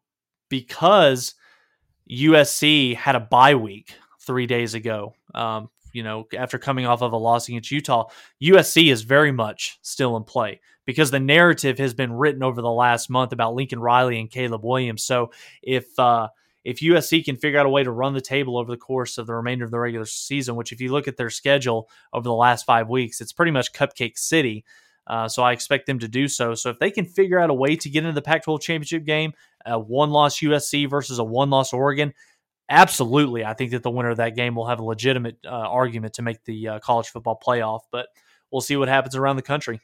because 0.49 1.35
USC 2.09 2.95
had 2.95 3.15
a 3.15 3.19
bye 3.19 3.55
week 3.55 3.95
three 4.21 4.45
days 4.45 4.73
ago 4.73 5.13
um, 5.35 5.69
you 5.93 6.03
know, 6.03 6.27
after 6.37 6.57
coming 6.57 6.85
off 6.85 7.01
of 7.01 7.13
a 7.13 7.17
loss 7.17 7.47
against 7.47 7.71
Utah, 7.71 8.09
USC 8.41 8.91
is 8.91 9.03
very 9.03 9.31
much 9.31 9.79
still 9.81 10.17
in 10.17 10.23
play 10.23 10.59
because 10.85 11.11
the 11.11 11.19
narrative 11.19 11.77
has 11.77 11.93
been 11.93 12.13
written 12.13 12.43
over 12.43 12.61
the 12.61 12.71
last 12.71 13.09
month 13.09 13.31
about 13.31 13.55
Lincoln 13.55 13.79
Riley 13.79 14.19
and 14.19 14.29
Caleb 14.29 14.65
Williams. 14.65 15.03
So 15.03 15.31
if 15.61 15.97
uh, 15.97 16.27
if 16.63 16.79
USC 16.79 17.23
can 17.25 17.35
figure 17.35 17.59
out 17.59 17.65
a 17.65 17.69
way 17.69 17.83
to 17.83 17.91
run 17.91 18.13
the 18.13 18.21
table 18.21 18.57
over 18.57 18.71
the 18.71 18.77
course 18.77 19.17
of 19.17 19.27
the 19.27 19.35
remainder 19.35 19.65
of 19.65 19.71
the 19.71 19.79
regular 19.79 20.05
season, 20.05 20.55
which 20.55 20.71
if 20.71 20.79
you 20.79 20.91
look 20.91 21.07
at 21.07 21.17
their 21.17 21.29
schedule 21.29 21.89
over 22.13 22.23
the 22.23 22.33
last 22.33 22.65
five 22.65 22.89
weeks, 22.89 23.21
it's 23.21 23.33
pretty 23.33 23.51
much 23.51 23.73
Cupcake 23.73 24.17
City. 24.17 24.63
Uh, 25.05 25.27
so 25.27 25.43
I 25.43 25.51
expect 25.51 25.85
them 25.85 25.99
to 25.99 26.07
do 26.07 26.29
so. 26.29 26.55
So 26.55 26.69
if 26.69 26.79
they 26.79 26.89
can 26.89 27.05
figure 27.05 27.37
out 27.37 27.49
a 27.49 27.53
way 27.53 27.75
to 27.75 27.89
get 27.89 28.05
into 28.05 28.13
the 28.13 28.21
Pac-12 28.21 28.61
championship 28.61 29.03
game, 29.03 29.33
a 29.65 29.77
one-loss 29.77 30.39
USC 30.39 30.89
versus 30.89 31.19
a 31.19 31.23
one-loss 31.23 31.73
Oregon, 31.73 32.13
absolutely, 32.69 33.45
I 33.45 33.53
think 33.53 33.71
that 33.71 33.83
the 33.83 33.91
winner 33.91 34.09
of 34.09 34.17
that 34.17 34.35
game 34.35 34.55
will 34.55 34.67
have 34.67 34.79
a 34.79 34.83
legitimate 34.83 35.37
uh, 35.45 35.49
argument 35.49 36.13
to 36.15 36.21
make 36.21 36.43
the 36.45 36.67
uh, 36.67 36.79
college 36.79 37.07
football 37.07 37.39
playoff. 37.45 37.81
But 37.91 38.07
we'll 38.51 38.61
see 38.61 38.75
what 38.75 38.87
happens 38.87 39.15
around 39.15 39.35
the 39.35 39.41
country. 39.41 39.81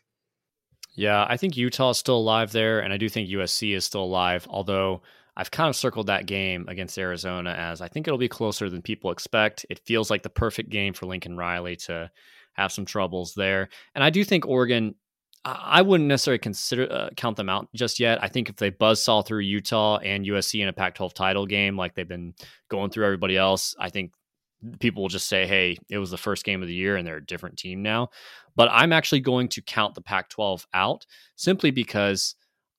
Yeah, 0.95 1.25
I 1.27 1.37
think 1.37 1.55
Utah 1.55 1.91
is 1.91 1.97
still 1.97 2.17
alive 2.17 2.51
there, 2.51 2.79
and 2.79 2.91
I 2.91 2.97
do 2.97 3.09
think 3.09 3.29
USC 3.29 3.75
is 3.75 3.85
still 3.85 4.03
alive. 4.03 4.47
Although 4.49 5.01
I've 5.37 5.51
kind 5.51 5.69
of 5.69 5.75
circled 5.75 6.07
that 6.07 6.25
game 6.25 6.65
against 6.67 6.97
Arizona 6.97 7.51
as 7.51 7.81
I 7.81 7.87
think 7.87 8.07
it'll 8.07 8.17
be 8.17 8.27
closer 8.27 8.69
than 8.69 8.81
people 8.81 9.11
expect. 9.11 9.65
It 9.69 9.79
feels 9.79 10.09
like 10.09 10.23
the 10.23 10.29
perfect 10.29 10.69
game 10.69 10.93
for 10.93 11.05
Lincoln 11.05 11.37
Riley 11.37 11.75
to 11.77 12.11
have 12.53 12.71
some 12.71 12.85
troubles 12.85 13.33
there, 13.35 13.69
and 13.95 14.03
I 14.03 14.09
do 14.09 14.23
think 14.23 14.45
Oregon 14.45 14.95
I 15.45 15.81
wouldn't 15.81 16.07
necessarily 16.07 16.39
consider 16.39 16.91
uh, 16.91 17.09
count 17.15 17.37
them 17.37 17.49
out 17.49 17.69
just 17.73 17.99
yet. 17.99 18.21
I 18.21 18.27
think 18.27 18.49
if 18.49 18.57
they 18.57 18.71
buzz 18.71 19.01
saw 19.01 19.21
through 19.21 19.39
Utah 19.39 19.97
and 19.97 20.25
USC 20.25 20.61
in 20.61 20.67
a 20.67 20.73
Pac-12 20.73 21.13
title 21.13 21.45
game, 21.45 21.77
like 21.77 21.95
they've 21.95 22.07
been 22.07 22.33
going 22.69 22.89
through 22.89 23.05
everybody 23.05 23.37
else, 23.37 23.73
I 23.79 23.89
think 23.89 24.11
people 24.79 25.01
will 25.01 25.09
just 25.09 25.27
say, 25.27 25.47
"Hey, 25.47 25.77
it 25.89 25.97
was 25.97 26.11
the 26.11 26.17
first 26.17 26.43
game 26.43 26.61
of 26.61 26.67
the 26.67 26.73
year, 26.73 26.97
and 26.97 27.07
they're 27.07 27.17
a 27.17 27.25
different 27.25 27.57
team 27.57 27.81
now." 27.81 28.09
But 28.55 28.69
I'm 28.71 28.91
actually 28.91 29.21
going 29.21 29.47
to 29.49 29.61
count 29.61 29.95
the 29.95 30.01
Pac-12 30.01 30.65
out 30.73 31.05
simply 31.37 31.71
because 31.71 32.35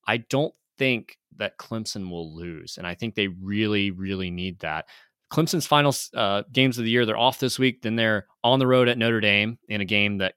I 0.06 0.18
don't 0.18 0.54
think 0.76 1.16
that 1.36 1.56
Clemson 1.56 2.10
will 2.10 2.34
lose, 2.36 2.76
and 2.76 2.86
I 2.86 2.94
think 2.94 3.14
they 3.14 3.28
really, 3.28 3.90
really 3.90 4.30
need 4.30 4.58
that. 4.58 4.84
Clemson's 5.32 5.66
final 5.66 5.94
uh, 6.14 6.42
games 6.52 6.76
of 6.76 6.84
the 6.84 6.90
year, 6.90 7.06
they're 7.06 7.16
off 7.16 7.38
this 7.38 7.58
week. 7.58 7.82
Then 7.82 7.96
they're 7.96 8.26
on 8.42 8.58
the 8.58 8.66
road 8.66 8.88
at 8.88 8.98
Notre 8.98 9.20
Dame 9.20 9.58
in 9.68 9.80
a 9.80 9.84
game 9.84 10.18
that 10.18 10.34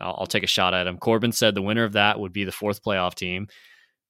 I'll, 0.00 0.16
I'll, 0.20 0.26
take 0.26 0.42
a 0.42 0.48
shot 0.48 0.74
at 0.74 0.86
him. 0.86 0.98
Corbin 0.98 1.32
said 1.32 1.54
the 1.54 1.62
winner 1.62 1.84
of 1.84 1.92
that 1.92 2.20
would 2.20 2.32
be 2.32 2.44
the 2.44 2.52
fourth 2.52 2.82
playoff 2.82 3.14
team. 3.14 3.48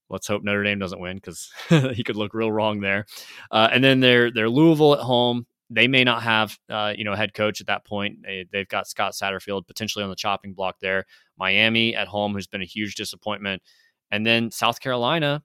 Let's 0.08 0.26
hope 0.26 0.42
Notre 0.44 0.62
Dame 0.62 0.78
doesn't 0.78 1.00
win 1.00 1.16
because 1.16 1.50
he 1.94 2.04
could 2.04 2.16
look 2.16 2.34
real 2.34 2.52
wrong 2.52 2.80
there. 2.80 3.06
Uh, 3.50 3.68
and 3.72 3.82
then 3.82 4.00
they're 4.00 4.30
they're 4.30 4.50
Louisville 4.50 4.94
at 4.94 5.00
home. 5.00 5.46
They 5.68 5.88
may 5.88 6.04
not 6.04 6.22
have 6.22 6.56
uh, 6.70 6.92
you 6.96 7.04
know 7.04 7.14
head 7.14 7.34
coach 7.34 7.60
at 7.60 7.66
that 7.66 7.84
point. 7.84 8.18
They, 8.22 8.46
they've 8.52 8.68
got 8.68 8.86
Scott 8.86 9.12
Satterfield 9.12 9.66
potentially 9.66 10.04
on 10.04 10.10
the 10.10 10.16
chopping 10.16 10.54
block 10.54 10.76
there. 10.80 11.06
Miami 11.36 11.94
at 11.94 12.08
home, 12.08 12.34
who's 12.34 12.46
been 12.46 12.62
a 12.62 12.66
huge 12.66 12.94
disappointment, 12.94 13.62
and 14.10 14.24
then 14.24 14.50
South 14.52 14.80
Carolina, 14.80 15.42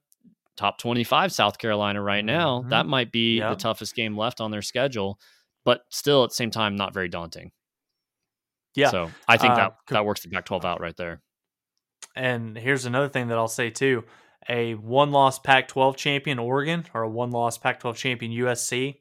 top 0.58 0.78
twenty 0.78 1.04
five 1.04 1.32
South 1.32 1.58
Carolina 1.58 2.02
right 2.02 2.24
now. 2.24 2.60
Mm-hmm. 2.60 2.70
That 2.70 2.86
might 2.86 3.12
be 3.12 3.40
the 3.40 3.56
toughest 3.56 3.96
game 3.96 4.16
left 4.16 4.40
on 4.40 4.52
their 4.52 4.62
schedule, 4.62 5.20
but 5.66 5.82
still 5.90 6.24
at 6.24 6.30
the 6.30 6.36
same 6.36 6.52
time 6.52 6.76
not 6.76 6.94
very 6.94 7.10
daunting. 7.10 7.52
Yeah. 8.76 8.90
So 8.90 9.12
I 9.28 9.38
think 9.38 9.56
that 9.56 9.72
uh, 9.72 9.76
that 9.90 10.06
works 10.06 10.22
the 10.24 10.30
Pac-12 10.30 10.64
out 10.64 10.82
right 10.82 10.96
there. 10.96 11.22
And 12.16 12.58
here's 12.58 12.86
another 12.86 13.10
thing 13.10 13.28
that 13.28 13.38
I'll 13.38 13.48
say 13.48 13.70
too: 13.70 14.04
a 14.48 14.76
one-loss 14.76 15.39
Pac-12 15.39 15.95
champion 15.98 16.39
Oregon 16.39 16.86
or 16.93 17.04
a 17.04 17.10
one-loss 17.10 17.58
Pac-12 17.58 17.95
champion 17.95 18.32
USC, 18.32 18.98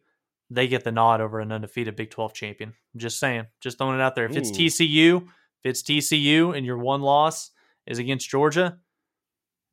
they 0.50 0.68
get 0.68 0.84
the 0.84 0.92
nod 0.92 1.20
over 1.20 1.40
an 1.40 1.52
undefeated 1.52 1.96
Big 1.96 2.10
12 2.10 2.34
champion. 2.34 2.74
I'm 2.94 3.00
just 3.00 3.18
saying, 3.18 3.46
just 3.60 3.78
throwing 3.78 3.98
it 3.98 4.02
out 4.02 4.14
there. 4.14 4.26
If 4.26 4.32
Ooh. 4.32 4.38
it's 4.38 4.50
TCU, 4.50 5.22
if 5.22 5.64
it's 5.64 5.82
TCU, 5.82 6.56
and 6.56 6.66
your 6.66 6.78
one 6.78 7.02
loss 7.02 7.50
is 7.86 7.98
against 7.98 8.28
Georgia, 8.28 8.78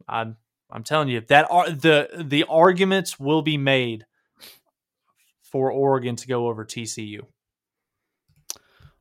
I'm 0.07 0.37
I'm 0.69 0.83
telling 0.83 1.09
you 1.09 1.21
that 1.21 1.47
are 1.49 1.69
the 1.69 2.09
the 2.23 2.45
arguments 2.45 3.19
will 3.19 3.41
be 3.41 3.57
made 3.57 4.05
for 5.43 5.71
Oregon 5.71 6.15
to 6.17 6.27
go 6.27 6.47
over 6.47 6.65
TCU. 6.65 7.21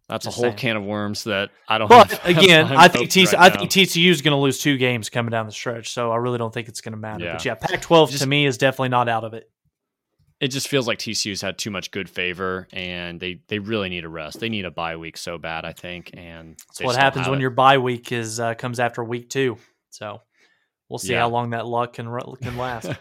That's 0.08 0.24
Just 0.24 0.36
a 0.36 0.40
whole 0.40 0.50
saying. 0.50 0.56
can 0.58 0.76
of 0.76 0.84
worms 0.84 1.24
that 1.24 1.50
I 1.68 1.78
don't. 1.78 1.88
But 1.88 2.10
have- 2.12 2.18
have 2.22 2.38
again, 2.38 2.66
time 2.68 2.78
I 2.78 2.86
think 2.88 3.08
open 3.10 3.22
TC, 3.24 3.32
right 3.32 3.52
I 3.52 3.56
think 3.56 3.70
TCU 3.70 4.08
is 4.10 4.22
going 4.22 4.32
to 4.32 4.38
lose 4.40 4.60
two 4.60 4.76
games 4.76 5.08
coming 5.10 5.30
down 5.32 5.46
the 5.46 5.52
stretch, 5.52 5.90
so 5.92 6.12
I 6.12 6.16
really 6.16 6.38
don't 6.38 6.54
think 6.54 6.68
it's 6.68 6.80
going 6.80 6.92
to 6.92 6.98
matter. 6.98 7.24
But 7.32 7.44
Yeah. 7.44 7.52
yeah, 7.60 7.66
Pac-12 7.68 8.18
to 8.20 8.26
me 8.26 8.46
is 8.46 8.56
definitely 8.56 8.90
not 8.90 9.08
out 9.08 9.24
of 9.24 9.34
it. 9.34 9.50
it 10.38 10.48
just 10.48 10.68
feels 10.68 10.86
like 10.86 10.98
TCU's 10.98 11.40
had 11.40 11.58
too 11.58 11.70
much 11.70 11.90
good 11.90 12.08
favor, 12.08 12.68
and 12.72 13.18
they 13.18 13.40
they 13.48 13.58
really 13.58 13.88
need 13.88 14.04
a 14.04 14.08
rest. 14.08 14.38
They 14.38 14.48
need 14.48 14.64
a 14.64 14.70
bye 14.70 14.96
week 14.96 15.16
so 15.16 15.38
bad, 15.38 15.64
I 15.64 15.72
think. 15.72 16.10
And 16.14 16.56
That's 16.68 16.82
what 16.82 16.94
happens 16.96 17.26
when 17.28 17.40
your 17.40 17.50
bye 17.50 17.78
week 17.78 18.12
is 18.12 18.38
uh, 18.38 18.54
comes 18.54 18.78
after 18.78 19.02
week 19.02 19.28
two. 19.30 19.56
So 19.90 20.20
we'll 20.88 20.98
see 20.98 21.14
Yeah. 21.14 21.20
how 21.22 21.30
long 21.30 21.50
that 21.50 21.66
luck 21.66 21.94
can 21.94 22.06
can 22.42 22.56
last. 22.56 22.90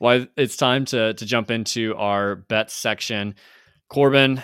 Well, 0.00 0.26
it's 0.36 0.56
time 0.56 0.86
to 0.86 1.12
to 1.14 1.26
jump 1.26 1.50
into 1.50 1.94
our 1.94 2.34
bet 2.36 2.70
section. 2.70 3.34
Corbin, 3.90 4.42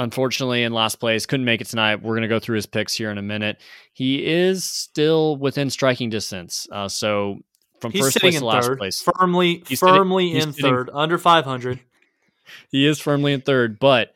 unfortunately, 0.00 0.62
in 0.64 0.72
last 0.72 0.96
place, 0.96 1.26
couldn't 1.26 1.46
make 1.46 1.60
it 1.60 1.68
tonight. 1.68 2.02
We're 2.02 2.12
going 2.14 2.22
to 2.22 2.28
go 2.28 2.40
through 2.40 2.56
his 2.56 2.66
picks 2.66 2.94
here 2.94 3.10
in 3.10 3.18
a 3.18 3.22
minute. 3.22 3.60
He 3.92 4.24
is 4.26 4.64
still 4.64 5.36
within 5.36 5.70
striking 5.70 6.10
distance. 6.10 6.66
Uh, 6.72 6.88
so 6.88 7.38
from 7.80 7.92
He's 7.92 8.02
first 8.02 8.18
place 8.20 8.38
to 8.38 8.44
last 8.44 8.66
third, 8.66 8.78
place, 8.78 9.00
firmly 9.02 9.62
He's 9.66 9.80
sitting- 9.80 9.94
firmly 9.94 10.30
he's 10.32 10.44
in 10.44 10.52
sitting- 10.52 10.70
third, 10.70 10.90
under 10.92 11.18
500. 11.18 11.80
he 12.70 12.86
is 12.86 12.98
firmly 13.00 13.32
in 13.32 13.40
third, 13.40 13.78
but 13.78 14.12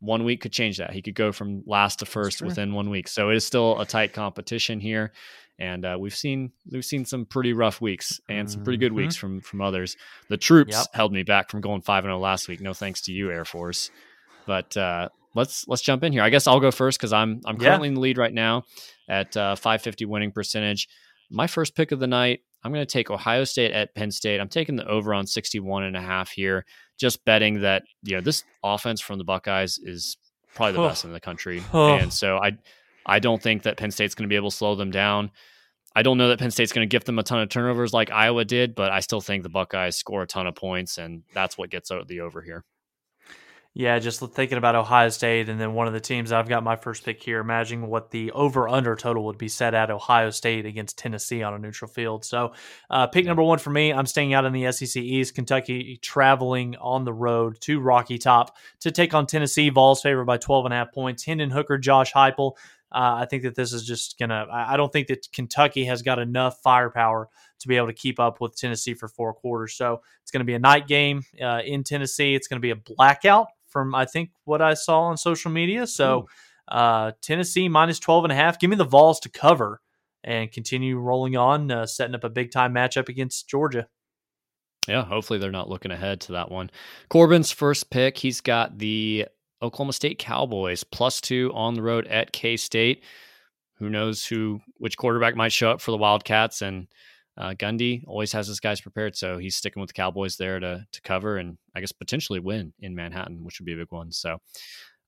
one 0.00 0.24
week 0.24 0.40
could 0.42 0.52
change 0.52 0.78
that. 0.78 0.92
He 0.92 1.00
could 1.02 1.14
go 1.14 1.32
from 1.32 1.62
last 1.66 2.00
to 2.00 2.06
first 2.06 2.42
within 2.42 2.74
one 2.74 2.90
week. 2.90 3.08
So 3.08 3.30
it 3.30 3.36
is 3.36 3.46
still 3.46 3.80
a 3.80 3.86
tight 3.86 4.12
competition 4.12 4.80
here. 4.80 5.12
And 5.58 5.86
uh, 5.86 5.96
we've 5.98 6.14
seen 6.14 6.52
we've 6.70 6.84
seen 6.84 7.06
some 7.06 7.24
pretty 7.24 7.54
rough 7.54 7.80
weeks 7.80 8.20
and 8.28 8.50
some 8.50 8.62
pretty 8.62 8.76
good 8.76 8.92
Mhm. 8.92 8.96
weeks 8.96 9.16
from 9.16 9.40
from 9.40 9.62
others. 9.62 9.96
The 10.28 10.36
troops 10.36 10.72
Yep. 10.76 10.86
held 10.92 11.12
me 11.14 11.22
back 11.22 11.50
from 11.50 11.62
going 11.62 11.80
five 11.80 12.04
and 12.04 12.10
zero 12.10 12.18
last 12.18 12.46
week. 12.46 12.60
No 12.60 12.74
thanks 12.74 13.00
to 13.02 13.12
you, 13.12 13.30
Air 13.30 13.46
Force. 13.46 13.90
But 14.46 14.76
uh, 14.76 15.08
let's 15.36 15.66
let's 15.68 15.82
jump 15.82 16.02
in 16.02 16.12
here. 16.12 16.22
I 16.22 16.30
guess 16.30 16.46
I'll 16.48 16.58
go 16.60 16.70
first 16.72 16.98
because 16.98 17.12
I'm 17.12 17.40
I'm 17.44 17.56
Yeah. 17.60 17.68
currently 17.68 17.88
in 17.88 17.94
the 17.94 18.00
lead 18.00 18.18
right 18.18 18.32
now 18.34 18.64
at 19.08 19.36
uh, 19.36 19.54
550 19.54 20.04
winning 20.06 20.32
percentage. 20.32 20.88
My 21.30 21.46
first 21.46 21.76
pick 21.76 21.92
of 21.92 22.00
the 22.00 22.06
night. 22.06 22.40
I'm 22.64 22.72
going 22.72 22.84
to 22.84 22.92
take 22.92 23.10
Ohio 23.10 23.44
State 23.44 23.70
at 23.70 23.94
Penn 23.94 24.10
State. 24.10 24.40
I'm 24.40 24.48
taking 24.48 24.74
the 24.74 24.86
over 24.88 25.14
on 25.14 25.24
61 25.28 25.84
and 25.84 25.96
a 25.96 26.00
half 26.00 26.30
here 26.32 26.64
just 26.98 27.24
betting 27.24 27.60
that 27.60 27.84
you 28.02 28.16
know 28.16 28.20
this 28.20 28.42
offense 28.64 29.00
from 29.00 29.18
the 29.18 29.24
Buckeyes 29.24 29.78
is 29.78 30.16
probably 30.54 30.72
the 30.72 30.80
Oh. 30.80 30.88
best 30.88 31.04
in 31.04 31.12
the 31.12 31.20
country, 31.20 31.62
Oh. 31.72 31.94
and 31.96 32.12
so 32.12 32.38
I 32.38 32.52
I 33.04 33.20
don't 33.20 33.40
think 33.40 33.62
that 33.62 33.76
Penn 33.76 33.92
State's 33.92 34.16
going 34.16 34.24
to 34.28 34.32
be 34.32 34.34
able 34.36 34.50
to 34.50 34.56
slow 34.56 34.74
them 34.74 34.90
down. 34.90 35.30
I 35.94 36.02
don't 36.02 36.18
know 36.18 36.28
that 36.30 36.38
Penn 36.40 36.50
State's 36.50 36.72
going 36.72 36.86
to 36.88 36.92
give 36.92 37.04
them 37.04 37.18
a 37.18 37.22
ton 37.22 37.40
of 37.40 37.48
turnovers 37.48 37.92
like 37.92 38.10
Iowa 38.10 38.44
did, 38.44 38.74
but 38.74 38.90
I 38.90 38.98
still 39.00 39.20
think 39.20 39.42
the 39.44 39.48
Buckeyes 39.48 39.96
score 39.96 40.22
a 40.22 40.26
ton 40.26 40.46
of 40.48 40.54
points, 40.56 40.98
and 40.98 41.22
that's 41.34 41.56
what 41.56 41.70
gets 41.70 41.90
out 41.92 42.06
the 42.08 42.20
over 42.20 42.42
here. 42.42 42.64
Yeah, 43.78 43.98
just 43.98 44.20
thinking 44.20 44.56
about 44.56 44.74
Ohio 44.74 45.10
State 45.10 45.50
and 45.50 45.60
then 45.60 45.74
one 45.74 45.86
of 45.86 45.92
the 45.92 46.00
teams 46.00 46.32
I've 46.32 46.48
got 46.48 46.64
my 46.64 46.76
first 46.76 47.04
pick 47.04 47.22
here. 47.22 47.40
Imagining 47.40 47.88
what 47.88 48.10
the 48.10 48.32
over 48.32 48.66
under 48.70 48.96
total 48.96 49.26
would 49.26 49.36
be 49.36 49.48
set 49.48 49.74
at 49.74 49.90
Ohio 49.90 50.30
State 50.30 50.64
against 50.64 50.96
Tennessee 50.96 51.42
on 51.42 51.52
a 51.52 51.58
neutral 51.58 51.90
field. 51.90 52.24
So, 52.24 52.54
uh, 52.88 53.06
pick 53.08 53.26
number 53.26 53.42
one 53.42 53.58
for 53.58 53.68
me. 53.68 53.92
I'm 53.92 54.06
staying 54.06 54.32
out 54.32 54.46
in 54.46 54.54
the 54.54 54.72
SEC 54.72 54.96
East. 55.02 55.34
Kentucky 55.34 55.98
traveling 56.00 56.74
on 56.76 57.04
the 57.04 57.12
road 57.12 57.60
to 57.60 57.78
Rocky 57.78 58.16
Top 58.16 58.56
to 58.80 58.90
take 58.90 59.12
on 59.12 59.26
Tennessee. 59.26 59.68
Vols 59.68 60.00
favored 60.00 60.24
by 60.24 60.38
12 60.38 60.64
and 60.64 60.72
a 60.72 60.78
half 60.78 60.94
points. 60.94 61.26
Hendon 61.26 61.50
Hooker, 61.50 61.76
Josh 61.76 62.14
Heupel. 62.14 62.52
Uh, 62.90 63.20
I 63.20 63.26
think 63.26 63.42
that 63.42 63.56
this 63.56 63.74
is 63.74 63.84
just 63.84 64.18
gonna. 64.18 64.46
I 64.50 64.72
I 64.72 64.76
don't 64.78 64.90
think 64.90 65.08
that 65.08 65.30
Kentucky 65.34 65.84
has 65.84 66.00
got 66.00 66.18
enough 66.18 66.62
firepower 66.62 67.28
to 67.58 67.68
be 67.68 67.76
able 67.76 67.88
to 67.88 67.92
keep 67.92 68.18
up 68.18 68.40
with 68.40 68.56
Tennessee 68.56 68.94
for 68.94 69.06
four 69.06 69.34
quarters. 69.34 69.74
So 69.74 70.00
it's 70.22 70.30
going 70.30 70.40
to 70.40 70.46
be 70.46 70.54
a 70.54 70.58
night 70.58 70.86
game 70.86 71.24
uh, 71.42 71.60
in 71.64 71.84
Tennessee. 71.84 72.34
It's 72.34 72.48
going 72.48 72.58
to 72.58 72.62
be 72.62 72.70
a 72.70 72.76
blackout 72.76 73.48
from 73.76 73.94
I 73.94 74.06
think 74.06 74.30
what 74.44 74.62
I 74.62 74.72
saw 74.72 75.02
on 75.02 75.18
social 75.18 75.50
media. 75.50 75.86
So 75.86 76.28
uh, 76.66 77.12
Tennessee 77.20 77.68
minus 77.68 77.98
12 77.98 78.24
and 78.24 78.32
a 78.32 78.34
half. 78.34 78.58
Give 78.58 78.70
me 78.70 78.76
the 78.76 78.86
Vols 78.86 79.20
to 79.20 79.28
cover 79.28 79.82
and 80.24 80.50
continue 80.50 80.96
rolling 80.96 81.36
on, 81.36 81.70
uh, 81.70 81.84
setting 81.84 82.14
up 82.14 82.24
a 82.24 82.30
big 82.30 82.50
time 82.50 82.72
matchup 82.72 83.10
against 83.10 83.50
Georgia. 83.50 83.86
Yeah, 84.88 85.04
hopefully 85.04 85.38
they're 85.38 85.50
not 85.50 85.68
looking 85.68 85.90
ahead 85.90 86.22
to 86.22 86.32
that 86.32 86.50
one. 86.50 86.70
Corbin's 87.10 87.50
first 87.50 87.90
pick, 87.90 88.16
he's 88.16 88.40
got 88.40 88.78
the 88.78 89.26
Oklahoma 89.60 89.92
State 89.92 90.18
Cowboys 90.18 90.82
plus 90.82 91.20
two 91.20 91.52
on 91.54 91.74
the 91.74 91.82
road 91.82 92.06
at 92.06 92.32
K 92.32 92.56
State. 92.56 93.04
Who 93.78 93.90
knows 93.90 94.24
who 94.24 94.62
which 94.78 94.96
quarterback 94.96 95.36
might 95.36 95.52
show 95.52 95.70
up 95.70 95.82
for 95.82 95.90
the 95.90 95.98
Wildcats 95.98 96.62
and 96.62 96.86
uh, 97.38 97.54
Gundy 97.54 98.02
always 98.06 98.32
has 98.32 98.46
his 98.46 98.60
guys 98.60 98.80
prepared, 98.80 99.16
so 99.16 99.38
he's 99.38 99.56
sticking 99.56 99.80
with 99.80 99.88
the 99.88 99.94
Cowboys 99.94 100.36
there 100.36 100.58
to 100.58 100.86
to 100.90 101.00
cover 101.02 101.36
and 101.36 101.58
I 101.74 101.80
guess 101.80 101.92
potentially 101.92 102.40
win 102.40 102.72
in 102.80 102.94
Manhattan, 102.94 103.44
which 103.44 103.60
would 103.60 103.66
be 103.66 103.74
a 103.74 103.76
big 103.76 103.90
one. 103.90 104.12
So, 104.12 104.38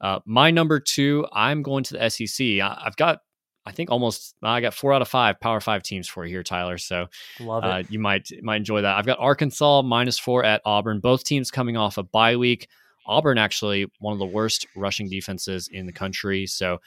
uh, 0.00 0.20
my 0.26 0.50
number 0.50 0.78
two, 0.80 1.26
I'm 1.32 1.62
going 1.62 1.84
to 1.84 1.94
the 1.94 2.08
SEC. 2.10 2.46
I, 2.60 2.82
I've 2.84 2.96
got, 2.96 3.20
I 3.64 3.72
think 3.72 3.90
almost, 3.90 4.34
I 4.42 4.60
got 4.60 4.74
four 4.74 4.92
out 4.92 5.02
of 5.02 5.08
five 5.08 5.40
Power 5.40 5.60
Five 5.60 5.82
teams 5.82 6.06
for 6.06 6.24
you 6.24 6.30
here, 6.30 6.42
Tyler. 6.42 6.78
So 6.78 7.06
Love 7.40 7.64
it. 7.64 7.66
uh, 7.66 7.82
you 7.88 7.98
might 7.98 8.28
might 8.42 8.56
enjoy 8.56 8.82
that. 8.82 8.96
I've 8.96 9.06
got 9.06 9.18
Arkansas 9.18 9.82
minus 9.82 10.18
four 10.18 10.44
at 10.44 10.60
Auburn. 10.64 11.00
Both 11.00 11.24
teams 11.24 11.50
coming 11.50 11.76
off 11.76 11.98
a 11.98 12.02
bye 12.02 12.36
week. 12.36 12.68
Auburn 13.06 13.38
actually 13.38 13.86
one 14.00 14.12
of 14.12 14.18
the 14.18 14.26
worst 14.26 14.66
rushing 14.76 15.08
defenses 15.08 15.68
in 15.72 15.86
the 15.86 15.92
country. 15.92 16.46
So 16.46 16.78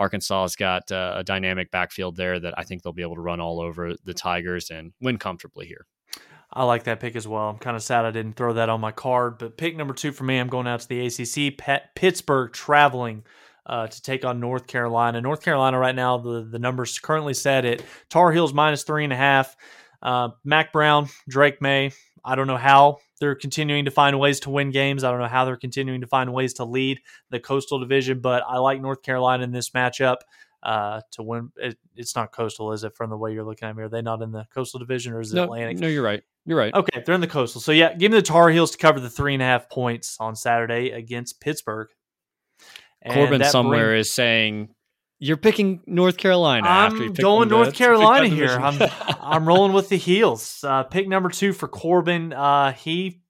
Arkansas 0.00 0.42
has 0.42 0.56
got 0.56 0.90
uh, 0.90 1.12
a 1.16 1.24
dynamic 1.24 1.70
backfield 1.70 2.16
there 2.16 2.40
that 2.40 2.54
I 2.56 2.64
think 2.64 2.82
they'll 2.82 2.94
be 2.94 3.02
able 3.02 3.16
to 3.16 3.20
run 3.20 3.38
all 3.38 3.60
over 3.60 3.94
the 4.02 4.14
Tigers 4.14 4.70
and 4.70 4.92
win 4.98 5.18
comfortably 5.18 5.66
here. 5.66 5.86
I 6.50 6.64
like 6.64 6.84
that 6.84 7.00
pick 7.00 7.16
as 7.16 7.28
well. 7.28 7.50
I'm 7.50 7.58
kind 7.58 7.76
of 7.76 7.82
sad 7.82 8.06
I 8.06 8.10
didn't 8.10 8.32
throw 8.32 8.54
that 8.54 8.70
on 8.70 8.80
my 8.80 8.92
card, 8.92 9.36
but 9.38 9.58
pick 9.58 9.76
number 9.76 9.92
two 9.92 10.10
for 10.10 10.24
me, 10.24 10.38
I'm 10.38 10.48
going 10.48 10.66
out 10.66 10.80
to 10.80 10.88
the 10.88 11.06
ACC. 11.06 11.58
Pet, 11.58 11.94
Pittsburgh 11.94 12.50
traveling 12.50 13.24
uh, 13.66 13.88
to 13.88 14.02
take 14.02 14.24
on 14.24 14.40
North 14.40 14.66
Carolina. 14.66 15.20
North 15.20 15.42
Carolina 15.42 15.78
right 15.78 15.94
now, 15.94 16.16
the 16.16 16.42
the 16.42 16.58
numbers 16.58 16.98
currently 16.98 17.34
set 17.34 17.66
at 17.66 17.82
Tar 18.08 18.32
Heels 18.32 18.54
minus 18.54 18.82
three 18.82 19.04
and 19.04 19.12
a 19.12 19.16
half. 19.16 19.54
Uh, 20.02 20.30
Mack 20.44 20.72
Brown, 20.72 21.08
Drake 21.28 21.60
Maye. 21.60 21.92
I 22.24 22.34
don't 22.36 22.46
know 22.46 22.56
how 22.56 22.98
they're 23.20 23.34
continuing 23.34 23.84
to 23.84 23.90
find 23.90 24.18
ways 24.18 24.40
to 24.40 24.50
win 24.50 24.70
games. 24.70 25.04
I 25.04 25.10
don't 25.10 25.20
know 25.20 25.26
how 25.28 25.44
they're 25.44 25.56
continuing 25.56 26.00
to 26.00 26.06
find 26.06 26.32
ways 26.32 26.54
to 26.54 26.64
lead 26.64 27.00
the 27.30 27.38
Coastal 27.38 27.78
Division, 27.78 28.20
but 28.20 28.42
I 28.48 28.58
like 28.58 28.80
North 28.80 29.02
Carolina 29.02 29.44
in 29.44 29.52
this 29.52 29.70
matchup 29.70 30.16
uh, 30.62 31.02
to 31.12 31.22
win. 31.22 31.52
It, 31.56 31.78
it's 31.94 32.16
not 32.16 32.32
Coastal, 32.32 32.72
is 32.72 32.82
it? 32.82 32.96
From 32.96 33.10
the 33.10 33.16
way 33.16 33.32
you're 33.32 33.44
looking 33.44 33.68
at 33.68 33.76
me, 33.76 33.82
are 33.84 33.88
they 33.88 34.02
not 34.02 34.22
in 34.22 34.32
the 34.32 34.46
Coastal 34.52 34.78
Division 34.80 35.12
or 35.12 35.20
is 35.20 35.32
it 35.32 35.36
No, 35.36 35.44
Atlantic? 35.44 35.78
no, 35.78 35.86
you're 35.86 36.02
right. 36.02 36.22
You're 36.46 36.58
right. 36.58 36.72
Okay, 36.74 37.02
they're 37.04 37.14
in 37.14 37.20
the 37.20 37.26
coastal. 37.26 37.60
So 37.60 37.70
yeah, 37.70 37.92
give 37.94 38.10
me 38.10 38.18
the 38.18 38.22
Tar 38.22 38.48
Heels 38.48 38.70
to 38.72 38.78
cover 38.78 38.98
the 38.98 39.10
three 39.10 39.34
and 39.34 39.42
a 39.42 39.46
half 39.46 39.68
points 39.68 40.16
on 40.18 40.34
Saturday 40.34 40.90
against 40.90 41.40
Pittsburgh. 41.40 41.88
And 43.02 43.14
Corbin 43.14 43.44
somewhere 43.44 43.88
bring- 43.88 44.00
is 44.00 44.10
saying 44.10 44.74
you're 45.20 45.36
picking 45.36 45.82
North 45.86 46.16
Carolina. 46.16 46.66
I'm 46.66 46.98
picked 46.98 47.20
going 47.20 47.48
them 47.48 47.58
North 47.58 47.74
Carolina 47.74 48.26
here. 48.26 48.58
I'm. 48.58 48.78
I'm 49.20 49.46
rolling 49.46 49.72
with 49.72 49.88
the 49.88 49.96
heels. 49.96 50.64
Uh, 50.66 50.82
pick 50.82 51.06
number 51.06 51.28
two 51.28 51.52
for 51.52 51.68
Corbin. 51.68 52.32
Uh, 52.32 52.72
he 52.72 53.20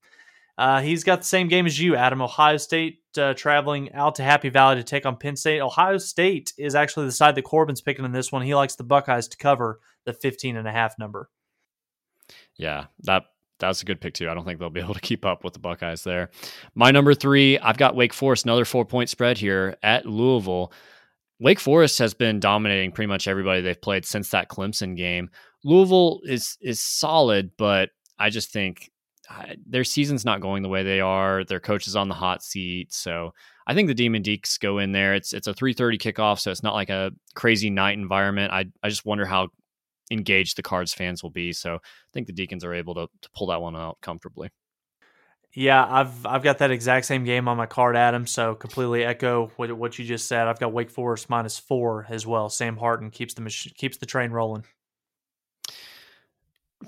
uh, 0.57 0.81
he's 0.81 1.05
got 1.05 1.19
the 1.19 1.27
same 1.27 1.49
game 1.49 1.67
as 1.67 1.79
you, 1.79 1.97
Adam. 1.97 2.23
Ohio 2.23 2.57
State 2.57 3.01
uh, 3.19 3.35
traveling 3.35 3.93
out 3.93 4.15
to 4.15 4.23
Happy 4.23 4.49
Valley 4.51 4.77
to 4.77 4.85
take 4.85 5.05
on 5.05 5.17
Penn 5.17 5.37
State. 5.37 5.61
Ohio 5.61 5.99
State 5.99 6.53
is 6.57 6.75
actually 6.75 7.07
the 7.07 7.13
side 7.13 7.35
that 7.35 7.43
Corbin's 7.43 7.81
picking 7.81 8.05
in 8.05 8.13
this 8.13 8.31
one. 8.31 8.43
He 8.43 8.55
likes 8.55 8.77
the 8.77 8.85
Buckeyes 8.85 9.29
to 9.29 9.37
cover 9.37 9.81
the 10.05 10.13
15 10.13 10.57
and 10.57 10.69
a 10.69 10.73
half 10.73 10.99
number. 10.99 11.29
Yeah, 12.57 12.87
that 13.01 13.25
that's 13.59 13.83
a 13.83 13.85
good 13.85 14.01
pick 14.01 14.15
too. 14.15 14.31
I 14.31 14.35
don't 14.35 14.45
think 14.45 14.61
they'll 14.61 14.71
be 14.71 14.81
able 14.85 14.95
to 14.95 15.01
keep 15.01 15.27
up 15.27 15.45
with 15.45 15.55
the 15.55 15.59
Buckeyes 15.59 16.05
there. 16.05 16.31
My 16.75 16.93
number 16.93 17.15
three, 17.15 17.59
I've 17.59 17.79
got 17.79 17.97
Wake 17.97 18.13
Forest, 18.13 18.45
another 18.45 18.65
four 18.65 18.85
point 18.85 19.09
spread 19.09 19.39
here 19.39 19.77
at 19.83 20.07
Louisville. 20.07 20.73
Wake 21.41 21.59
Forest 21.59 21.99
has 21.99 22.15
been 22.15 22.39
dominating 22.39 22.93
pretty 22.93 23.09
much 23.09 23.27
everybody 23.27 23.63
they've 23.63 23.81
played 23.81 24.05
since 24.05 24.31
that 24.31 24.49
Clemson 24.51 24.97
game. 24.97 25.31
Louisville 25.65 26.21
is 26.25 26.57
is 26.61 26.81
solid, 26.81 27.51
but 27.57 27.91
I 28.19 28.31
just 28.31 28.53
think 28.53 28.91
their 29.67 29.85
season's 29.85 30.25
not 30.25 30.41
going 30.41 30.63
the 30.63 30.69
way 30.69 30.83
they 30.83 31.01
are. 31.01 31.45
Their 31.45 31.61
coach 31.61 31.87
is 31.87 31.97
on 31.97 32.09
the 32.09 32.15
hot 32.15 32.43
seat, 32.43 32.93
so 32.93 33.33
I 33.67 33.75
think 33.75 33.89
the 33.89 33.95
Demon 33.95 34.23
Deacs 34.23 34.59
go 34.59 34.79
in 34.79 34.93
there. 34.93 35.15
It's 35.15 35.33
it's 35.33 35.47
a 35.47 35.55
three 35.55 35.73
thirty 35.73 35.99
kickoff, 35.99 36.41
so 36.41 36.51
it's 36.51 36.63
not 36.63 36.75
like 36.75 36.91
a 36.91 37.13
crazy 37.35 37.71
night 37.71 37.97
environment. 37.99 38.53
I 38.53 38.67
I 38.83 38.89
just 38.89 39.07
wonder 39.07 39.25
how 39.25 39.49
engaged 40.11 40.57
the 40.57 40.63
Cards 40.63 40.93
fans 40.93 41.23
will 41.23 41.31
be. 41.31 41.53
So 41.53 41.77
I 41.77 41.79
think 42.13 42.27
the 42.27 42.33
Deacons 42.33 42.65
are 42.65 42.75
able 42.75 42.95
to, 42.95 43.07
to 43.23 43.31
pull 43.35 43.47
that 43.49 43.63
one 43.63 43.77
out 43.77 43.99
comfortably. 44.03 44.51
Yeah, 45.53 45.85
I've 45.85 46.25
I've 46.27 46.43
got 46.43 46.59
that 46.59 46.71
exact 46.71 47.07
same 47.07 47.25
game 47.25 47.49
on 47.49 47.57
my 47.57 47.67
card, 47.67 47.97
Adam. 47.97 48.27
So 48.27 48.55
completely 48.55 49.05
echo 49.05 49.51
what 49.57 49.73
what 49.73 49.99
you 49.99 50.05
just 50.05 50.29
said. 50.29 50.47
I've 50.47 50.61
got 50.61 50.73
Wake 50.73 50.91
Forest 50.91 51.29
minus 51.29 51.59
four 51.59 52.07
as 52.09 52.27
well. 52.27 52.49
Sam 52.49 52.77
Hartman 52.77 53.11
keeps 53.11 53.35
the 53.35 53.43
mach- 53.43 53.75
keeps 53.77 53.97
the 53.97 54.07
train 54.07 54.31
rolling. 54.31 54.65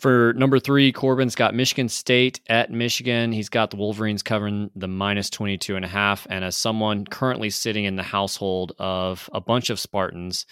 For 0.00 0.32
number 0.34 0.58
three, 0.58 0.90
Corbin's 0.90 1.34
got 1.34 1.54
Michigan 1.54 1.88
State 1.88 2.40
at 2.48 2.70
Michigan. 2.70 3.30
He's 3.30 3.50
got 3.50 3.70
the 3.70 3.76
Wolverines 3.76 4.22
covering 4.22 4.70
the 4.74 4.88
minus 4.88 5.28
22 5.28 5.76
and 5.76 5.84
a 5.84 5.88
half. 5.88 6.26
And 6.30 6.44
as 6.44 6.56
someone 6.56 7.04
currently 7.04 7.50
sitting 7.50 7.84
in 7.84 7.96
the 7.96 8.02
household 8.02 8.72
of 8.78 9.28
a 9.34 9.40
bunch 9.40 9.68
of 9.68 9.78
Spartans, 9.78 10.46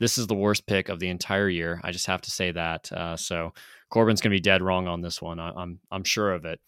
this 0.00 0.18
is 0.18 0.26
the 0.26 0.34
worst 0.34 0.66
pick 0.66 0.88
of 0.88 0.98
the 0.98 1.08
entire 1.08 1.48
year. 1.48 1.80
I 1.84 1.92
just 1.92 2.06
have 2.06 2.22
to 2.22 2.32
say 2.32 2.50
that. 2.50 2.90
Uh, 2.90 3.16
so 3.16 3.52
Corbin's 3.90 4.20
going 4.20 4.32
to 4.32 4.36
be 4.36 4.40
dead 4.40 4.60
wrong 4.60 4.88
on 4.88 5.02
this 5.02 5.22
one. 5.22 5.38
I, 5.38 5.50
I'm 5.50 5.78
I'm 5.92 6.04
sure 6.04 6.32
of 6.32 6.44
it. 6.44 6.58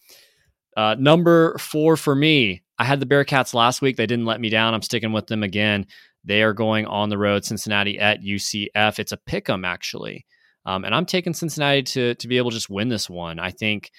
Uh, 0.75 0.95
number 0.97 1.57
four 1.57 1.97
for 1.97 2.15
me, 2.15 2.63
I 2.79 2.85
had 2.85 2.99
the 2.99 3.05
Bearcats 3.05 3.53
last 3.53 3.81
week. 3.81 3.97
They 3.97 4.05
didn't 4.05 4.25
let 4.25 4.41
me 4.41 4.49
down. 4.49 4.73
I'm 4.73 4.81
sticking 4.81 5.11
with 5.11 5.27
them 5.27 5.43
again. 5.43 5.85
They 6.23 6.41
are 6.41 6.53
going 6.53 6.85
on 6.85 7.09
the 7.09 7.17
road, 7.17 7.45
Cincinnati 7.45 7.99
at 7.99 8.21
UCF. 8.21 8.99
It's 8.99 9.11
a 9.11 9.17
pick 9.17 9.49
'em, 9.49 9.65
actually. 9.65 10.25
Um, 10.65 10.85
and 10.85 10.95
I'm 10.95 11.05
taking 11.05 11.33
Cincinnati 11.33 11.83
to, 11.83 12.15
to 12.15 12.27
be 12.27 12.37
able 12.37 12.51
to 12.51 12.55
just 12.55 12.69
win 12.69 12.89
this 12.89 13.09
one. 13.09 13.39
I 13.39 13.51
think 13.51 13.91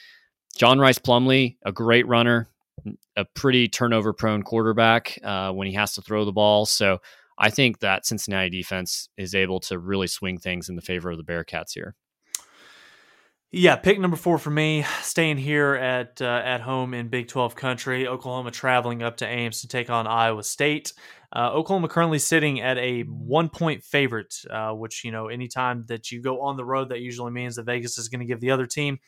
John 0.56 0.78
Rhys 0.78 0.98
Plumlee, 0.98 1.56
a 1.64 1.72
great 1.72 2.06
runner, 2.06 2.48
a 3.16 3.24
pretty 3.24 3.68
turnover 3.68 4.12
prone 4.12 4.42
quarterback 4.42 5.18
uh, 5.22 5.52
when 5.52 5.66
he 5.66 5.74
has 5.74 5.94
to 5.94 6.02
throw 6.02 6.24
the 6.24 6.32
ball. 6.32 6.66
So 6.66 6.98
I 7.38 7.50
think 7.50 7.80
that 7.80 8.06
Cincinnati 8.06 8.50
defense 8.50 9.08
is 9.16 9.34
able 9.34 9.60
to 9.60 9.78
really 9.78 10.06
swing 10.06 10.38
things 10.38 10.68
in 10.68 10.76
the 10.76 10.82
favor 10.82 11.10
of 11.10 11.18
the 11.18 11.24
Bearcats 11.24 11.72
here. 11.74 11.94
Yeah, 13.56 13.76
pick 13.76 14.00
number 14.00 14.16
four 14.16 14.38
for 14.38 14.50
me. 14.50 14.84
Staying 15.02 15.36
here 15.36 15.74
at 15.74 16.20
uh, 16.20 16.42
at 16.44 16.60
home 16.60 16.92
in 16.92 17.06
Big 17.06 17.28
Twelve 17.28 17.54
country. 17.54 18.08
Oklahoma 18.08 18.50
traveling 18.50 19.04
up 19.04 19.18
to 19.18 19.28
Ames 19.28 19.60
to 19.60 19.68
take 19.68 19.88
on 19.88 20.08
Iowa 20.08 20.42
State. 20.42 20.92
Uh, 21.32 21.52
Oklahoma 21.52 21.86
currently 21.86 22.18
sitting 22.18 22.60
at 22.60 22.78
a 22.78 23.02
one 23.02 23.48
point 23.48 23.84
favorite, 23.84 24.34
uh, 24.50 24.72
which 24.72 25.04
you 25.04 25.12
know 25.12 25.28
anytime 25.28 25.84
that 25.86 26.10
you 26.10 26.20
go 26.20 26.40
on 26.40 26.56
the 26.56 26.64
road, 26.64 26.88
that 26.88 26.98
usually 26.98 27.30
means 27.30 27.54
that 27.54 27.66
Vegas 27.66 27.96
is 27.96 28.08
going 28.08 28.18
to 28.18 28.26
give 28.26 28.40
the 28.40 28.50
other 28.50 28.66
team 28.66 28.98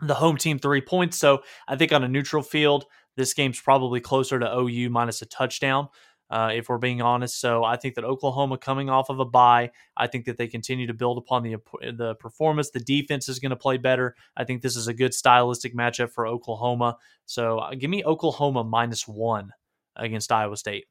the 0.00 0.14
home 0.14 0.38
team 0.38 0.58
three 0.58 0.80
points. 0.80 1.18
So 1.18 1.42
I 1.68 1.76
think 1.76 1.92
on 1.92 2.02
a 2.02 2.08
neutral 2.08 2.42
field, 2.42 2.86
this 3.18 3.34
game's 3.34 3.60
probably 3.60 4.00
closer 4.00 4.38
to 4.38 4.50
OU 4.50 4.88
minus 4.88 5.20
a 5.20 5.26
touchdown. 5.26 5.88
Uh, 6.32 6.50
if 6.54 6.70
we're 6.70 6.78
being 6.78 7.02
honest, 7.02 7.38
so 7.38 7.62
I 7.62 7.76
think 7.76 7.94
that 7.96 8.04
Oklahoma 8.04 8.56
coming 8.56 8.88
off 8.88 9.10
of 9.10 9.20
a 9.20 9.24
bye, 9.24 9.70
I 9.98 10.06
think 10.06 10.24
that 10.24 10.38
they 10.38 10.48
continue 10.48 10.86
to 10.86 10.94
build 10.94 11.18
upon 11.18 11.42
the 11.42 11.56
the 11.94 12.14
performance. 12.14 12.70
The 12.70 12.80
defense 12.80 13.28
is 13.28 13.38
going 13.38 13.50
to 13.50 13.56
play 13.56 13.76
better. 13.76 14.16
I 14.34 14.44
think 14.44 14.62
this 14.62 14.74
is 14.74 14.88
a 14.88 14.94
good 14.94 15.12
stylistic 15.12 15.76
matchup 15.76 16.10
for 16.10 16.26
Oklahoma. 16.26 16.96
So 17.26 17.58
uh, 17.58 17.74
give 17.74 17.90
me 17.90 18.02
Oklahoma 18.02 18.64
minus 18.64 19.06
one 19.06 19.52
against 19.94 20.32
Iowa 20.32 20.56
State. 20.56 20.86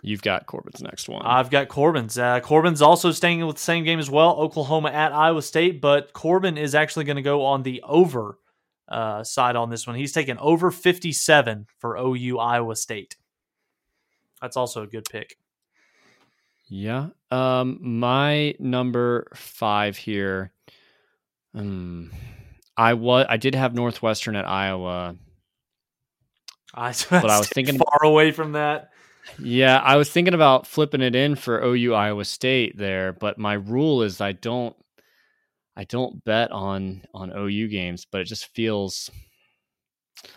You've 0.00 0.22
got 0.22 0.46
Corbin's 0.46 0.82
next 0.82 1.10
one. 1.10 1.26
I've 1.26 1.50
got 1.50 1.68
Corbin's. 1.68 2.16
Uh, 2.16 2.40
Corbin's 2.40 2.80
also 2.80 3.10
staying 3.10 3.46
with 3.46 3.56
the 3.56 3.62
same 3.62 3.84
game 3.84 3.98
as 3.98 4.08
well, 4.08 4.30
Oklahoma 4.36 4.88
at 4.90 5.12
Iowa 5.12 5.42
State, 5.42 5.82
but 5.82 6.14
Corbin 6.14 6.56
is 6.56 6.74
actually 6.74 7.04
going 7.04 7.16
to 7.16 7.22
go 7.22 7.44
on 7.44 7.62
the 7.62 7.82
over 7.82 8.38
uh, 8.88 9.24
side 9.24 9.56
on 9.56 9.70
this 9.70 9.86
one. 9.86 9.96
He's 9.96 10.12
taking 10.12 10.38
over 10.38 10.70
57 10.70 11.66
for 11.78 11.96
OU 11.96 12.38
Iowa 12.38 12.76
State. 12.76 13.16
That's 14.40 14.56
also 14.56 14.82
a 14.82 14.86
good 14.86 15.06
pick. 15.10 15.36
Yeah. 16.66 17.08
Um, 17.30 17.78
my 17.80 18.54
number 18.58 19.28
five 19.34 19.96
here. 19.96 20.52
Um, 21.54 22.10
I 22.76 22.94
was 22.94 23.26
I 23.28 23.36
did 23.36 23.54
have 23.54 23.74
Northwestern 23.74 24.36
at 24.36 24.48
Iowa. 24.48 25.16
I, 26.74 26.92
but 27.10 27.30
I 27.30 27.38
was 27.38 27.48
thinking 27.48 27.78
far 27.78 28.00
away 28.02 28.32
from 28.32 28.52
that. 28.52 28.90
Yeah, 29.38 29.78
I 29.78 29.96
was 29.96 30.10
thinking 30.10 30.34
about 30.34 30.66
flipping 30.66 31.00
it 31.00 31.14
in 31.14 31.34
for 31.36 31.62
OU 31.62 31.94
Iowa 31.94 32.24
State 32.24 32.76
there, 32.76 33.12
but 33.12 33.38
my 33.38 33.54
rule 33.54 34.02
is 34.02 34.20
I 34.20 34.32
don't 34.32 34.76
I 35.76 35.84
don't 35.84 36.24
bet 36.24 36.50
on 36.52 37.02
on 37.12 37.32
OU 37.36 37.68
games, 37.68 38.06
but 38.10 38.20
it 38.20 38.24
just 38.24 38.46
feels 38.54 39.10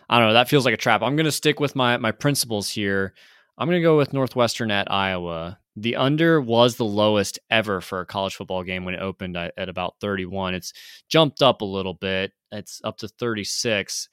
I 0.10 0.20
don't 0.20 0.30
know, 0.30 0.34
that 0.34 0.50
feels 0.50 0.66
like 0.66 0.74
a 0.74 0.78
trap. 0.78 1.02
I'm 1.02 1.16
going 1.16 1.26
to 1.26 1.32
stick 1.32 1.60
with 1.60 1.76
my 1.76 1.98
my 1.98 2.12
principles 2.12 2.70
here. 2.70 3.14
I'm 3.58 3.68
going 3.68 3.80
to 3.80 3.88
go 3.88 3.98
with 3.98 4.14
Northwestern 4.14 4.72
at 4.72 4.92
Iowa. 4.92 5.60
The 5.76 5.96
under 5.96 6.42
was 6.42 6.76
the 6.76 6.86
lowest 6.86 7.40
ever 7.50 7.82
for 7.82 8.02
a 8.02 8.06
college 8.06 8.36
football 8.36 8.64
game 8.64 8.86
when 8.86 8.96
it 8.96 9.02
opened 9.02 9.38
at, 9.38 9.54
at 9.58 9.70
about 9.70 9.96
31. 10.00 10.56
It's 10.56 10.74
jumped 11.08 11.42
up 11.42 11.62
a 11.62 11.66
little 11.66 11.94
bit. 11.94 12.34
It's 12.52 12.82
up 12.84 12.98
to 13.00 13.08
36. 13.08 14.10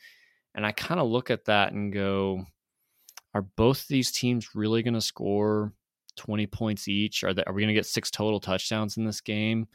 And 0.55 0.65
I 0.65 0.73
kind 0.73 1.01
of 1.01 1.09
look 1.09 1.31
at 1.31 1.47
that 1.47 1.73
and 1.73 1.93
go, 1.93 2.45
are 3.35 3.43
both 3.43 3.89
these 3.89 4.13
teams 4.13 4.55
really 4.55 4.83
going 4.83 4.95
to 4.95 5.01
score 5.01 5.73
20 6.17 6.47
points 6.47 6.87
each? 6.87 7.25
Are, 7.25 7.35
they, 7.35 7.45
are 7.45 7.53
we 7.53 7.63
going 7.63 7.69
to 7.69 7.75
get 7.75 7.87
six 7.87 8.11
total 8.11 8.41
touchdowns 8.41 8.97
in 8.97 9.05
this 9.05 9.21
game? 9.21 9.67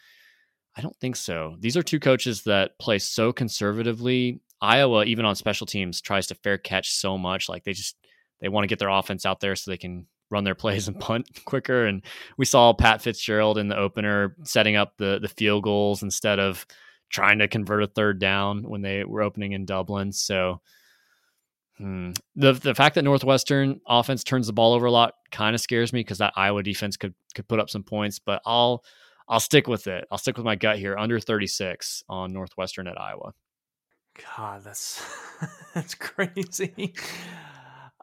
I 0.80 0.82
don't 0.82 0.95
think 1.01 1.17
so. 1.17 1.57
These 1.59 1.75
are 1.75 1.84
two 1.84 1.99
coaches 1.99 2.43
that 2.43 2.80
play 2.80 2.99
so 2.99 3.34
conservatively. 3.34 4.39
Iowa, 4.61 5.03
even 5.03 5.25
on 5.25 5.36
special 5.36 5.67
teams, 5.67 5.99
tries 5.99 6.27
to 6.27 6.36
fair 6.36 6.57
catch 6.57 6.93
so 6.93 7.17
much. 7.17 7.49
Like 7.49 7.65
they 7.65 7.73
just 7.73 7.97
they 8.39 8.47
want 8.47 8.63
to 8.63 8.69
get 8.69 8.80
their 8.80 8.88
offense 8.88 9.25
out 9.25 9.41
there 9.41 9.57
so 9.57 9.69
they 9.69 9.77
can 9.77 10.07
run 10.30 10.45
their 10.45 10.55
plays 10.63 10.88
and 10.88 10.97
punt 10.97 11.27
quicker. 11.43 11.86
And 11.86 12.01
we 12.38 12.45
saw 12.45 12.71
Pat 12.71 13.01
Fitzgerald 13.01 13.57
in 13.57 13.67
the 13.67 13.75
opener 13.77 14.38
setting 14.45 14.77
up 14.77 14.93
the 14.95 15.19
the 15.21 15.27
field 15.27 15.65
goals 15.65 16.01
instead 16.01 16.39
of 16.39 16.65
trying 17.09 17.39
to 17.39 17.49
convert 17.49 17.84
a 17.84 17.88
third 17.88 18.17
down 18.17 18.63
when 18.63 18.82
they 18.82 19.03
were 19.03 19.21
opening 19.21 19.51
in 19.51 19.65
Dublin. 19.65 20.13
So 20.13 20.61
Hmm. 21.77 22.11
The 22.38 22.53
the 22.53 22.75
fact 22.75 22.95
that 22.95 23.03
Northwestern 23.03 23.82
offense 23.86 24.23
turns 24.23 24.47
the 24.47 24.53
ball 24.53 24.73
over 24.73 24.86
a 24.86 24.91
lot 24.91 25.15
kind 25.30 25.55
of 25.55 25.61
scares 25.61 25.91
me 25.91 26.01
because 26.01 26.19
that 26.19 26.34
Iowa 26.38 26.63
defense 26.63 26.95
could 26.97 27.13
could 27.36 27.49
put 27.49 27.59
up 27.59 27.69
some 27.69 27.84
points, 27.84 28.19
but 28.19 28.41
I'll 28.45 28.84
I'll 29.30 29.39
stick 29.39 29.67
with 29.67 29.88
it. 29.88 30.05
I'll 30.11 30.17
stick 30.17 30.38
with 30.38 30.45
my 30.45 30.55
gut 30.55 30.80
here. 30.80 30.97
Under 30.97 31.19
36 31.19 32.03
on 32.09 32.34
Northwestern 32.34 32.88
at 32.88 32.99
Iowa. 32.99 33.34
God, 34.36 34.63
that's 34.63 35.01
that's 35.73 35.95
crazy. 35.95 36.95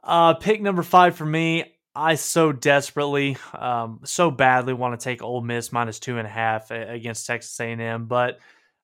Uh, 0.03 0.35
pick 0.35 0.63
number 0.63 0.83
five 0.83 1.17
for 1.17 1.27
me. 1.27 1.65
I 1.95 2.15
so 2.15 2.53
desperately, 2.53 3.39
um, 3.55 4.01
so 4.05 4.31
badly 4.31 4.75
want 4.75 4.99
to 4.99 5.03
take 5.03 5.23
Ole 5.23 5.41
Miss 5.41 5.73
minus 5.73 5.99
two 5.99 6.19
and 6.19 6.27
a 6.27 6.31
half 6.31 6.71
against 6.71 7.27
Texas 7.27 7.59
A&M, 7.59 8.05
but 8.05 8.39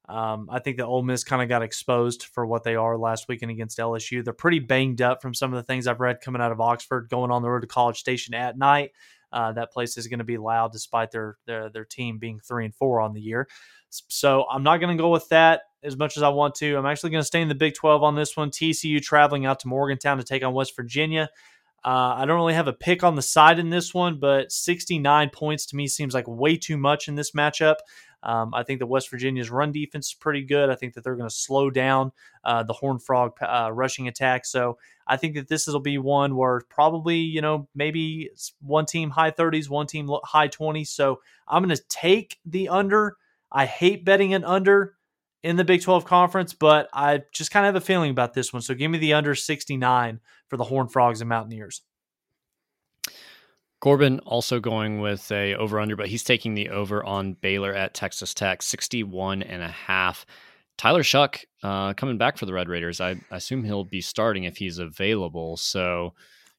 um, 0.09 0.49
I 0.51 0.59
think 0.61 0.78
that 0.78 0.86
Ole 0.86 1.03
Miss 1.03 1.22
kind 1.22 1.43
of 1.43 1.49
got 1.49 1.62
exposed 1.62 2.24
for 2.24 2.47
what 2.47 2.64
they 2.64 2.74
are 2.74 2.97
last 2.97 3.28
weekend 3.28 3.51
against 3.51 3.78
LSU. 3.78 4.24
They're 4.24 4.32
pretty 4.32 4.61
banged 4.61 5.03
up 5.03 5.20
from 5.20 5.34
some 5.34 5.53
of 5.53 5.59
the 5.59 5.62
things 5.62 5.86
I've 5.86 6.01
read 6.01 6.22
coming 6.22 6.40
out 6.40 6.53
of 6.53 6.61
Oxford, 6.61 7.09
going 7.11 7.30
on 7.30 7.43
the 7.43 7.51
road 7.51 7.61
to 7.61 7.66
College 7.66 7.99
Station 7.99 8.34
at 8.34 8.57
night. 8.57 8.93
Uh, 9.33 9.53
that 9.53 9.72
place 9.72 9.97
is 9.97 10.07
going 10.07 10.18
to 10.18 10.24
be 10.24 10.37
loud 10.37 10.72
despite 10.72 11.11
their, 11.11 11.37
their 11.47 11.68
their 11.70 11.85
team 11.85 12.18
being 12.18 12.41
three 12.41 12.64
and 12.64 12.74
four 12.74 13.01
on 13.01 13.14
the 13.14 13.20
year. 13.20 13.49
So 14.09 14.47
I'm 14.51 14.62
not 14.62 14.78
going 14.78 14.97
to 14.97 15.01
go 15.01 15.11
with 15.11 15.28
that 15.28 15.62
as 15.83 15.97
much 15.97 16.16
as 16.16 16.22
I 16.22 16.28
want 16.28 16.55
to. 16.57 16.76
I'm 16.76 16.87
actually 16.87 17.11
going 17.11 17.20
to 17.20 17.26
stay 17.26 17.43
in 17.43 17.49
the 17.49 17.55
Big 17.55 17.74
12 17.74 18.03
on 18.03 18.14
this 18.14 18.37
one. 18.37 18.51
TCU 18.51 19.03
traveling 19.03 19.45
out 19.45 19.61
to 19.61 19.68
Morgantown 19.68 20.18
to 20.18 20.24
take 20.24 20.43
on 20.43 20.55
West 20.55 20.74
Virginia. 20.76 21.28
Uh, 21.85 22.14
I 22.16 22.24
don't 22.26 22.37
really 22.37 22.55
have 22.55 22.68
a 22.68 22.72
pick 22.72 23.03
on 23.03 23.16
the 23.16 23.22
side 23.22 23.59
in 23.59 23.70
this 23.70 23.93
one, 23.93 24.18
but 24.20 24.53
69 24.53 25.30
points 25.30 25.66
to 25.66 25.76
me 25.76 25.89
seems 25.89 26.14
like 26.14 26.28
way 26.28 26.57
too 26.57 26.76
much 26.76 27.09
in 27.09 27.16
this 27.16 27.33
matchup. 27.33 27.76
Um, 28.23 28.55
I 28.55 28.62
think 28.62 28.79
that 28.79 28.87
West 28.87 29.11
Virginia's 29.11 29.51
run 29.51 29.73
defense 29.73 30.09
is 30.09 30.14
pretty 30.14 30.43
good. 30.43 30.70
I 30.70 30.75
think 30.75 30.95
that 30.95 31.05
they're 31.05 31.16
going 31.16 31.29
to 31.29 31.35
slow 31.35 31.70
down 31.70 32.12
uh, 32.45 32.62
the 32.62 32.73
Horn 32.73 32.99
Frog 32.99 33.33
uh, 33.43 33.70
rushing 33.73 34.09
attack. 34.09 34.47
So 34.47 34.79
I 35.07 35.16
think 35.16 35.35
that 35.35 35.49
this 35.49 35.66
will 35.66 35.81
be 35.81 35.99
one 35.99 36.37
where 36.37 36.61
probably, 36.68 37.18
you 37.18 37.41
know, 37.41 37.68
maybe 37.75 38.31
one 38.61 38.87
team 38.87 39.11
high 39.11 39.31
30s, 39.31 39.68
one 39.68 39.87
team 39.87 40.09
high 40.25 40.49
20s. 40.49 40.89
So 40.89 41.20
I'm 41.49 41.62
going 41.62 41.75
to 41.75 41.83
take 41.89 42.39
the 42.45 42.68
under. 42.68 43.16
I 43.51 43.66
hate 43.66 44.05
betting 44.05 44.35
an 44.35 44.45
under 44.45 44.95
in 45.43 45.57
the 45.57 45.64
Big 45.64 45.83
12 45.83 46.05
conference, 46.05 46.55
but 46.55 46.89
I 46.93 47.23
just 47.33 47.51
kind 47.51 47.66
of 47.66 47.75
have 47.75 47.83
a 47.83 47.85
feeling 47.85 48.11
about 48.11 48.35
this 48.35 48.53
one. 48.53 48.62
So 48.62 48.75
give 48.75 48.91
me 48.91 48.99
the 48.99 49.14
under 49.14 49.35
69 49.35 50.20
for 50.49 50.57
the 50.57 50.64
Horn 50.64 50.89
Frogs 50.89 51.20
and 51.20 51.29
Mountaineers. 51.29 51.83
Corbin 53.83 54.20
also 54.20 54.61
going 54.61 55.01
with 55.01 55.30
a 55.33 55.57
over 55.57 55.80
under, 55.80 55.97
but 55.97 56.07
he's 56.07 56.22
taking 56.22 56.55
the 56.55 56.68
over 56.68 57.03
on 57.05 57.33
Baylor 57.33 57.74
at 57.74 57.95
Texas 57.95 58.33
Tech, 58.33 58.62
61 58.62 59.43
and 59.43 59.61
a 59.61 59.68
half. 59.68 60.24
Tyler 60.78 61.03
Shough 61.03 61.45
uh, 61.64 61.93
coming 61.95 62.16
back 62.16 62.39
for 62.39 62.47
the 62.47 62.53
Red 62.53 62.68
Raiders. 62.68 63.01
I, 63.01 63.16
I, 63.33 63.37
assume 63.37 63.64
he'll 63.64 63.83
be 63.85 64.01
starting 64.01 64.45
if 64.45 64.57
he's 64.57 64.78
available. 64.78 65.57
So 65.57 66.14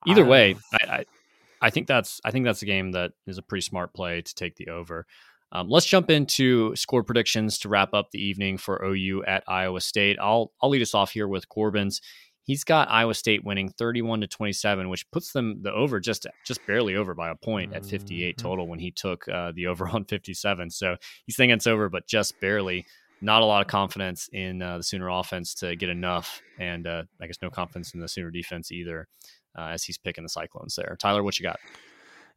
either 0.06 0.26
way, 0.26 0.58
I, 0.74 0.86
I, 0.86 1.06
I 1.62 1.70
think 1.70 1.88
that's 1.88 2.20
I 2.26 2.32
think 2.32 2.44
that's 2.44 2.62
a 2.62 2.66
game 2.66 2.92
that 2.92 3.14
is 3.26 3.38
a 3.38 3.42
pretty 3.42 3.62
smart 3.62 3.94
play 3.94 4.22
to 4.22 4.36
take 4.36 4.58
the 4.58 4.68
over. 4.68 5.08
Um, 5.54 5.70
let's 5.70 5.86
jump 5.86 6.10
into 6.10 6.76
score 6.76 7.04
predictions 7.04 7.58
to 7.60 7.70
wrap 7.70 7.94
up 7.94 8.12
the 8.12 8.22
evening 8.22 8.58
for 8.58 8.84
OU 8.84 9.24
at 9.26 9.46
Iowa 9.48 9.80
State. 9.80 10.18
I'll 10.20 10.52
I'll 10.62 10.70
lead 10.70 10.82
us 10.82 10.94
off 10.94 11.12
here 11.12 11.30
with 11.30 11.48
Corbin's. 11.48 12.02
He's 12.46 12.64
got 12.64 12.92
Iowa 12.92 13.14
State 13.14 13.44
winning 13.44 13.70
31 13.70 14.22
to 14.22 14.28
27, 14.28 14.90
which 14.90 15.10
puts 15.12 15.32
them 15.32 15.62
the 15.62 15.72
over 15.72 16.00
just 16.00 16.28
just 16.46 16.66
barely 16.68 16.96
over 16.96 17.14
by 17.14 17.30
a 17.30 17.36
point 17.36 17.74
at 17.74 17.86
58 17.86 18.36
mm-hmm. 18.36 18.48
total 18.48 18.68
when 18.68 18.80
he 18.80 18.92
took 18.92 19.28
uh, 19.28 19.52
the 19.56 19.68
over 19.68 19.88
on 19.94 20.06
57. 20.06 20.70
So 20.70 20.98
he's 21.26 21.36
thinking 21.36 21.56
it's 21.56 21.68
over, 21.68 21.90
but 21.90 22.08
just 22.08 22.40
barely. 22.40 22.86
Not 23.22 23.42
a 23.42 23.46
lot 23.46 23.62
of 23.62 23.68
confidence 23.68 24.30
in 24.34 24.62
uh, 24.62 24.80
the 24.80 24.84
Sooner 24.84 25.08
offense 25.08 25.54
to 25.56 25.78
get 25.78 25.88
enough, 25.88 26.42
and 26.60 26.86
uh, 26.86 27.04
I 27.22 27.28
guess 27.28 27.38
no 27.42 27.50
confidence 27.50 27.94
in 27.94 28.02
the 28.02 28.10
Sooner 28.10 28.32
defense 28.32 28.70
either, 28.70 29.08
uh, 29.58 29.68
as 29.68 29.86
he's 29.86 29.98
picking 29.98 30.26
the 30.26 30.30
Cyclones 30.30 30.76
there. 30.76 30.98
Tyler, 31.00 31.24
what 31.24 31.40
you 31.40 31.44
got? 31.44 31.58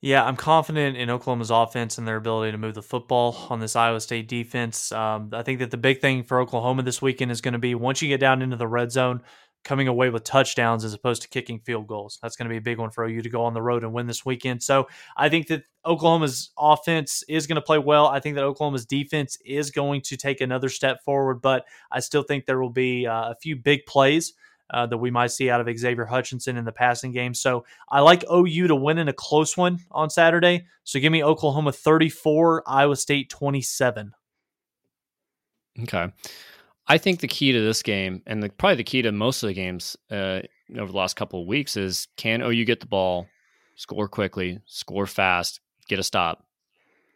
Yeah, 0.02 0.24
I'm 0.24 0.36
confident 0.36 0.96
in 0.96 1.08
Oklahoma's 1.08 1.50
offense 1.50 1.96
and 1.96 2.06
their 2.06 2.16
ability 2.16 2.52
to 2.52 2.58
move 2.58 2.74
the 2.74 2.82
football 2.82 3.34
on 3.48 3.60
this 3.60 3.74
Iowa 3.74 4.00
State 4.00 4.28
defense. 4.28 4.92
Um, 4.92 5.30
I 5.32 5.42
think 5.42 5.58
that 5.60 5.70
the 5.70 5.78
big 5.78 6.00
thing 6.00 6.22
for 6.22 6.38
Oklahoma 6.38 6.82
this 6.82 7.00
weekend 7.00 7.32
is 7.32 7.40
going 7.40 7.54
to 7.54 7.58
be 7.58 7.74
once 7.74 8.02
you 8.02 8.08
get 8.08 8.20
down 8.20 8.42
into 8.42 8.56
the 8.56 8.68
red 8.68 8.92
zone, 8.92 9.22
coming 9.66 9.88
away 9.88 10.10
with 10.10 10.22
touchdowns 10.22 10.84
as 10.84 10.94
opposed 10.94 11.22
to 11.22 11.28
kicking 11.28 11.58
field 11.58 11.88
goals. 11.88 12.20
That's 12.22 12.36
going 12.36 12.46
to 12.46 12.52
be 12.52 12.56
a 12.56 12.60
big 12.60 12.78
one 12.78 12.90
for 12.90 13.04
OU 13.04 13.22
to 13.22 13.28
go 13.28 13.42
on 13.42 13.52
the 13.52 13.60
road 13.60 13.82
and 13.82 13.92
win 13.92 14.06
this 14.06 14.24
weekend. 14.24 14.62
So 14.62 14.86
I 15.16 15.28
think 15.28 15.48
that 15.48 15.64
Oklahoma's 15.84 16.50
offense 16.56 17.24
is 17.28 17.48
going 17.48 17.56
to 17.56 17.62
play 17.62 17.78
well. 17.78 18.06
I 18.06 18.20
think 18.20 18.36
that 18.36 18.44
Oklahoma's 18.44 18.86
defense 18.86 19.36
is 19.44 19.72
going 19.72 20.02
to 20.02 20.16
take 20.16 20.40
another 20.40 20.68
step 20.68 21.02
forward, 21.02 21.42
but 21.42 21.66
I 21.90 21.98
still 21.98 22.22
think 22.22 22.46
there 22.46 22.60
will 22.60 22.70
be 22.70 23.08
uh, 23.08 23.32
a 23.32 23.34
few 23.34 23.56
big 23.56 23.84
plays 23.86 24.34
uh, 24.70 24.86
that 24.86 24.98
we 24.98 25.10
might 25.10 25.32
see 25.32 25.50
out 25.50 25.60
of 25.60 25.78
Xavier 25.78 26.04
Hutchinson 26.04 26.56
in 26.56 26.64
the 26.64 26.72
passing 26.72 27.10
game. 27.10 27.34
So 27.34 27.64
I 27.88 28.00
like 28.00 28.24
OU 28.32 28.68
to 28.68 28.76
win 28.76 28.98
in 28.98 29.08
a 29.08 29.12
close 29.12 29.56
one 29.56 29.80
on 29.90 30.10
Saturday. 30.10 30.66
So 30.84 31.00
give 31.00 31.10
me 31.10 31.24
Oklahoma 31.24 31.72
34, 31.72 32.62
Iowa 32.68 32.94
State 32.94 33.30
27. 33.30 34.12
Okay. 35.82 36.12
I 36.88 36.98
think 36.98 37.20
the 37.20 37.28
key 37.28 37.52
to 37.52 37.60
this 37.60 37.82
game, 37.82 38.22
and 38.26 38.42
the, 38.42 38.48
probably 38.48 38.76
the 38.76 38.84
key 38.84 39.02
to 39.02 39.12
most 39.12 39.42
of 39.42 39.48
the 39.48 39.54
games 39.54 39.96
uh, 40.10 40.40
over 40.78 40.92
the 40.92 40.98
last 40.98 41.16
couple 41.16 41.40
of 41.40 41.48
weeks, 41.48 41.76
is 41.76 42.08
can 42.16 42.42
OU 42.42 42.64
get 42.64 42.80
the 42.80 42.86
ball, 42.86 43.26
score 43.74 44.08
quickly, 44.08 44.60
score 44.66 45.06
fast, 45.06 45.60
get 45.88 45.98
a 45.98 46.04
stop, 46.04 46.44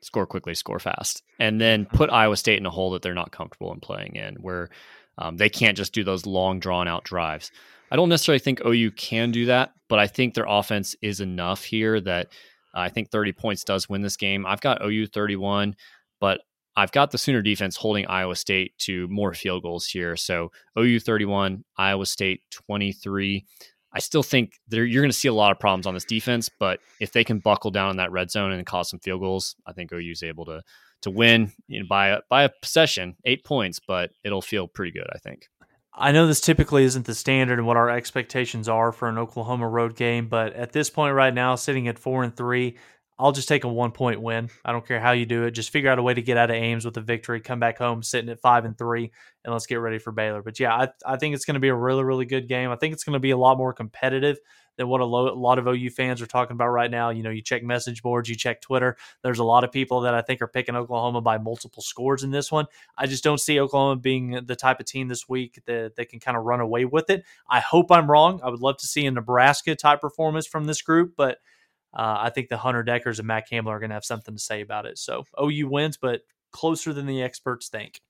score 0.00 0.26
quickly, 0.26 0.54
score 0.54 0.78
fast, 0.78 1.22
and 1.38 1.60
then 1.60 1.86
put 1.86 2.10
Iowa 2.10 2.36
State 2.36 2.58
in 2.58 2.66
a 2.66 2.70
hole 2.70 2.90
that 2.90 3.02
they're 3.02 3.14
not 3.14 3.32
comfortable 3.32 3.72
in 3.72 3.80
playing 3.80 4.16
in, 4.16 4.36
where 4.36 4.70
um, 5.18 5.36
they 5.36 5.48
can't 5.48 5.76
just 5.76 5.92
do 5.92 6.02
those 6.02 6.26
long, 6.26 6.58
drawn 6.58 6.88
out 6.88 7.04
drives. 7.04 7.52
I 7.92 7.96
don't 7.96 8.08
necessarily 8.08 8.38
think 8.38 8.64
OU 8.64 8.92
can 8.92 9.30
do 9.30 9.46
that, 9.46 9.72
but 9.88 9.98
I 9.98 10.06
think 10.06 10.34
their 10.34 10.46
offense 10.48 10.96
is 11.02 11.20
enough 11.20 11.64
here 11.64 12.00
that 12.00 12.28
uh, 12.74 12.80
I 12.80 12.88
think 12.88 13.10
30 13.10 13.32
points 13.32 13.64
does 13.64 13.88
win 13.88 14.02
this 14.02 14.16
game. 14.16 14.46
I've 14.46 14.60
got 14.60 14.84
OU 14.84 15.06
31, 15.08 15.74
but 16.20 16.40
I've 16.76 16.92
got 16.92 17.10
the 17.10 17.18
Sooner 17.18 17.42
defense 17.42 17.76
holding 17.76 18.06
Iowa 18.06 18.36
State 18.36 18.76
to 18.78 19.08
more 19.08 19.34
field 19.34 19.62
goals 19.62 19.86
here. 19.86 20.16
So 20.16 20.50
OU 20.78 21.00
31, 21.00 21.64
Iowa 21.76 22.06
State 22.06 22.42
23. 22.50 23.44
I 23.92 23.98
still 23.98 24.22
think 24.22 24.52
you're 24.70 24.86
going 24.86 25.10
to 25.10 25.16
see 25.16 25.28
a 25.28 25.34
lot 25.34 25.50
of 25.50 25.58
problems 25.58 25.86
on 25.86 25.94
this 25.94 26.04
defense, 26.04 26.48
but 26.48 26.78
if 27.00 27.12
they 27.12 27.24
can 27.24 27.40
buckle 27.40 27.72
down 27.72 27.90
in 27.90 27.96
that 27.96 28.12
red 28.12 28.30
zone 28.30 28.52
and 28.52 28.64
cause 28.64 28.88
some 28.88 29.00
field 29.00 29.20
goals, 29.20 29.56
I 29.66 29.72
think 29.72 29.92
OU 29.92 30.12
is 30.12 30.22
able 30.22 30.44
to 30.46 30.62
to 31.02 31.10
win 31.10 31.50
you 31.66 31.80
know, 31.80 31.86
by 31.88 32.08
a, 32.08 32.18
by 32.28 32.42
a 32.44 32.50
possession, 32.60 33.16
eight 33.24 33.42
points, 33.42 33.80
but 33.80 34.10
it'll 34.22 34.42
feel 34.42 34.68
pretty 34.68 34.92
good. 34.92 35.06
I 35.12 35.18
think. 35.18 35.48
I 35.92 36.12
know 36.12 36.26
this 36.26 36.40
typically 36.40 36.84
isn't 36.84 37.06
the 37.06 37.14
standard 37.14 37.58
and 37.58 37.66
what 37.66 37.76
our 37.76 37.90
expectations 37.90 38.68
are 38.68 38.92
for 38.92 39.08
an 39.08 39.18
Oklahoma 39.18 39.68
road 39.68 39.96
game, 39.96 40.28
but 40.28 40.54
at 40.54 40.72
this 40.72 40.88
point 40.88 41.14
right 41.14 41.34
now, 41.34 41.56
sitting 41.56 41.88
at 41.88 41.98
four 41.98 42.22
and 42.22 42.34
three, 42.34 42.76
I'll 43.20 43.32
just 43.32 43.48
take 43.48 43.64
a 43.64 43.68
one 43.68 43.92
point 43.92 44.22
win. 44.22 44.48
I 44.64 44.72
don't 44.72 44.86
care 44.86 44.98
how 44.98 45.12
you 45.12 45.26
do 45.26 45.44
it. 45.44 45.50
Just 45.50 45.68
figure 45.68 45.90
out 45.90 45.98
a 45.98 46.02
way 46.02 46.14
to 46.14 46.22
get 46.22 46.38
out 46.38 46.48
of 46.48 46.56
Ames 46.56 46.86
with 46.86 46.96
a 46.96 47.02
victory, 47.02 47.40
come 47.40 47.60
back 47.60 47.76
home 47.76 48.02
sitting 48.02 48.30
at 48.30 48.40
five 48.40 48.64
and 48.64 48.76
three, 48.78 49.12
and 49.44 49.52
let's 49.52 49.66
get 49.66 49.76
ready 49.76 49.98
for 49.98 50.10
Baylor. 50.10 50.42
But 50.42 50.58
yeah, 50.58 50.74
I, 50.74 50.88
I 51.04 51.16
think 51.18 51.34
it's 51.34 51.44
going 51.44 51.54
to 51.54 51.60
be 51.60 51.68
a 51.68 51.74
really, 51.74 52.02
really 52.02 52.24
good 52.24 52.48
game. 52.48 52.70
I 52.70 52.76
think 52.76 52.94
it's 52.94 53.04
going 53.04 53.12
to 53.12 53.20
be 53.20 53.32
a 53.32 53.36
lot 53.36 53.58
more 53.58 53.74
competitive 53.74 54.38
than 54.78 54.88
what 54.88 55.02
a, 55.02 55.04
lo- 55.04 55.30
a 55.30 55.34
lot 55.34 55.58
of 55.58 55.66
OU 55.66 55.90
fans 55.90 56.22
are 56.22 56.26
talking 56.26 56.54
about 56.54 56.68
right 56.68 56.90
now. 56.90 57.10
You 57.10 57.22
know, 57.22 57.28
you 57.28 57.42
check 57.42 57.62
message 57.62 58.02
boards, 58.02 58.30
you 58.30 58.36
check 58.36 58.62
Twitter. 58.62 58.96
There's 59.22 59.38
a 59.38 59.44
lot 59.44 59.64
of 59.64 59.70
people 59.70 60.00
that 60.02 60.14
I 60.14 60.22
think 60.22 60.40
are 60.40 60.48
picking 60.48 60.74
Oklahoma 60.74 61.20
by 61.20 61.36
multiple 61.36 61.82
scores 61.82 62.22
in 62.22 62.30
this 62.30 62.50
one. 62.50 62.64
I 62.96 63.06
just 63.06 63.22
don't 63.22 63.40
see 63.40 63.60
Oklahoma 63.60 64.00
being 64.00 64.46
the 64.46 64.56
type 64.56 64.80
of 64.80 64.86
team 64.86 65.08
this 65.08 65.28
week 65.28 65.60
that, 65.66 65.96
they 65.96 66.06
can 66.06 66.20
kind 66.20 66.38
of 66.38 66.44
run 66.44 66.60
away 66.60 66.86
with 66.86 67.10
it. 67.10 67.24
I 67.48 67.60
hope 67.60 67.90
I'm 67.90 68.10
wrong. 68.10 68.40
I 68.42 68.48
would 68.48 68.60
love 68.60 68.78
to 68.78 68.86
see 68.86 69.04
a 69.04 69.10
Nebraska 69.10 69.74
type 69.74 70.00
performance 70.00 70.46
from 70.46 70.64
this 70.64 70.80
group, 70.80 71.12
but– 71.18 71.38
uh, 71.94 72.16
I 72.20 72.30
think 72.30 72.48
the 72.48 72.56
Hunter 72.56 72.84
Dekkers 72.84 73.18
and 73.18 73.26
Matt 73.26 73.48
Campbell 73.48 73.72
are 73.72 73.80
going 73.80 73.90
to 73.90 73.94
have 73.94 74.04
something 74.04 74.34
to 74.34 74.40
say 74.40 74.60
about 74.60 74.86
it. 74.86 74.98
So 74.98 75.24
OU 75.40 75.68
wins, 75.68 75.96
but 75.96 76.22
closer 76.52 76.92
than 76.92 77.06
the 77.06 77.22
experts 77.22 77.68
think. 77.68 78.00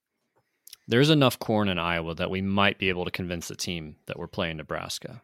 There's 0.88 1.10
enough 1.10 1.38
corn 1.38 1.68
in 1.68 1.78
Iowa 1.78 2.14
that 2.16 2.30
we 2.30 2.42
might 2.42 2.78
be 2.78 2.88
able 2.88 3.04
to 3.04 3.10
convince 3.10 3.48
the 3.48 3.54
team 3.54 3.96
that 4.06 4.18
we're 4.18 4.26
playing 4.26 4.56
Nebraska. 4.56 5.22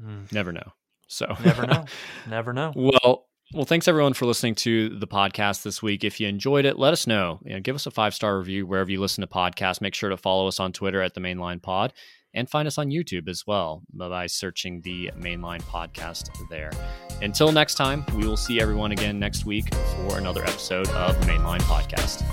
Mm. 0.00 0.32
Never 0.32 0.52
know. 0.52 0.72
So 1.08 1.36
never 1.44 1.66
know. 1.66 1.84
Never 2.28 2.52
know. 2.52 2.72
well, 2.76 3.26
well, 3.52 3.64
thanks 3.64 3.88
everyone 3.88 4.12
for 4.12 4.26
listening 4.26 4.54
to 4.56 4.96
the 4.96 5.08
podcast 5.08 5.64
this 5.64 5.82
week. 5.82 6.04
If 6.04 6.20
you 6.20 6.28
enjoyed 6.28 6.64
it, 6.64 6.78
let 6.78 6.92
us 6.92 7.08
know. 7.08 7.40
You 7.44 7.54
know 7.54 7.60
give 7.60 7.74
us 7.74 7.86
a 7.86 7.90
five 7.90 8.14
star 8.14 8.38
review 8.38 8.64
wherever 8.64 8.90
you 8.90 9.00
listen 9.00 9.22
to 9.22 9.26
podcasts. 9.26 9.80
Make 9.80 9.94
sure 9.94 10.10
to 10.10 10.16
follow 10.16 10.46
us 10.46 10.60
on 10.60 10.72
Twitter 10.72 11.02
at 11.02 11.14
the 11.14 11.20
Mainline 11.20 11.60
Pod 11.60 11.92
and 12.32 12.48
find 12.48 12.68
us 12.68 12.78
on 12.78 12.90
YouTube 12.90 13.28
as 13.28 13.44
well 13.44 13.82
by 13.92 14.26
searching 14.28 14.82
the 14.82 15.10
Mainline 15.18 15.62
Podcast 15.62 16.30
there. 16.48 16.70
Until 17.22 17.52
next 17.52 17.74
time, 17.74 18.04
we 18.16 18.26
will 18.26 18.36
see 18.36 18.60
everyone 18.60 18.92
again 18.92 19.18
next 19.18 19.44
week 19.44 19.74
for 19.74 20.18
another 20.18 20.42
episode 20.42 20.88
of 20.88 21.16
Mainline 21.20 21.60
Podcast. 21.62 22.24